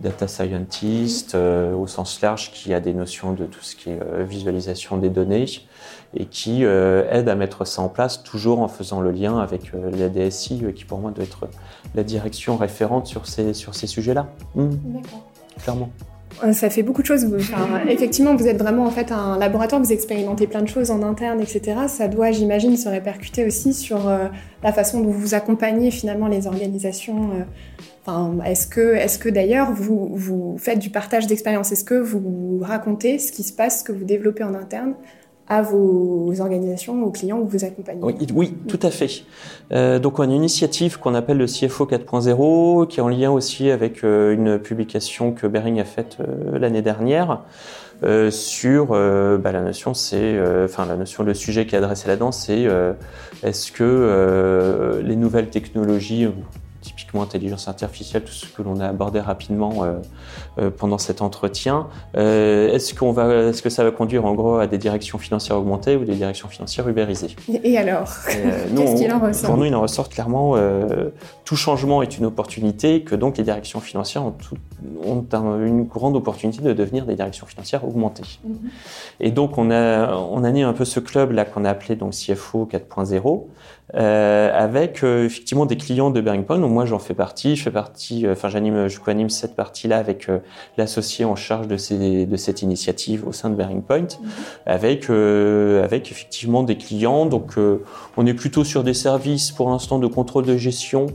data 0.00 0.28
scientist 0.28 1.34
au 1.34 1.86
sens 1.86 2.20
large, 2.22 2.52
qui 2.52 2.72
a 2.72 2.80
des 2.80 2.94
notions 2.94 3.32
de 3.32 3.44
tout 3.44 3.62
ce 3.62 3.76
qui 3.76 3.90
est 3.90 4.00
visualisation 4.24 4.96
des 4.96 5.10
données, 5.10 5.46
et 6.14 6.26
qui 6.26 6.64
euh, 6.64 7.04
aide 7.10 7.28
à 7.28 7.34
mettre 7.34 7.64
ça 7.64 7.82
en 7.82 7.88
place, 7.88 8.22
toujours 8.22 8.60
en 8.60 8.68
faisant 8.68 9.00
le 9.00 9.12
lien 9.12 9.38
avec 9.38 9.72
euh, 9.74 9.90
la 9.96 10.08
DSI, 10.08 10.60
euh, 10.64 10.72
qui 10.72 10.84
pour 10.84 10.98
moi 10.98 11.12
doit 11.12 11.24
être 11.24 11.48
la 11.94 12.02
direction 12.02 12.56
référente 12.56 13.06
sur 13.06 13.26
ces, 13.26 13.54
sur 13.54 13.74
ces 13.74 13.86
sujets-là. 13.86 14.28
Mmh. 14.54 14.68
D'accord. 14.86 15.26
Clairement. 15.62 15.90
Ça 16.52 16.70
fait 16.70 16.82
beaucoup 16.82 17.02
de 17.02 17.06
choses. 17.06 17.26
effectivement, 17.88 18.34
vous 18.34 18.46
êtes 18.46 18.58
vraiment 18.58 18.86
en 18.86 18.90
fait 18.90 19.12
un 19.12 19.36
laboratoire, 19.36 19.82
vous 19.82 19.92
expérimentez 19.92 20.46
plein 20.46 20.62
de 20.62 20.68
choses 20.68 20.90
en 20.90 21.02
interne, 21.02 21.40
etc. 21.40 21.76
Ça 21.88 22.08
doit, 22.08 22.30
j'imagine, 22.30 22.76
se 22.76 22.88
répercuter 22.88 23.44
aussi 23.44 23.74
sur 23.74 23.98
la 24.62 24.72
façon 24.72 25.00
dont 25.00 25.10
vous 25.10 25.34
accompagnez 25.34 25.90
finalement 25.90 26.28
les 26.28 26.46
organisations. 26.46 27.30
Est-ce 28.44 28.66
que, 28.66 28.94
est-ce 28.94 29.18
que 29.18 29.28
d'ailleurs 29.28 29.72
vous, 29.72 30.10
vous 30.14 30.56
faites 30.58 30.78
du 30.78 30.90
partage 30.90 31.26
d'expérience? 31.26 31.70
Est-ce 31.70 31.84
que 31.84 31.94
vous 31.94 32.60
racontez 32.62 33.18
ce 33.18 33.30
qui 33.30 33.42
se 33.42 33.52
passe, 33.52 33.80
ce 33.80 33.84
que 33.84 33.92
vous 33.92 34.04
développez 34.04 34.42
en 34.42 34.54
interne 34.54 34.94
à 35.50 35.62
vos 35.62 36.32
organisations, 36.40 37.02
aux 37.02 37.10
clients 37.10 37.44
que 37.44 37.50
vous 37.50 37.64
accompagnez. 37.64 38.00
Oui, 38.32 38.54
tout 38.68 38.78
à 38.82 38.90
fait. 38.90 39.24
Euh, 39.72 39.98
donc 39.98 40.20
on 40.20 40.22
a 40.22 40.24
une 40.26 40.30
initiative 40.30 41.00
qu'on 41.00 41.12
appelle 41.12 41.38
le 41.38 41.46
CFO 41.46 41.86
4.0, 41.86 42.86
qui 42.86 43.00
est 43.00 43.02
en 43.02 43.08
lien 43.08 43.32
aussi 43.32 43.68
avec 43.68 44.04
euh, 44.04 44.32
une 44.32 44.60
publication 44.60 45.32
que 45.32 45.48
Bering 45.48 45.80
a 45.80 45.84
faite 45.84 46.18
euh, 46.20 46.56
l'année 46.56 46.82
dernière. 46.82 47.42
Sur 48.30 48.86
bah, 48.86 49.52
la 49.52 49.60
notion, 49.60 49.92
c'est, 49.92 50.40
enfin 50.64 50.86
la 50.86 50.96
notion, 50.96 51.22
le 51.22 51.34
sujet 51.34 51.66
qui 51.66 51.74
est 51.74 51.78
adressé 51.78 52.08
là-dedans, 52.08 52.32
c'est 52.32 52.66
est-ce 53.42 53.70
que 53.70 55.02
les 55.04 55.16
nouvelles 55.16 55.50
technologies 55.50 56.28
typiquement 57.10 57.22
intelligence 57.22 57.66
artificielle, 57.66 58.22
tout 58.22 58.32
ce 58.32 58.46
que 58.46 58.62
l'on 58.62 58.78
a 58.78 58.86
abordé 58.86 59.20
rapidement 59.20 59.82
euh, 59.82 59.94
euh, 60.58 60.70
pendant 60.70 60.98
cet 60.98 61.22
entretien. 61.22 61.88
Euh, 62.16 62.72
est-ce 62.72 62.94
qu'on 62.94 63.12
va, 63.12 63.48
est-ce 63.48 63.62
que 63.62 63.70
ça 63.70 63.82
va 63.82 63.90
conduire 63.90 64.24
en 64.24 64.34
gros 64.34 64.56
à 64.56 64.66
des 64.66 64.78
directions 64.78 65.18
financières 65.18 65.56
augmentées 65.56 65.96
ou 65.96 66.04
des 66.04 66.14
directions 66.14 66.48
financières 66.48 66.88
ubérisées? 66.88 67.34
Et 67.64 67.76
alors? 67.78 68.08
Qu'est-ce 68.26 68.94
qu'il 68.96 69.12
en 69.12 69.18
ressort? 69.18 69.50
Pour 69.50 69.58
nous, 69.58 69.64
il 69.64 69.74
en 69.74 69.80
ressort 69.80 70.08
clairement 70.08 70.56
tout 71.44 71.56
changement 71.56 72.02
est 72.02 72.16
une 72.16 72.26
opportunité, 72.26 73.02
que 73.02 73.16
donc 73.16 73.36
les 73.36 73.42
directions 73.42 73.80
financières 73.80 74.24
ont, 74.24 74.34
ont 75.04 75.26
une 75.32 75.82
grande 75.82 76.14
opportunité 76.14 76.62
de 76.62 76.72
devenir 76.72 77.06
des 77.06 77.16
directions 77.16 77.46
financières 77.46 77.84
augmentées. 77.84 78.22
Mm-hmm. 78.46 78.54
Et 79.18 79.30
donc 79.32 79.58
on 79.58 79.70
a 79.72 80.14
on 80.14 80.44
a 80.44 80.50
né 80.52 80.62
un 80.62 80.72
peu 80.72 80.84
ce 80.84 81.00
club 81.00 81.32
là 81.32 81.44
qu'on 81.44 81.64
a 81.64 81.70
appelé 81.70 81.96
donc 81.96 82.12
CFO 82.12 82.68
4.0 82.70 83.46
euh, 83.96 84.50
avec 84.54 85.02
euh, 85.02 85.24
effectivement 85.24 85.66
des 85.66 85.76
clients 85.76 86.10
de 86.10 86.20
Bearing 86.20 86.44
Point. 86.44 86.58
moi, 86.58 86.84
j'en 86.84 87.00
fais 87.00 87.14
partie. 87.14 87.56
Je 87.56 87.64
fais 87.64 87.70
partie. 87.70 88.26
Euh, 88.26 88.32
enfin, 88.32 88.48
j'anime, 88.48 88.86
je 88.86 89.00
co-anime 89.00 89.30
cette 89.30 89.56
partie-là 89.56 89.98
avec 89.98 90.28
l'associé 90.76 91.24
en 91.24 91.34
charge 91.34 91.66
de, 91.66 91.76
ces, 91.76 92.26
de 92.26 92.36
cette 92.36 92.62
initiative 92.62 93.26
au 93.26 93.32
sein 93.32 93.50
de 93.50 93.56
Bearing 93.56 93.82
Point, 93.82 94.02
mhm. 94.02 94.30
avec 94.66 95.10
avec 95.10 96.10
effectivement 96.10 96.62
des 96.62 96.76
clients. 96.76 97.26
Donc, 97.26 97.54
on 98.16 98.26
est 98.26 98.34
plutôt 98.34 98.64
sur 98.64 98.84
des 98.84 98.94
services 98.94 99.50
pour 99.50 99.70
l'instant 99.70 99.98
de 99.98 100.06
contrôle 100.06 100.46
de 100.46 100.56
gestion. 100.56 101.06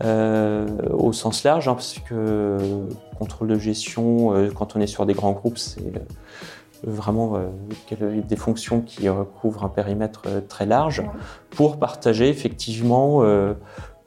au 0.00 1.12
sens 1.12 1.44
large, 1.44 1.68
hein, 1.68 1.74
parce 1.74 1.96
que 2.08 2.58
contrôle 3.18 3.48
de 3.48 3.58
gestion, 3.58 4.34
quand 4.54 4.76
on 4.76 4.80
est 4.80 4.86
sur 4.86 5.06
des 5.06 5.14
grands 5.14 5.32
groupes, 5.32 5.58
c'est 5.58 5.82
vraiment 6.84 7.36
euh, 7.36 8.20
des 8.22 8.36
fonctions 8.36 8.80
qui 8.80 9.08
recouvrent 9.08 9.64
un 9.64 9.68
périmètre 9.68 10.22
euh, 10.26 10.40
très 10.40 10.66
large 10.66 11.02
pour 11.50 11.78
partager 11.78 12.28
effectivement 12.28 13.22
euh, 13.22 13.54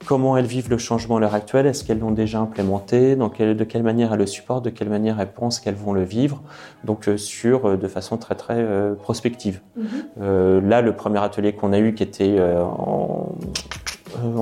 comment 0.05 0.37
elles 0.37 0.45
vivent 0.45 0.69
le 0.69 0.77
changement 0.77 1.17
à 1.17 1.19
l'heure 1.19 1.33
actuelle, 1.33 1.65
est-ce 1.65 1.83
qu'elles 1.83 1.99
l'ont 1.99 2.11
déjà 2.11 2.39
implémenté, 2.39 3.15
dans 3.15 3.29
de 3.29 3.63
quelle 3.63 3.83
manière 3.83 4.13
elles 4.13 4.19
le 4.19 4.27
supportent, 4.27 4.65
de 4.65 4.69
quelle 4.69 4.89
manière 4.89 5.19
elles 5.19 5.31
pensent 5.31 5.59
qu'elles 5.59 5.75
vont 5.75 5.93
le 5.93 6.03
vivre, 6.03 6.43
donc 6.83 7.09
sur 7.15 7.77
de 7.77 7.87
façon 7.87 8.17
très 8.17 8.35
très 8.35 8.63
prospective. 9.01 9.61
Mm-hmm. 9.79 10.59
là, 10.67 10.81
le 10.81 10.95
premier 10.95 11.23
atelier 11.23 11.53
qu'on 11.53 11.73
a 11.73 11.79
eu 11.79 11.95
qui 11.95 12.03
était 12.03 12.35
euh, 12.37 12.61
en 12.61 13.35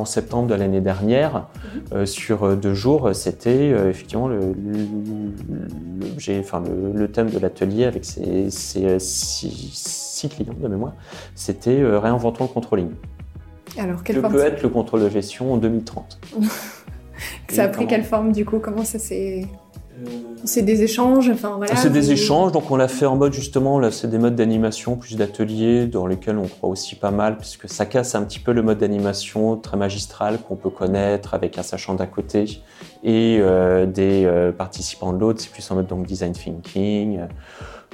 septembre 0.06 0.48
de 0.48 0.56
l'année 0.56 0.82
dernière, 0.82 1.34
mhm. 1.34 1.82
euh, 1.94 2.06
sur 2.06 2.44
euh, 2.44 2.56
deux 2.56 2.74
jours, 2.74 3.14
c'était 3.14 3.70
effectivement 3.90 4.28
le, 4.28 4.54
enfin, 6.40 6.64
le, 6.94 7.08
thème 7.08 7.30
de 7.30 7.40
l'atelier 7.40 7.86
avec 7.86 8.06
ces, 8.06 8.50
six, 9.00 10.30
clients 10.30 10.54
de 10.58 10.68
mémoire, 10.68 10.94
c'était 11.36 11.84
réinventons 11.84 12.46
le 12.46 12.50
controlling. 12.50 12.92
Alors, 13.78 14.04
quelle 14.04 14.22
que 14.22 14.28
peut 14.28 14.40
être 14.40 14.62
le 14.62 14.70
contrôle 14.70 15.02
de 15.02 15.10
gestion 15.10 15.54
en 15.54 15.58
2030 15.58 16.20
Ça 17.50 17.64
a 17.64 17.68
pris 17.68 17.88
quelle 17.88 18.04
forme 18.04 18.32
du 18.32 18.46
coup? 18.46 18.60
Comment 18.60 18.84
ça 18.84 19.00
s'est 19.00 19.48
c'est 20.46 20.64
des 20.64 20.84
échanges, 20.84 21.30
enfin 21.30 21.56
voilà. 21.58 21.76
C'est 21.76 21.92
des 21.92 22.12
échanges, 22.12 22.52
donc 22.52 22.70
on 22.70 22.76
l'a 22.76 22.88
fait 22.88 23.06
en 23.06 23.16
mode 23.16 23.34
justement, 23.34 23.80
là 23.80 23.92
c'est 23.92 24.10
des 24.10 24.18
modes 24.18 24.36
d'animation 24.36 24.98
plus 24.98 25.16
d'ateliers 25.16 25.86
dans 25.88 26.06
lesquels 26.06 26.38
on 26.38 26.48
croit 26.48 26.70
aussi 26.70 26.96
pas 26.96 27.12
mal, 27.12 27.38
puisque 27.38 27.70
ça 27.70 27.86
casse 27.86 28.16
un 28.16 28.24
petit 28.24 28.40
peu 28.40 28.52
le 28.52 28.62
mode 28.62 28.80
d'animation 28.80 29.56
très 29.56 29.78
magistral 29.78 30.40
qu'on 30.40 30.56
peut 30.56 30.70
connaître 30.70 31.34
avec 31.34 31.58
un 31.58 31.64
sachant 31.64 31.94
d'un 31.94 32.08
côté 32.08 32.62
et 33.04 33.38
euh, 33.40 33.86
des 33.86 34.26
euh, 34.26 34.52
participants 34.52 35.14
de 35.14 35.20
l'autre, 35.20 35.42
c'est 35.42 35.52
plus 35.52 35.70
en 35.72 35.76
mode 35.76 35.88
donc 35.88 36.06
design 36.06 36.34
thinking. 36.34 37.22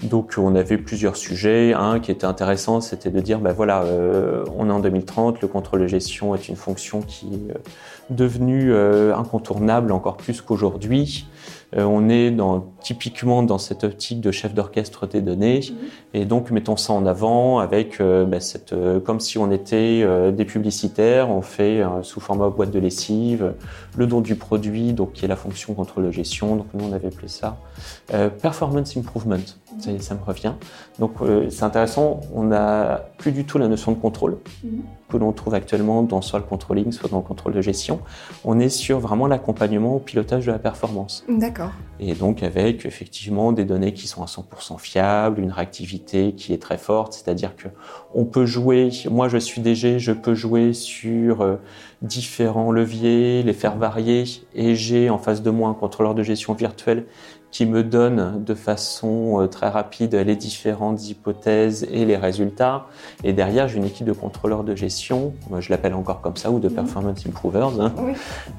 Donc 0.03 0.35
on 0.37 0.55
avait 0.55 0.77
plusieurs 0.77 1.17
sujets. 1.17 1.73
Un 1.73 1.99
qui 1.99 2.09
était 2.09 2.25
intéressant, 2.25 2.79
c'était 2.79 3.09
de 3.09 3.19
dire, 3.19 3.39
ben 3.39 3.51
voilà, 3.51 3.83
euh, 3.83 4.45
on 4.57 4.69
est 4.69 4.71
en 4.71 4.79
2030, 4.79 5.41
le 5.41 5.47
contrôle 5.47 5.81
de 5.81 5.87
gestion 5.87 6.33
est 6.35 6.47
une 6.47 6.55
fonction 6.55 7.01
qui 7.01 7.27
est 7.33 8.13
devenue 8.13 8.73
incontournable 8.73 9.91
encore 9.91 10.17
plus 10.17 10.41
qu'aujourd'hui. 10.41 11.27
Euh, 11.75 11.83
on 11.83 12.09
est 12.09 12.31
dans, 12.31 12.78
typiquement 12.81 13.43
dans 13.43 13.57
cette 13.57 13.83
optique 13.83 14.21
de 14.21 14.31
chef 14.31 14.53
d'orchestre 14.53 15.07
des 15.07 15.21
données, 15.21 15.61
mhm. 15.69 15.77
et 16.13 16.25
donc 16.25 16.51
mettons 16.51 16.77
ça 16.77 16.93
en 16.93 17.05
avant 17.05 17.59
avec 17.59 17.99
euh, 17.99 18.25
bah, 18.25 18.39
cette, 18.39 18.73
euh, 18.73 18.99
comme 18.99 19.19
si 19.19 19.37
on 19.37 19.51
était 19.51 20.05
des 20.31 20.45
publicitaires, 20.45 21.29
on 21.29 21.41
fait 21.41 21.81
sous 22.03 22.19
format 22.19 22.49
boîte 22.49 22.71
de 22.71 22.79
lessive 22.79 23.53
le 23.97 24.07
don 24.07 24.21
du 24.21 24.35
produit, 24.35 24.93
donc 24.93 25.13
qui 25.13 25.25
est 25.25 25.27
la 25.27 25.35
fonction 25.35 25.73
contrôle 25.73 26.05
de 26.05 26.11
gestion. 26.11 26.55
Donc 26.55 26.67
nous 26.73 26.85
on 26.85 26.93
avait 26.93 27.07
appelé 27.07 27.27
ça 27.27 27.57
performance 28.41 28.97
improvement. 28.97 29.37
Mhm. 29.37 29.99
Ça, 29.99 30.15
me 30.15 30.23
revient. 30.23 30.53
Donc 30.99 31.13
c'est 31.49 31.63
intéressant. 31.63 32.21
On 32.33 32.43
n'a 32.43 33.05
plus 33.17 33.31
du 33.31 33.45
tout 33.45 33.57
la 33.57 33.67
notion 33.67 33.91
de 33.91 33.97
contrôle. 33.97 34.37
Mhm 34.63 34.81
que 35.09 35.17
l'on 35.17 35.31
trouve 35.33 35.55
actuellement 35.55 36.03
dans 36.03 36.21
soit 36.21 36.39
le 36.39 36.45
controlling, 36.45 36.91
soit 36.91 37.09
dans 37.09 37.17
le 37.17 37.23
contrôle 37.23 37.53
de 37.53 37.61
gestion. 37.61 37.99
On 38.45 38.59
est 38.59 38.69
sur 38.69 38.99
vraiment 38.99 39.27
l'accompagnement 39.27 39.95
au 39.95 39.99
pilotage 39.99 40.45
de 40.45 40.51
la 40.51 40.59
performance. 40.59 41.25
D'accord. 41.27 41.71
Et 41.99 42.13
donc 42.13 42.43
avec 42.43 42.68
effectivement 42.69 43.51
des 43.51 43.65
données 43.65 43.93
qui 43.93 44.07
sont 44.07 44.23
à 44.23 44.25
100% 44.25 44.79
fiables, 44.79 45.41
une 45.41 45.51
réactivité 45.51 46.33
qui 46.33 46.53
est 46.53 46.61
très 46.61 46.77
forte, 46.77 47.13
c'est-à-dire 47.13 47.55
que 47.55 47.67
on 48.13 48.25
peut 48.25 48.45
jouer, 48.45 48.89
moi 49.09 49.29
je 49.29 49.37
suis 49.37 49.61
DG, 49.61 49.99
je 49.99 50.11
peux 50.11 50.33
jouer 50.33 50.73
sur 50.73 51.41
euh, 51.41 51.57
différents 52.01 52.71
leviers, 52.71 53.43
les 53.43 53.53
faire 53.53 53.77
varier, 53.77 54.23
et 54.55 54.75
j'ai 54.75 55.09
en 55.09 55.17
face 55.17 55.41
de 55.41 55.49
moi 55.49 55.69
un 55.69 55.73
contrôleur 55.73 56.15
de 56.15 56.23
gestion 56.23 56.53
virtuelle 56.53 57.05
qui 57.51 57.65
me 57.65 57.83
donne 57.83 58.43
de 58.43 58.53
façon 58.53 59.41
euh, 59.41 59.47
très 59.47 59.69
rapide 59.69 60.13
les 60.13 60.35
différentes 60.35 61.09
hypothèses 61.09 61.87
et 61.91 62.05
les 62.05 62.17
résultats. 62.17 62.85
Et 63.23 63.33
derrière, 63.33 63.67
j'ai 63.67 63.77
une 63.77 63.85
équipe 63.85 64.05
de 64.05 64.13
contrôleurs 64.13 64.63
de 64.63 64.75
gestion, 64.75 65.33
je 65.59 65.69
l'appelle 65.69 65.95
encore 65.95 66.21
comme 66.21 66.37
ça, 66.37 66.51
ou 66.51 66.59
de 66.59 66.69
mhm. 66.69 66.75
performance 66.75 67.25
improvers, 67.25 67.79
hein, 67.79 67.93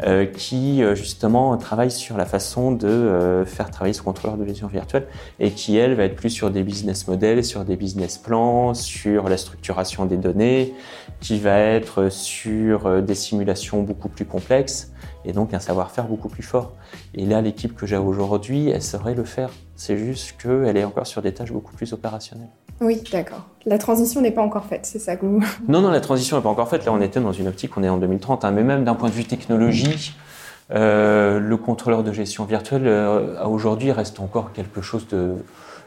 euh, 0.04 0.26
qui 0.26 0.82
euh, 0.82 0.94
justement 0.94 1.56
travaille 1.56 1.90
sur 1.90 2.16
la 2.16 2.26
façon 2.26 2.72
de 2.72 3.44
faire 3.46 3.70
travailler 3.70 3.92
ce 3.92 4.02
contrôleur 4.02 4.36
de 4.36 4.44
gestion 4.44 4.66
virtuel 4.66 5.06
et 5.38 5.50
qui, 5.50 5.76
elle, 5.76 5.94
va 5.94 6.04
être 6.04 6.16
plus 6.16 6.30
sur 6.30 6.50
des 6.50 6.62
business 6.62 7.06
models, 7.06 7.44
sur 7.44 7.64
des 7.64 7.76
business 7.76 8.18
plans, 8.18 8.74
sur 8.74 9.28
la 9.28 9.36
structuration 9.36 10.06
des 10.06 10.16
données, 10.16 10.74
qui 11.20 11.38
va 11.38 11.58
être 11.58 12.10
sur 12.10 13.02
des 13.02 13.14
simulations 13.14 13.82
beaucoup 13.82 14.08
plus 14.08 14.24
complexes 14.24 14.92
et 15.24 15.32
donc 15.32 15.54
un 15.54 15.58
savoir-faire 15.60 16.04
beaucoup 16.04 16.28
plus 16.28 16.42
fort. 16.42 16.72
Et 17.14 17.26
là, 17.26 17.40
l'équipe 17.40 17.74
que 17.74 17.86
j'ai 17.86 17.96
aujourd'hui, 17.96 18.70
elle 18.70 18.82
saurait 18.82 19.14
le 19.14 19.24
faire. 19.24 19.50
C'est 19.76 19.96
juste 19.96 20.40
qu'elle 20.40 20.76
est 20.76 20.84
encore 20.84 21.06
sur 21.06 21.22
des 21.22 21.32
tâches 21.32 21.52
beaucoup 21.52 21.74
plus 21.74 21.92
opérationnelles. 21.92 22.48
Oui, 22.80 23.02
d'accord. 23.12 23.46
La 23.66 23.76
transition 23.76 24.22
n'est 24.22 24.30
pas 24.30 24.42
encore 24.42 24.64
faite, 24.64 24.86
c'est 24.86 24.98
ça 24.98 25.16
que 25.16 25.26
vous... 25.26 25.44
Non, 25.68 25.82
non, 25.82 25.90
la 25.90 26.00
transition 26.00 26.36
n'est 26.36 26.42
pas 26.42 26.48
encore 26.48 26.68
faite. 26.68 26.86
Là, 26.86 26.92
on 26.92 27.00
était 27.00 27.20
dans 27.20 27.32
une 27.32 27.48
optique, 27.48 27.76
on 27.76 27.82
est 27.82 27.88
en 27.88 27.98
2030. 27.98 28.44
Hein. 28.44 28.50
mais 28.52 28.62
même 28.62 28.84
d'un 28.84 28.94
point 28.94 29.10
de 29.10 29.14
vue 29.14 29.24
technologie, 29.24 30.14
euh, 30.70 31.38
le 31.38 31.56
contrôleur 31.56 32.02
de 32.02 32.12
gestion 32.12 32.44
virtuelle, 32.44 32.86
euh, 32.86 33.44
aujourd'hui, 33.44 33.92
reste 33.92 34.20
encore 34.20 34.52
quelque 34.52 34.80
chose 34.80 35.06
de, 35.08 35.34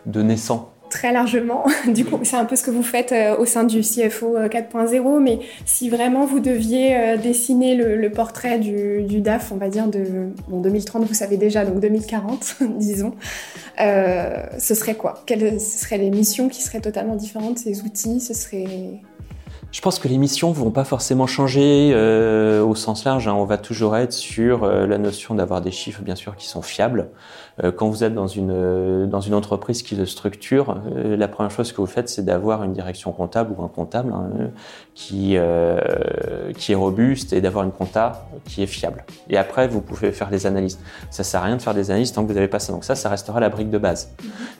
de 0.06 0.22
naissant 0.22 0.73
très 0.94 1.12
largement. 1.12 1.66
Du 1.88 2.06
coup, 2.06 2.20
c'est 2.24 2.38
un 2.38 2.46
peu 2.46 2.56
ce 2.56 2.64
que 2.64 2.72
vous 2.72 2.84
faites 2.84 3.12
euh, 3.12 3.36
au 3.38 3.46
sein 3.46 3.64
du 3.64 3.82
CFO 3.82 4.38
4.0, 4.38 4.96
euh, 4.96 5.20
mais 5.20 5.40
si 5.66 5.90
vraiment 5.90 6.26
vous 6.26 6.40
deviez 6.40 6.96
euh, 6.96 7.18
dessiner 7.18 7.76
le, 7.76 8.10
portrait 8.10 8.60
du, 8.60 9.22
DAF, 9.22 9.52
on 9.52 9.58
va 9.58 9.70
dire 9.70 9.88
de 9.88 10.30
bon, 10.48 10.62
2030, 10.62 11.06
vous 11.06 11.14
savez 11.14 11.38
déjà, 11.38 11.66
donc 11.66 11.80
2040, 11.80 12.58
disons, 12.78 13.14
ce 13.78 14.76
serait 14.76 14.96
quoi? 14.96 15.24
Quelles 15.26 15.60
seraient 15.60 15.98
les 15.98 16.12
missions 16.12 16.48
qui 16.48 16.62
seraient 16.62 16.82
totalement 16.82 17.16
différentes, 17.16 17.58
ces 17.58 17.82
outils? 17.82 18.22
Ce 18.22 18.34
serait 18.34 19.02
je 19.74 19.82
pense 19.82 19.98
que 19.98 20.08
les 20.08 20.20
missions 20.20 20.52
vont 20.52 20.70
pas 20.70 20.84
forcément 20.84 21.26
changer 21.26 21.92
euh, 21.96 22.64
au 22.64 22.76
sens 22.76 23.06
large. 23.06 23.28
Hein. 23.28 23.34
On 23.34 23.46
va 23.46 23.58
toujours 23.58 23.98
être 23.98 24.14
sur 24.14 24.64
euh, 24.64 24.86
la 24.86 25.00
notion 25.00 25.34
d'avoir 25.34 25.62
des 25.62 25.72
chiffres, 25.72 26.04
bien 26.04 26.16
sûr, 26.16 26.36
qui 26.36 26.48
sont 26.48 26.62
fiables. 26.62 27.10
Euh, 27.62 27.72
quand 27.72 27.88
vous 27.88 28.04
êtes 28.04 28.16
dans 28.16 28.28
une 28.28 28.52
euh, 28.52 29.06
dans 29.06 29.22
une 29.22 29.36
entreprise 29.36 29.84
qui 29.84 29.96
se 29.96 30.06
structure, 30.06 30.78
euh, 30.96 31.16
la 31.16 31.28
première 31.28 31.52
chose 31.52 31.72
que 31.72 31.78
vous 31.78 31.88
faites, 31.88 32.10
c'est 32.10 32.26
d'avoir 32.26 32.64
une 32.64 32.74
direction 32.74 33.12
comptable 33.12 33.54
ou 33.56 33.64
un 33.64 33.68
comptable 33.68 34.12
hein, 34.12 34.50
qui 34.96 35.38
qui 36.58 36.72
est 36.72 36.76
robuste 36.76 37.34
et 37.34 37.42
d'avoir 37.42 37.64
une 37.66 37.72
compta 37.72 38.26
qui 38.46 38.64
est 38.64 38.68
fiable. 38.68 39.06
Et 39.30 39.38
après, 39.38 39.68
vous 39.68 39.82
pouvez 39.82 40.12
faire 40.12 40.30
des 40.30 40.46
analyses. 40.46 40.80
Ça 41.10 41.24
sert 41.24 41.42
à 41.42 41.46
rien 41.46 41.58
de 41.58 41.62
faire 41.62 41.74
des 41.74 41.92
analyses 41.92 42.12
tant 42.12 42.24
que 42.24 42.28
vous 42.28 42.34
n'avez 42.34 42.48
pas 42.48 42.60
ça. 42.60 42.74
Donc 42.74 42.84
ça, 42.84 42.96
ça 42.96 43.10
restera 43.10 43.40
la 43.40 43.50
brique 43.50 43.70
de 43.70 43.78
base. 43.78 44.14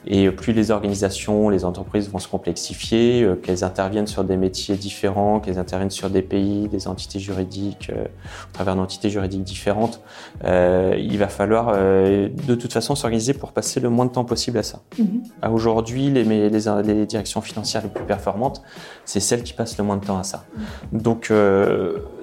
Et 0.06 0.30
plus 0.30 0.52
les 0.52 0.70
organisations, 0.70 1.48
les 1.48 1.64
entreprises 1.64 2.10
vont 2.10 2.18
se 2.18 2.28
complexifier, 2.28 3.28
qu'elles 3.42 3.64
interviennent 3.64 4.06
sur 4.06 4.24
des 4.24 4.36
métiers 4.36 4.76
différents 4.76 5.40
qu'elles 5.40 5.58
interviennent 5.58 5.90
sur 5.90 6.10
des 6.10 6.22
pays, 6.22 6.68
des 6.68 6.88
entités 6.88 7.18
juridiques, 7.18 7.90
euh, 7.90 8.04
au 8.04 8.52
travers 8.52 8.76
d'entités 8.76 9.10
juridiques 9.10 9.44
différentes, 9.44 10.00
il 10.44 11.18
va 11.18 11.28
falloir 11.28 11.72
de 11.74 12.54
toute 12.54 12.72
façon 12.72 12.83
s'organiser 12.94 13.32
pour 13.32 13.52
passer 13.52 13.80
le 13.80 13.88
moins 13.88 14.04
de 14.04 14.10
temps 14.10 14.24
possible 14.24 14.58
à 14.58 14.62
ça. 14.62 14.80
Mhm. 14.98 15.22
Aujourd'hui, 15.52 16.10
les, 16.10 16.24
les, 16.24 16.50
les, 16.50 17.06
directions 17.06 17.40
financières 17.40 17.82
les 17.82 17.88
plus 17.88 18.04
performantes, 18.04 18.62
c'est 19.06 19.20
celles 19.20 19.42
qui 19.42 19.54
passent 19.54 19.78
le 19.78 19.84
moins 19.84 19.96
de 19.96 20.04
temps 20.04 20.18
à 20.18 20.24
ça. 20.24 20.44
Donc 20.92 21.32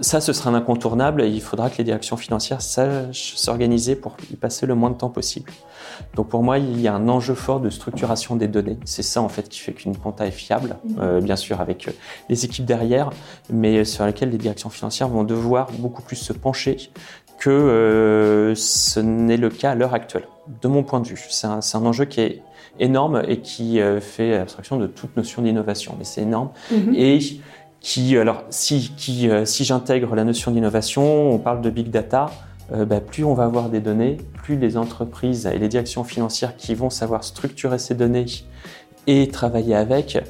ça, 0.01 0.21
ce 0.21 0.33
sera 0.33 0.49
un 0.51 0.53
incontournable 0.53 1.21
et 1.23 1.29
il 1.29 1.41
faudra 1.41 1.69
que 1.69 1.77
les 1.77 1.83
directions 1.83 2.17
financières 2.17 2.61
sachent 2.61 3.35
s'organiser 3.35 3.95
pour 3.95 4.15
y 4.31 4.35
passer 4.35 4.65
le 4.65 4.75
moins 4.75 4.89
de 4.91 4.95
temps 4.95 5.09
possible. 5.09 5.51
Donc 6.15 6.29
pour 6.29 6.43
moi, 6.43 6.57
il 6.57 6.79
y 6.81 6.87
a 6.87 6.93
un 6.93 7.07
enjeu 7.09 7.35
fort 7.35 7.59
de 7.59 7.69
structuration 7.69 8.35
des 8.35 8.47
données. 8.47 8.77
C'est 8.85 9.03
ça 9.03 9.21
en 9.21 9.29
fait 9.29 9.49
qui 9.49 9.59
fait 9.59 9.73
qu'une 9.73 9.95
compta 9.95 10.25
est 10.27 10.31
fiable, 10.31 10.77
Mhm. 10.83 10.95
euh, 10.99 11.21
bien 11.21 11.35
sûr 11.35 11.61
avec 11.61 11.87
euh, 11.87 11.91
les 12.29 12.45
équipes 12.45 12.65
derrière, 12.65 13.09
mais 13.49 13.85
sur 13.85 14.05
lesquelles 14.05 14.29
les 14.29 14.37
directions 14.37 14.69
financières 14.69 15.07
vont 15.09 15.23
devoir 15.23 15.67
beaucoup 15.77 16.01
plus 16.01 16.15
se 16.15 16.33
pencher 16.33 16.77
que 17.41 17.49
euh, 17.49 18.53
ce 18.53 18.99
n'est 18.99 19.37
le 19.37 19.49
cas 19.49 19.71
à 19.71 19.75
l'heure 19.75 19.95
actuelle, 19.95 20.27
de 20.61 20.67
mon 20.67 20.83
point 20.83 20.99
de 20.99 21.07
vue. 21.07 21.19
C'est 21.29 21.47
un, 21.47 21.59
un, 21.73 21.85
enjeu 21.85 22.05
qui 22.05 22.21
est 22.21 22.43
énorme 22.79 23.23
et 23.27 23.39
qui 23.39 23.81
euh, 23.81 23.99
fait 23.99 24.35
abstraction 24.35 24.77
de 24.77 24.85
toute 24.85 25.17
notion 25.17 25.41
d'innovation, 25.41 25.95
mais 25.97 26.03
c'est 26.03 26.21
énorme. 26.21 26.51
Mhm. 26.71 26.93
Et 26.95 27.19
qui, 27.79 28.15
alors, 28.15 28.43
si, 28.51 28.93
qui, 28.95 29.27
euh, 29.27 29.43
si 29.45 29.63
j'intègre 29.63 30.13
la 30.13 30.23
notion 30.23 30.51
d'innovation, 30.51 31.31
on 31.31 31.39
parle 31.39 31.61
de 31.61 31.71
big 31.71 31.89
data, 31.89 32.29
euh, 32.73 32.85
bah, 32.85 33.01
plus 33.01 33.23
on 33.23 33.33
va 33.33 33.45
avoir 33.45 33.69
des 33.69 33.79
données, 33.79 34.17
plus 34.33 34.55
les 34.55 34.77
entreprises 34.77 35.47
et 35.47 35.57
les 35.57 35.67
directions 35.67 36.03
financières 36.03 36.55
qui 36.55 36.75
vont 36.75 36.91
savoir 36.91 37.23
structurer 37.23 37.79
ces 37.79 37.95
données 37.95 38.27
et 39.07 39.29
travailler 39.29 39.73
avec, 39.73 40.23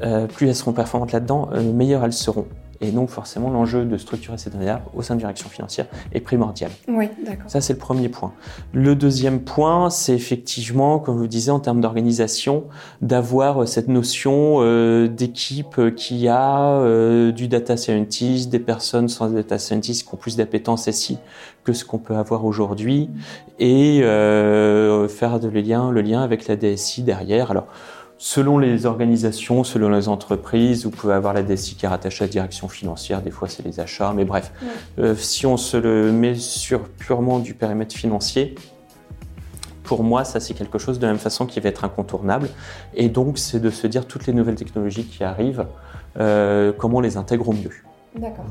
euh, 0.00 0.26
plus 0.26 0.48
elles 0.48 0.54
seront 0.56 0.72
performantes 0.72 1.12
là-dedans, 1.12 1.50
euh, 1.52 1.62
meilleures 1.72 2.04
elles 2.04 2.12
seront. 2.14 2.46
Et 2.80 2.92
donc 2.92 3.08
forcément, 3.08 3.50
l'enjeu 3.50 3.84
de 3.84 3.96
structurer 3.96 4.38
ces 4.38 4.50
données-là 4.50 4.82
au 4.94 5.02
sein 5.02 5.14
de 5.14 5.20
direction 5.20 5.48
financière 5.48 5.86
est 6.12 6.20
primordial. 6.20 6.70
Oui, 6.86 7.08
d'accord. 7.24 7.50
Ça, 7.50 7.60
c'est 7.60 7.72
le 7.72 7.78
premier 7.78 8.08
point. 8.08 8.32
Le 8.72 8.94
deuxième 8.94 9.40
point, 9.40 9.90
c'est 9.90 10.14
effectivement, 10.14 11.00
comme 11.00 11.16
vous 11.16 11.26
disais, 11.26 11.50
en 11.50 11.60
termes 11.60 11.80
d'organisation, 11.80 12.64
d'avoir 13.02 13.66
cette 13.66 13.88
notion 13.88 14.58
euh, 14.60 15.08
d'équipe 15.08 15.94
qui 15.96 16.28
a 16.28 16.72
euh, 16.80 17.32
du 17.32 17.48
data 17.48 17.76
scientist, 17.76 18.48
des 18.48 18.60
personnes 18.60 19.08
sans 19.08 19.28
data 19.28 19.58
scientist 19.58 20.06
qui 20.06 20.14
ont 20.14 20.18
plus 20.18 20.36
d'appétence 20.36 20.88
SI 20.90 21.18
que 21.64 21.72
ce 21.72 21.84
qu'on 21.84 21.98
peut 21.98 22.16
avoir 22.16 22.44
aujourd'hui, 22.44 23.10
et 23.58 24.02
euh, 24.02 25.06
faire 25.08 25.40
de 25.40 25.48
le 25.48 25.60
lien, 25.60 25.90
le 25.90 26.00
lien 26.00 26.22
avec 26.22 26.46
la 26.46 26.56
DSI 26.56 27.02
derrière. 27.02 27.50
Alors, 27.50 27.66
Selon 28.20 28.58
les 28.58 28.84
organisations, 28.84 29.62
selon 29.62 29.90
les 29.90 30.08
entreprises, 30.08 30.84
vous 30.84 30.90
pouvez 30.90 31.14
avoir 31.14 31.34
la 31.34 31.42
DSI 31.44 31.76
qui 31.76 31.86
est 31.86 31.88
rattachée 31.88 32.24
à 32.24 32.26
la 32.26 32.32
direction 32.32 32.66
financière, 32.68 33.22
des 33.22 33.30
fois 33.30 33.48
c'est 33.48 33.64
les 33.64 33.78
achats, 33.78 34.12
mais 34.12 34.24
bref, 34.24 34.50
Ouais. 34.60 35.04
euh, 35.04 35.14
si 35.14 35.46
on 35.46 35.56
se 35.56 35.76
le 35.76 36.10
met 36.10 36.34
sur 36.34 36.88
purement 36.88 37.38
du 37.38 37.54
périmètre 37.54 37.94
financier, 37.94 38.56
pour 39.84 40.02
moi, 40.02 40.24
ça 40.24 40.40
c'est 40.40 40.52
quelque 40.52 40.78
chose 40.78 40.98
de 40.98 41.06
la 41.06 41.12
même 41.12 41.20
façon 41.20 41.46
qui 41.46 41.60
va 41.60 41.68
être 41.68 41.84
incontournable. 41.84 42.50
Et 42.94 43.08
donc, 43.08 43.38
c'est 43.38 43.60
de 43.60 43.70
se 43.70 43.86
dire 43.86 44.04
toutes 44.06 44.26
les 44.26 44.32
nouvelles 44.34 44.56
technologies 44.56 45.04
qui 45.04 45.22
arrivent, 45.24 45.66
euh, 46.18 46.72
comment 46.76 46.98
on 46.98 47.00
les 47.00 47.16
intègre 47.16 47.48
au 47.48 47.52
mieux. 47.52 47.70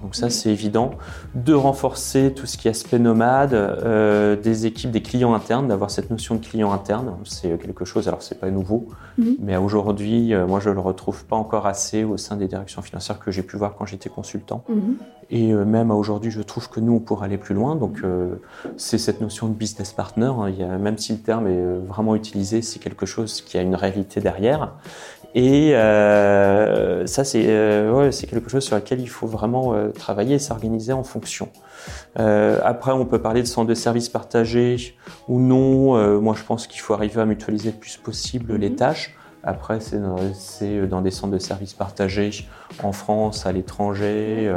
Donc 0.02 0.16
ça, 0.16 0.30
c'est 0.30 0.50
évident. 0.50 0.92
De 1.36 1.54
renforcer 1.54 2.34
tout 2.34 2.46
ce 2.46 2.58
qui 2.58 2.68
est 2.68 2.72
aspect 2.72 3.00
nomade, 3.00 3.54
euh, 3.54 4.36
des 4.36 4.66
équipes, 4.66 4.92
des 4.92 5.02
clients 5.02 5.34
internes, 5.34 5.68
d'avoir 5.68 5.92
cette 5.92 6.10
notion 6.10 6.36
de 6.36 6.46
client 6.46 6.72
interne. 6.72 7.14
C'est 7.26 7.58
quelque 7.60 7.86
chose, 7.86 8.08
alors 8.08 8.22
c'est 8.22 8.40
pas 8.40 8.50
nouveau, 8.50 8.88
Mhm. 9.18 9.36
mais 9.40 9.58
aujourd'hui, 9.58 10.34
euh, 10.34 10.46
moi 10.48 10.60
je 10.60 10.70
le 10.70 10.80
retrouve 10.80 11.26
pas 11.26 11.36
encore 11.36 11.66
assez 11.68 12.04
au 12.04 12.18
sein 12.18 12.36
des 12.36 12.48
directions 12.48 12.82
financières 12.82 13.20
que 13.20 13.32
j'ai 13.32 13.44
pu 13.44 13.58
voir 13.58 13.76
quand 13.76 13.86
j'étais 13.86 14.10
consultant. 14.10 14.64
Mhm. 14.70 14.96
Et 15.30 15.52
euh, 15.54 15.66
même 15.66 15.92
à 15.92 15.96
aujourd'hui, 15.96 16.32
je 16.32 16.42
trouve 16.42 16.70
que 16.70 16.80
nous, 16.80 16.94
on 16.94 17.00
pourrait 17.00 17.26
aller 17.26 17.38
plus 17.38 17.54
loin. 17.54 17.76
Donc, 17.76 18.02
c'est 18.78 18.98
cette 18.98 19.20
notion 19.22 19.48
de 19.48 19.54
business 19.54 19.92
partner. 19.92 20.26
hein. 20.40 20.50
Il 20.50 20.60
y 20.60 20.64
a, 20.64 20.78
même 20.78 20.98
si 20.98 21.12
le 21.14 21.20
terme 21.20 21.48
est 21.48 21.66
vraiment 21.88 22.16
utilisé, 22.16 22.62
c'est 22.62 22.80
quelque 22.80 23.06
chose 23.06 23.42
qui 23.42 23.58
a 23.58 23.62
une 23.62 23.76
réalité 23.76 24.22
derrière. 24.22 24.74
Et 25.38 25.76
euh, 25.76 27.06
ça, 27.06 27.24
c'est 27.24 27.46
euh, 27.48 27.92
ouais, 27.92 28.12
c'est 28.12 28.26
quelque 28.26 28.50
chose 28.50 28.64
sur 28.64 28.76
lequel 28.76 29.00
il 29.00 29.08
faut 29.08 29.28
vraiment 29.28 29.76
euh, 29.76 29.90
travailler 29.90 30.38
et 30.38 30.40
s'organiser 30.40 30.94
en 30.94 31.04
fonction. 31.04 31.50
Après, 32.16 32.92
on 32.92 33.06
peut 33.06 33.22
parler 33.22 33.44
de 33.44 33.48
centre 33.48 33.68
de 33.68 33.76
services 33.76 34.10
partagés 34.10 34.98
ou 35.28 35.40
non. 35.40 36.20
Moi, 36.20 36.34
je 36.36 36.44
pense 36.44 36.66
qu'il 36.66 36.82
faut 36.82 36.96
arriver 36.96 37.22
à 37.22 37.26
mutualiser 37.26 37.70
le 37.70 37.78
plus 37.78 37.98
possible 37.98 38.56
les 38.56 38.72
Mhm. 38.72 38.76
tâches. 38.76 39.16
Après, 39.44 39.80
c'est 39.80 40.00
dans, 40.00 41.02
des 41.02 41.12
centres 41.12 41.34
de 41.34 41.38
services 41.38 41.76
partagés 41.76 42.32
en 42.82 42.92
France, 42.92 43.46
à 43.46 43.52
l'étranger, 43.52 44.52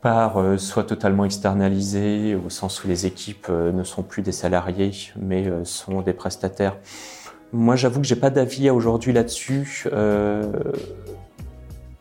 par 0.00 0.58
soit 0.58 0.84
totalement 0.84 1.26
externalisés, 1.26 2.34
au 2.34 2.48
sens 2.48 2.82
où 2.82 2.88
les 2.88 3.04
équipes 3.04 3.50
ne 3.50 3.84
sont 3.84 4.02
plus 4.02 4.22
des 4.22 4.32
salariés, 4.32 4.92
mais 5.14 5.44
sont 5.64 6.00
des 6.00 6.14
prestataires. 6.14 6.76
Moi, 7.52 7.76
j'avoue 7.76 8.00
que 8.00 8.06
j'ai 8.06 8.16
pas 8.16 8.30
d'avis 8.30 8.70
aujourd'hui 8.70 9.12
là-dessus. 9.12 9.84
euh, 9.92 10.44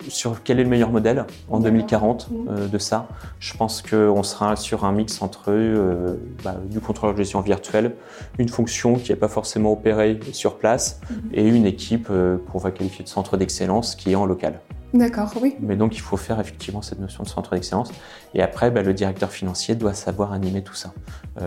sur 0.08 0.44
quel 0.44 0.60
est 0.60 0.64
le 0.64 0.70
meilleur 0.70 0.92
modèle 0.92 1.26
en 1.50 1.58
D'accord. 1.58 1.72
2040 1.72 2.30
Mhm. 2.30 2.46
euh, 2.48 2.68
de 2.68 2.78
ça. 2.78 3.08
Je 3.40 3.58
pense 3.58 3.82
qu'on 3.82 4.22
sera 4.22 4.56
sur 4.56 4.86
un 4.86 4.92
mix 4.92 5.20
entre 5.24 5.46
euh, 5.50 6.14
bah, 6.44 6.58
du 6.70 6.80
contrôleur 6.80 7.16
de 7.16 7.18
gestion 7.18 7.42
virtuel, 7.42 7.96
une 8.38 8.48
fonction 8.50 8.98
qui 8.98 9.12
n'est 9.12 9.16
pas 9.16 9.30
forcément 9.30 9.74
opérée 9.74 10.20
sur 10.32 10.58
place, 10.58 11.00
Mhm. 11.10 11.18
et 11.34 11.48
une 11.48 11.66
équipe 11.66 12.10
euh, 12.12 12.38
qu'on 12.52 12.60
va 12.60 12.70
qualifier 12.70 13.04
de 13.04 13.10
centre 13.10 13.36
d'excellence 13.36 13.96
qui 13.96 14.12
est 14.12 14.16
en 14.16 14.28
local. 14.28 14.60
D'accord, 14.94 15.32
oui. 15.42 15.56
Mais 15.60 15.76
donc 15.76 15.96
il 15.98 16.02
faut 16.02 16.18
faire 16.18 16.40
effectivement 16.40 16.84
cette 16.84 17.00
notion 17.00 17.24
de 17.24 17.28
centre 17.28 17.56
d'excellence. 17.56 17.90
Et 18.36 18.44
après, 18.44 18.70
bah, 18.70 18.84
le 18.84 18.94
directeur 18.94 19.32
financier 19.32 19.74
doit 19.74 19.96
savoir 19.96 20.34
animer 20.34 20.62
tout 20.62 20.76
ça. 20.76 20.94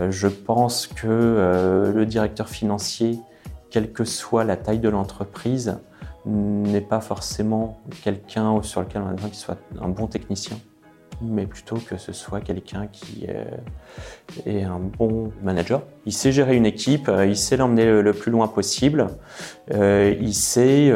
Je 0.09 0.27
pense 0.27 0.85
que 0.85 1.91
le 1.95 2.05
directeur 2.05 2.49
financier, 2.49 3.19
quelle 3.69 3.91
que 3.91 4.03
soit 4.03 4.43
la 4.43 4.57
taille 4.57 4.79
de 4.79 4.89
l'entreprise, 4.89 5.79
n'est 6.25 6.81
pas 6.81 6.99
forcément 6.99 7.81
quelqu'un 8.03 8.61
sur 8.61 8.81
lequel 8.81 9.01
on 9.01 9.07
a 9.07 9.13
besoin 9.13 9.29
qu'il 9.29 9.39
soit 9.39 9.57
un 9.81 9.89
bon 9.89 10.07
technicien, 10.07 10.57
mais 11.21 11.45
plutôt 11.45 11.77
que 11.77 11.97
ce 11.97 12.13
soit 12.13 12.41
quelqu'un 12.41 12.87
qui 12.87 13.25
euh, 13.29 13.45
est 14.45 14.63
un 14.63 14.79
bon 14.79 15.31
manager. 15.41 15.81
Il 16.05 16.13
sait 16.13 16.31
gérer 16.31 16.55
une 16.55 16.65
équipe, 16.65 17.09
euh, 17.09 17.25
il 17.25 17.37
sait 17.37 17.57
l'emmener 17.57 18.01
le, 18.01 18.13
plus 18.13 18.31
loin 18.31 18.47
possible, 18.47 19.07
euh, 19.73 20.15
il 20.19 20.33
sait 20.33 20.91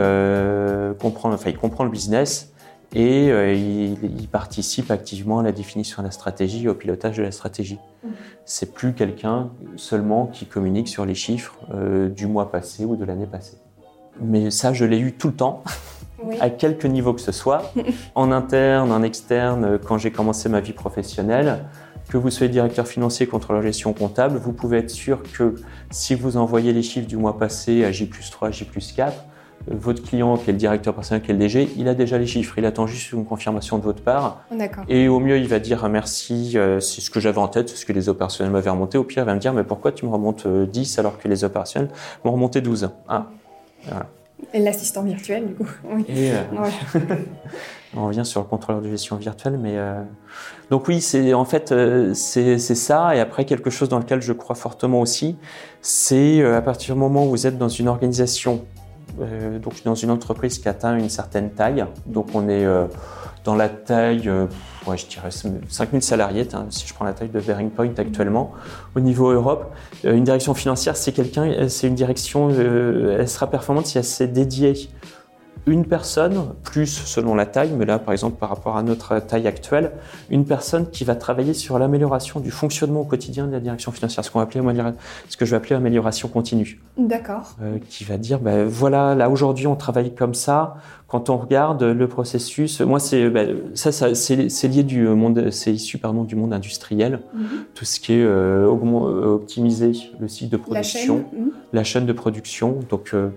comprendre, 0.99 1.35
enfin 1.35 1.49
il 1.49 1.57
comprend 1.57 1.83
le 1.83 1.91
business 1.91 2.52
et 2.93 3.31
euh, 3.31 3.53
il, 3.53 4.27
participe 4.27 4.91
activement 4.91 5.39
à 5.39 5.43
la 5.43 5.51
définition 5.51 6.01
de 6.01 6.07
la 6.07 6.11
stratégie 6.11 6.67
au 6.67 6.75
pilotage 6.75 7.17
de 7.17 7.23
la 7.23 7.31
stratégie. 7.31 7.79
C'est 8.45 8.73
plus 8.73 8.93
quelqu'un 8.93 9.49
seulement 9.75 10.27
qui 10.27 10.45
communique 10.45 10.87
sur 10.87 11.05
les 11.05 11.15
chiffres 11.15 11.57
euh, 11.73 12.09
du 12.09 12.27
mois 12.27 12.51
passé 12.51 12.85
ou 12.85 12.95
de 12.95 13.05
l'année 13.05 13.25
passée. 13.25 13.57
Mais 14.21 14.51
ça, 14.51 14.73
je 14.73 14.85
l'ai 14.85 14.99
eu 14.99 15.13
tout 15.13 15.29
le 15.29 15.33
temps, 15.33 15.63
à 16.39 16.49
quelque 16.51 16.85
niveau 16.85 17.13
que 17.13 17.21
ce 17.21 17.31
soit, 17.31 17.73
en 18.15 18.31
interne, 18.31 18.91
en 18.91 19.01
externe, 19.01 19.79
quand 19.79 19.97
j'ai 19.97 20.11
commencé 20.11 20.47
ma 20.49 20.59
vie 20.59 20.73
professionnelle. 20.73 21.65
Que 22.09 22.17
vous 22.17 22.29
soyez 22.29 22.51
directeur 22.51 22.85
financier, 22.85 23.27
contrôleur 23.27 23.63
gestion 23.63 23.93
comptable, 23.93 24.37
vous 24.37 24.51
pouvez 24.51 24.79
être 24.79 24.89
sûr 24.89 25.23
que 25.23 25.55
si 25.89 26.15
vous 26.15 26.35
envoyez 26.35 26.73
les 26.73 26.83
chiffres 26.83 27.07
du 27.07 27.15
mois 27.15 27.39
passé 27.39 27.85
à 27.85 27.91
J3, 27.91 28.51
J4, 28.51 29.13
votre 29.67 30.03
client, 30.03 30.37
qui 30.37 30.49
est 30.49 30.53
le 30.53 30.59
directeur 30.59 30.93
personnel, 30.93 31.21
qui 31.23 31.31
est 31.31 31.33
le 31.33 31.39
DG, 31.39 31.69
il 31.77 31.87
a 31.87 31.93
déjà 31.93 32.17
les 32.17 32.27
chiffres. 32.27 32.57
Il 32.57 32.65
attend 32.65 32.85
juste 32.87 33.11
une 33.11 33.25
confirmation 33.25 33.77
de 33.77 33.83
votre 33.83 34.01
part. 34.01 34.41
D'accord. 34.51 34.83
Et 34.89 35.07
au 35.07 35.19
mieux, 35.19 35.37
il 35.37 35.47
va 35.47 35.59
dire 35.59 35.83
ah, 35.85 35.89
merci, 35.89 36.53
euh, 36.55 36.79
c'est 36.79 37.01
ce 37.01 37.09
que 37.09 37.19
j'avais 37.19 37.37
en 37.39 37.47
tête, 37.47 37.69
c'est 37.69 37.77
ce 37.77 37.85
que 37.85 37.93
les 37.93 38.09
opérationnels 38.09 38.51
m'avaient 38.51 38.69
remonté. 38.69 38.97
Au 38.97 39.03
pire, 39.03 39.23
il 39.23 39.25
va 39.25 39.33
me 39.35 39.39
dire 39.39 39.53
mais 39.53 39.63
pourquoi 39.63 39.91
tu 39.91 40.05
me 40.05 40.11
remontes 40.11 40.45
euh, 40.45 40.65
10 40.65 40.99
alors 40.99 41.17
que 41.17 41.27
les 41.27 41.43
opérationnels 41.43 41.89
m'ont 42.23 42.31
remonté 42.31 42.61
12 42.61 42.89
Ah, 43.07 43.27
Et 44.53 44.59
l'assistant 44.59 45.03
virtuel, 45.03 45.47
du 45.47 45.53
coup. 45.55 45.67
Oui. 45.89 46.05
et 46.09 46.31
euh, 46.31 46.41
Ouais. 46.61 47.01
on 47.95 48.07
revient 48.07 48.25
sur 48.25 48.41
le 48.41 48.47
contrôleur 48.47 48.81
de 48.81 48.89
gestion 48.89 49.15
virtuelle, 49.17 49.57
mais 49.57 49.77
euh, 49.77 50.01
donc 50.69 50.87
oui, 50.87 51.01
c'est 51.01 51.33
en 51.33 51.45
fait 51.45 51.71
euh, 51.71 52.13
c'est 52.13 52.57
c'est 52.57 52.75
ça. 52.75 53.15
Et 53.15 53.19
après 53.19 53.45
quelque 53.45 53.69
chose 53.69 53.89
dans 53.89 53.99
lequel 53.99 54.21
je 54.21 54.33
crois 54.33 54.55
fortement 54.55 54.99
aussi, 55.01 55.37
c'est 55.81 56.41
euh, 56.41 56.57
à 56.57 56.61
partir 56.61 56.95
du 56.95 56.99
moment 56.99 57.25
où 57.25 57.29
vous 57.29 57.45
êtes 57.47 57.57
dans 57.57 57.69
une 57.69 57.87
organisation, 57.87 58.65
euh, 59.19 59.59
donc 59.59 59.83
dans 59.83 59.95
une 59.95 60.11
entreprise 60.11 60.59
qui 60.59 60.67
atteint 60.69 60.97
une 60.97 61.09
certaine 61.09 61.51
taille, 61.51 61.85
donc 62.05 62.27
on 62.33 62.47
est 62.49 62.65
euh, 62.65 62.87
dans 63.43 63.55
la 63.55 63.69
taille, 63.69 64.27
euh, 64.27 64.47
ouais, 64.87 64.97
je 64.97 65.05
dirais 65.07 65.29
5000 65.31 66.01
salariés, 66.01 66.47
hein, 66.53 66.65
si 66.69 66.87
je 66.87 66.93
prends 66.93 67.05
la 67.05 67.13
taille 67.13 67.29
de 67.29 67.39
Bearing 67.39 67.69
Point 67.69 67.93
actuellement, 67.97 68.53
au 68.95 68.99
niveau 68.99 69.31
Europe, 69.31 69.73
euh, 70.05 70.15
une 70.15 70.23
direction 70.23 70.53
financière, 70.53 70.95
c'est 70.95 71.11
quelqu'un, 71.11 71.67
c'est 71.67 71.87
une 71.87 71.95
direction, 71.95 72.49
euh, 72.51 73.17
elle 73.19 73.29
sera 73.29 73.47
performante 73.47 73.87
si 73.87 73.97
elle 73.97 74.03
s'est 74.03 74.27
dédiée 74.27 74.89
une 75.65 75.85
personne, 75.85 76.53
plus 76.63 76.87
selon 76.87 77.35
la 77.35 77.45
taille, 77.45 77.71
mais 77.77 77.85
là 77.85 77.97
par 77.99 78.11
exemple 78.11 78.37
par 78.37 78.49
rapport 78.49 78.75
à 78.75 78.83
notre 78.83 79.19
taille 79.19 79.47
actuelle, 79.47 79.91
une 80.29 80.45
personne 80.45 80.89
qui 80.89 81.05
va 81.05 81.15
travailler 81.15 81.53
sur 81.53 81.79
l'amélioration 81.79 82.39
du 82.39 82.51
fonctionnement 82.51 83.01
au 83.01 83.05
quotidien 83.05 83.47
de 83.47 83.51
la 83.51 83.59
direction 83.59 83.91
financière, 83.91 84.25
ce 84.25 84.31
qu'on 84.31 84.39
va 84.39 84.43
appeler, 84.43 84.61
ce 85.29 85.37
que 85.37 85.45
je 85.45 85.51
vais 85.51 85.57
appeler 85.57 85.75
amélioration 85.75 86.27
continue. 86.27 86.81
D'accord. 86.97 87.55
Euh, 87.61 87.77
qui 87.89 88.03
va 88.03 88.17
dire, 88.17 88.39
ben, 88.39 88.67
voilà, 88.67 89.15
là 89.15 89.29
aujourd'hui 89.29 89.67
on 89.67 89.75
travaille 89.75 90.13
comme 90.13 90.33
ça. 90.33 90.75
Quand 91.07 91.29
on 91.29 91.37
regarde 91.37 91.83
le 91.83 92.07
processus, 92.07 92.81
moi 92.81 92.99
c'est 92.99 93.29
ben, 93.29 93.55
ça, 93.75 93.91
ça 93.91 94.15
c'est 94.15 94.67
lié 94.67 94.83
du 94.83 95.07
monde, 95.07 95.49
c'est 95.51 95.71
issu 95.71 95.97
pardon 95.97 96.23
du 96.23 96.35
monde 96.35 96.53
industriel, 96.53 97.19
mhm. 97.33 97.45
tout 97.73 97.85
ce 97.85 97.99
qui 97.99 98.13
est 98.13 98.23
euh, 98.23 98.65
optimiser 98.65 99.91
le 100.19 100.27
site 100.27 100.49
de 100.49 100.57
production, 100.57 101.17
la 101.17 101.21
chaîne, 101.21 101.43
mhm. 101.45 101.51
la 101.71 101.83
chaîne 101.83 102.05
de 102.05 102.13
production, 102.13 102.79
donc 102.89 103.11
euh, 103.13 103.29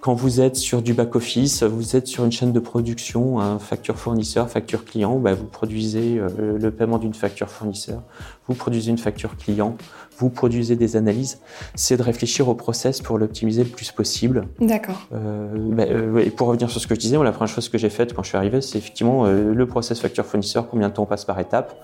quand 0.00 0.14
vous 0.14 0.40
êtes 0.40 0.56
sur 0.56 0.82
du 0.82 0.94
back-office, 0.94 1.62
vous 1.62 1.96
êtes 1.96 2.06
sur 2.06 2.24
une 2.24 2.32
chaîne 2.32 2.52
de 2.52 2.60
production, 2.60 3.58
facture 3.58 3.96
fournisseur, 3.96 4.48
facture 4.48 4.84
client, 4.84 5.18
bah, 5.18 5.34
vous 5.34 5.46
produisez 5.46 6.18
euh, 6.18 6.58
le 6.58 6.70
paiement 6.70 6.98
d'une 6.98 7.14
facture 7.14 7.48
fournisseur, 7.48 8.02
vous 8.48 8.54
produisez 8.54 8.90
une 8.90 8.98
facture 8.98 9.36
client, 9.36 9.76
vous 10.18 10.30
produisez 10.30 10.74
des 10.74 10.96
analyses. 10.96 11.40
C'est 11.76 11.96
de 11.96 12.02
réfléchir 12.02 12.48
au 12.48 12.54
process 12.54 13.00
pour 13.00 13.18
l'optimiser 13.18 13.62
le 13.62 13.70
plus 13.70 13.92
possible. 13.92 14.48
D'accord. 14.60 15.06
Euh, 15.12 15.48
bah, 15.54 15.84
euh, 15.88 16.18
et 16.18 16.30
pour 16.30 16.48
revenir 16.48 16.70
sur 16.70 16.80
ce 16.80 16.86
que 16.86 16.94
je 16.94 17.00
disais, 17.00 17.16
la 17.22 17.30
première 17.32 17.54
chose 17.54 17.68
que 17.68 17.78
j'ai 17.78 17.90
faite 17.90 18.14
quand 18.14 18.22
je 18.24 18.28
suis 18.28 18.36
arrivé, 18.36 18.60
c'est 18.60 18.78
effectivement 18.78 19.26
le 19.26 19.66
process 19.66 20.00
facture 20.00 20.24
fournisseur, 20.24 20.68
combien 20.68 20.88
de 20.88 20.94
temps 20.94 21.04
on 21.04 21.06
passe 21.06 21.24
par 21.24 21.38
étape. 21.38 21.80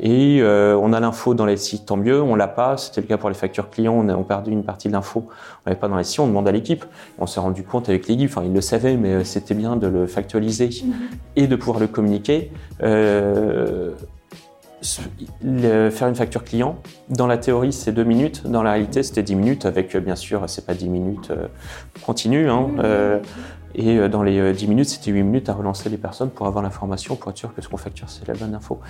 Et 0.00 0.42
on 0.42 0.92
a 0.92 1.00
l'info 1.00 1.34
dans 1.34 1.46
les 1.46 1.56
sites, 1.56 1.86
tant 1.86 1.96
mieux. 1.96 2.20
On 2.20 2.34
l'a 2.34 2.48
pas. 2.48 2.76
C'était 2.76 3.00
le 3.00 3.06
cas 3.06 3.16
pour 3.16 3.30
les 3.30 3.34
factures 3.34 3.70
clients. 3.70 3.94
On 3.96 4.08
a 4.08 4.14
on 4.14 4.24
perdu 4.24 4.50
une 4.50 4.64
partie 4.64 4.88
de 4.88 4.92
l'info. 4.92 5.28
On 5.28 5.70
n'avait 5.70 5.80
pas 5.80 5.88
dans 5.88 5.96
les 5.96 6.04
sites. 6.04 6.20
On 6.20 6.26
demande 6.26 6.48
à 6.48 6.52
l'équipe. 6.52 6.84
On 7.18 7.26
s'est 7.26 7.40
rendu 7.40 7.62
compte 7.62 7.88
avec 7.88 8.08
l'équipe, 8.08 8.30
enfin 8.30 8.44
ils 8.44 8.52
le 8.52 8.60
savaient, 8.60 8.96
mais 8.96 9.12
euh, 9.14 9.24
c'était 9.24 9.54
bien 9.54 9.76
de 9.76 9.86
le 9.86 10.06
factualiser 10.06 10.70
mhm. 10.84 10.92
et 11.36 11.46
de 11.46 11.56
pouvoir 11.56 11.78
le 11.78 11.86
communiquer. 11.86 12.50
Euh, 15.44 15.90
faire 15.90 16.08
une 16.08 16.14
facture 16.14 16.44
client, 16.44 16.78
dans 17.08 17.26
la 17.26 17.36
théorie 17.36 17.72
c'est 17.72 17.90
deux 17.90 18.04
minutes, 18.04 18.46
dans 18.46 18.62
la 18.62 18.72
réalité 18.72 19.02
c'était 19.02 19.24
dix 19.24 19.34
minutes 19.34 19.66
avec 19.66 19.94
euh, 19.96 20.00
bien 20.00 20.14
sûr 20.14 20.44
c'est 20.46 20.66
pas 20.66 20.74
dix 20.74 20.88
minutes 20.88 21.30
euh, 21.30 21.48
continues, 22.06 22.48
hein, 22.48 22.68
et 23.78 23.96
euh, 23.96 24.08
dans 24.08 24.24
les 24.24 24.52
10 24.52 24.64
euh, 24.64 24.68
minutes, 24.68 24.88
c'était 24.88 25.12
8 25.12 25.22
minutes 25.22 25.48
à 25.48 25.54
relancer 25.54 25.88
les 25.88 25.98
personnes 25.98 26.30
pour 26.30 26.48
avoir 26.48 26.64
l'information, 26.64 27.14
pour 27.14 27.30
être 27.30 27.36
sûr 27.36 27.54
que 27.54 27.62
ce 27.62 27.68
qu'on 27.68 27.76
facture, 27.76 28.10
c'est 28.10 28.26
la 28.26 28.34
bonne 28.34 28.52
info. 28.52 28.80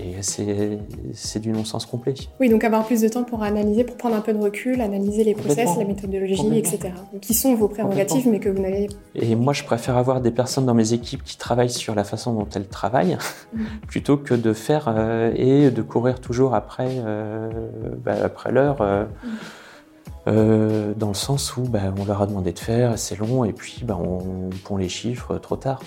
Et 0.00 0.16
c'est 0.22 1.38
du 1.38 1.50
non-sens 1.50 1.86
complet. 1.86 2.14
Oui, 2.40 2.48
donc 2.48 2.64
avoir 2.64 2.84
plus 2.84 3.02
de 3.02 3.08
temps 3.08 3.22
pour 3.22 3.42
analyser, 3.42 3.84
pour 3.84 3.96
prendre 3.96 4.16
un 4.16 4.20
peu 4.20 4.32
de 4.32 4.38
recul, 4.38 4.80
analyser 4.80 5.22
les 5.22 5.34
process, 5.34 5.76
la 5.76 5.84
méthodologie, 5.84 6.58
etc. 6.58 6.94
qui 7.20 7.34
sont 7.34 7.54
vos 7.54 7.68
prérogatives, 7.68 8.26
mais 8.28 8.40
que 8.40 8.48
vous 8.48 8.60
n'avez... 8.60 8.88
Et 9.14 9.36
moi, 9.36 9.52
je 9.52 9.62
préfère 9.62 9.96
avoir 9.96 10.20
des 10.20 10.30
personnes 10.30 10.64
dans 10.66 10.74
mes 10.74 10.92
équipes 10.92 11.22
qui 11.22 11.36
travaillent 11.36 11.70
sur 11.70 11.94
la 11.94 12.04
façon 12.04 12.32
dont 12.32 12.48
elles 12.54 12.68
travaillent, 12.68 13.18
mm. 13.52 13.64
plutôt 13.86 14.16
que 14.16 14.34
de 14.34 14.52
faire 14.54 14.86
euh, 14.88 15.30
et 15.36 15.70
de 15.70 15.82
courir 15.82 16.20
toujours 16.20 16.54
après, 16.54 16.96
bah, 18.02 18.14
après 18.24 18.50
l'heure. 18.50 18.82
Mm. 18.82 19.28
Euh, 20.28 20.94
dans 20.96 21.08
le 21.08 21.14
sens 21.14 21.56
où 21.56 21.62
bah, 21.62 21.92
on 21.98 22.04
leur 22.04 22.22
a 22.22 22.26
demandé 22.26 22.52
de 22.52 22.58
faire, 22.58 22.98
c'est 22.98 23.16
long, 23.16 23.44
et 23.44 23.52
puis 23.52 23.82
bah, 23.84 23.98
on 23.98 24.50
pond 24.64 24.76
les 24.76 24.88
chiffres 24.88 25.38
trop 25.38 25.56
tard. 25.56 25.80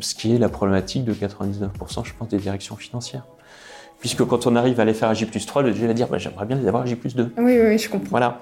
Ce 0.00 0.14
qui 0.14 0.34
est 0.34 0.38
la 0.38 0.48
problématique 0.48 1.04
de 1.04 1.14
99%, 1.14 2.04
je 2.04 2.12
pense, 2.18 2.28
des 2.28 2.38
directions 2.38 2.76
financières. 2.76 3.24
Puisque 4.00 4.24
quand 4.24 4.46
on 4.46 4.54
arrive 4.54 4.78
à 4.80 4.84
les 4.84 4.94
faire 4.94 5.08
à 5.08 5.12
J3, 5.12 5.62
le 5.62 5.72
DG 5.72 5.86
va 5.86 5.94
dire 5.94 6.08
bah, 6.08 6.18
j'aimerais 6.18 6.46
bien 6.46 6.56
les 6.56 6.66
avoir 6.68 6.82
à 6.82 6.86
J2. 6.86 7.30
Oui, 7.38 7.58
oui, 7.60 7.78
je 7.78 7.88
comprends. 7.88 8.10
Voilà. 8.10 8.40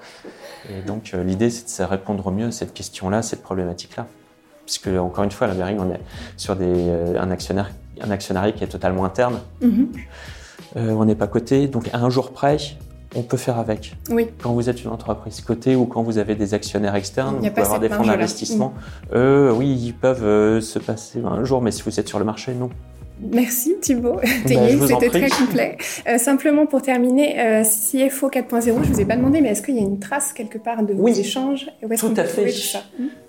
Et 0.69 0.81
donc 0.85 1.11
euh, 1.13 1.23
l'idée, 1.23 1.49
c'est 1.49 1.83
de 1.83 1.87
répondre 1.87 2.29
mieux 2.31 2.47
à 2.47 2.51
cette 2.51 2.73
question-là, 2.73 3.21
cette 3.21 3.43
problématique-là. 3.43 4.07
Puisque, 4.65 4.87
encore 4.87 5.23
une 5.23 5.31
fois, 5.31 5.47
à 5.47 5.51
la 5.51 5.55
Bering, 5.55 5.79
on 5.79 5.89
est 5.91 6.01
sur 6.35 6.55
des, 6.55 6.65
euh, 6.67 7.19
un, 7.19 7.31
actionnaire, 7.31 7.71
un 8.01 8.11
actionnariat 8.11 8.51
qui 8.51 8.63
est 8.63 8.67
totalement 8.67 9.05
interne. 9.05 9.39
Mm-hmm. 9.63 9.87
on 10.75 11.05
n'est 11.05 11.15
pas 11.15 11.27
coté, 11.27 11.67
donc 11.67 11.89
à 11.93 11.99
un 11.99 12.09
jour 12.09 12.31
près, 12.33 12.57
on 13.15 13.23
peut 13.23 13.37
faire 13.37 13.57
avec. 13.57 13.95
Oui. 14.09 14.27
Quand 14.41 14.53
vous 14.53 14.69
êtes 14.69 14.83
une 14.83 14.91
entreprise 14.91 15.41
cotée 15.41 15.75
ou 15.75 15.85
quand 15.85 16.03
vous 16.03 16.17
avez 16.17 16.35
des 16.35 16.53
actionnaires 16.53 16.95
externes, 16.95 17.37
vous 17.37 17.49
pouvez 17.49 17.61
avoir 17.61 17.79
des 17.79 17.89
fonds 17.89 18.05
d'investissement. 18.05 18.73
Euh, 19.13 19.51
oui, 19.51 19.69
ils 19.69 19.93
peuvent 19.93 20.25
euh, 20.25 20.61
se 20.61 20.79
passer 20.79 21.21
un 21.23 21.43
jour, 21.43 21.61
mais 21.61 21.71
si 21.71 21.81
vous 21.83 21.99
êtes 21.99 22.07
sur 22.07 22.19
le 22.19 22.25
marché, 22.25 22.53
non. 22.53 22.69
Merci 23.19 23.75
Thibaut. 23.81 24.19
Ben, 24.47 24.79
c'était 24.87 25.09
très 25.09 25.29
complet. 25.29 25.77
Euh, 26.07 26.17
simplement 26.17 26.65
pour 26.65 26.81
terminer, 26.81 27.39
euh, 27.39 27.63
CFO 27.63 28.29
4.0, 28.29 28.63
je 28.63 28.71
vous 28.71 29.01
ai 29.01 29.05
pas 29.05 29.15
demandé, 29.15 29.41
mais 29.41 29.49
est-ce 29.49 29.61
qu'il 29.61 29.75
y 29.75 29.79
a 29.79 29.81
une 29.81 29.99
trace 29.99 30.33
quelque 30.33 30.57
part 30.57 30.83
de 30.83 30.93
vos 30.93 31.07
échanges 31.07 31.67
Tout 31.97 32.13
à 32.15 32.23
fait. 32.23 32.53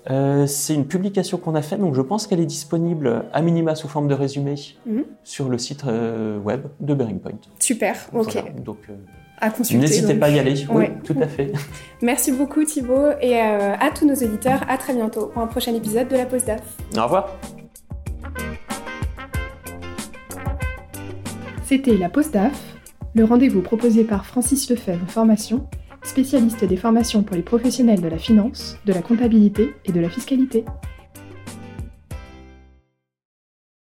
Euh, 0.09 0.45
c'est 0.47 0.75
une 0.75 0.85
publication 0.85 1.37
qu'on 1.37 1.55
a 1.55 1.61
faite, 1.61 1.79
donc 1.79 1.95
je 1.95 2.01
pense 2.01 2.27
qu'elle 2.27 2.39
est 2.39 2.45
disponible 2.45 3.25
à 3.33 3.41
minima 3.41 3.75
sous 3.75 3.87
forme 3.87 4.07
de 4.07 4.13
résumé 4.13 4.55
mhm. 4.85 5.05
sur 5.23 5.49
le 5.49 5.57
site 5.57 5.83
web 5.83 6.61
de 6.79 6.93
Bearing 6.93 7.19
Point. 7.19 7.39
Super, 7.59 7.95
ok. 8.13 8.43
donc 8.63 8.77
à 9.41 9.49
consulter. 9.49 9.81
N'hésitez 9.81 10.13
pas 10.15 10.27
à 10.27 10.29
y 10.29 10.39
aller. 10.39 10.65
Oui, 10.69 10.85
tout 11.03 11.15
à 11.21 11.27
fait. 11.27 11.51
Merci 12.01 12.31
beaucoup 12.31 12.63
Thibaut 12.63 13.09
et 13.21 13.39
à 13.39 13.89
tous 13.93 14.05
nos 14.05 14.15
auditeurs. 14.15 14.61
À 14.67 14.77
très 14.77 14.93
bientôt 14.93 15.27
pour 15.27 15.41
un 15.41 15.47
prochain 15.47 15.73
épisode 15.73 16.07
de 16.07 16.15
la 16.15 16.25
Pause 16.25 16.45
DAF. 16.45 16.61
Au 16.97 17.03
revoir. 17.03 17.37
C'était 21.69 21.97
la 21.97 22.09
Pause 22.09 22.31
DAF, 22.31 22.59
le 23.13 23.25
rendez-vous 23.25 23.61
proposé 23.61 24.03
par 24.03 24.25
Francis 24.25 24.67
Lefebvre 24.71 25.05
Formation, 25.07 25.67
spécialiste 26.01 26.65
des 26.65 26.77
formations 26.77 27.21
pour 27.21 27.35
les 27.35 27.43
professionnels 27.43 28.01
de 28.01 28.07
la 28.07 28.17
finance, 28.17 28.77
de 28.85 28.93
la 28.93 29.03
comptabilité 29.03 29.75
et 29.85 29.91
de 29.91 29.99
la 29.99 30.09
fiscalité. 30.09 30.65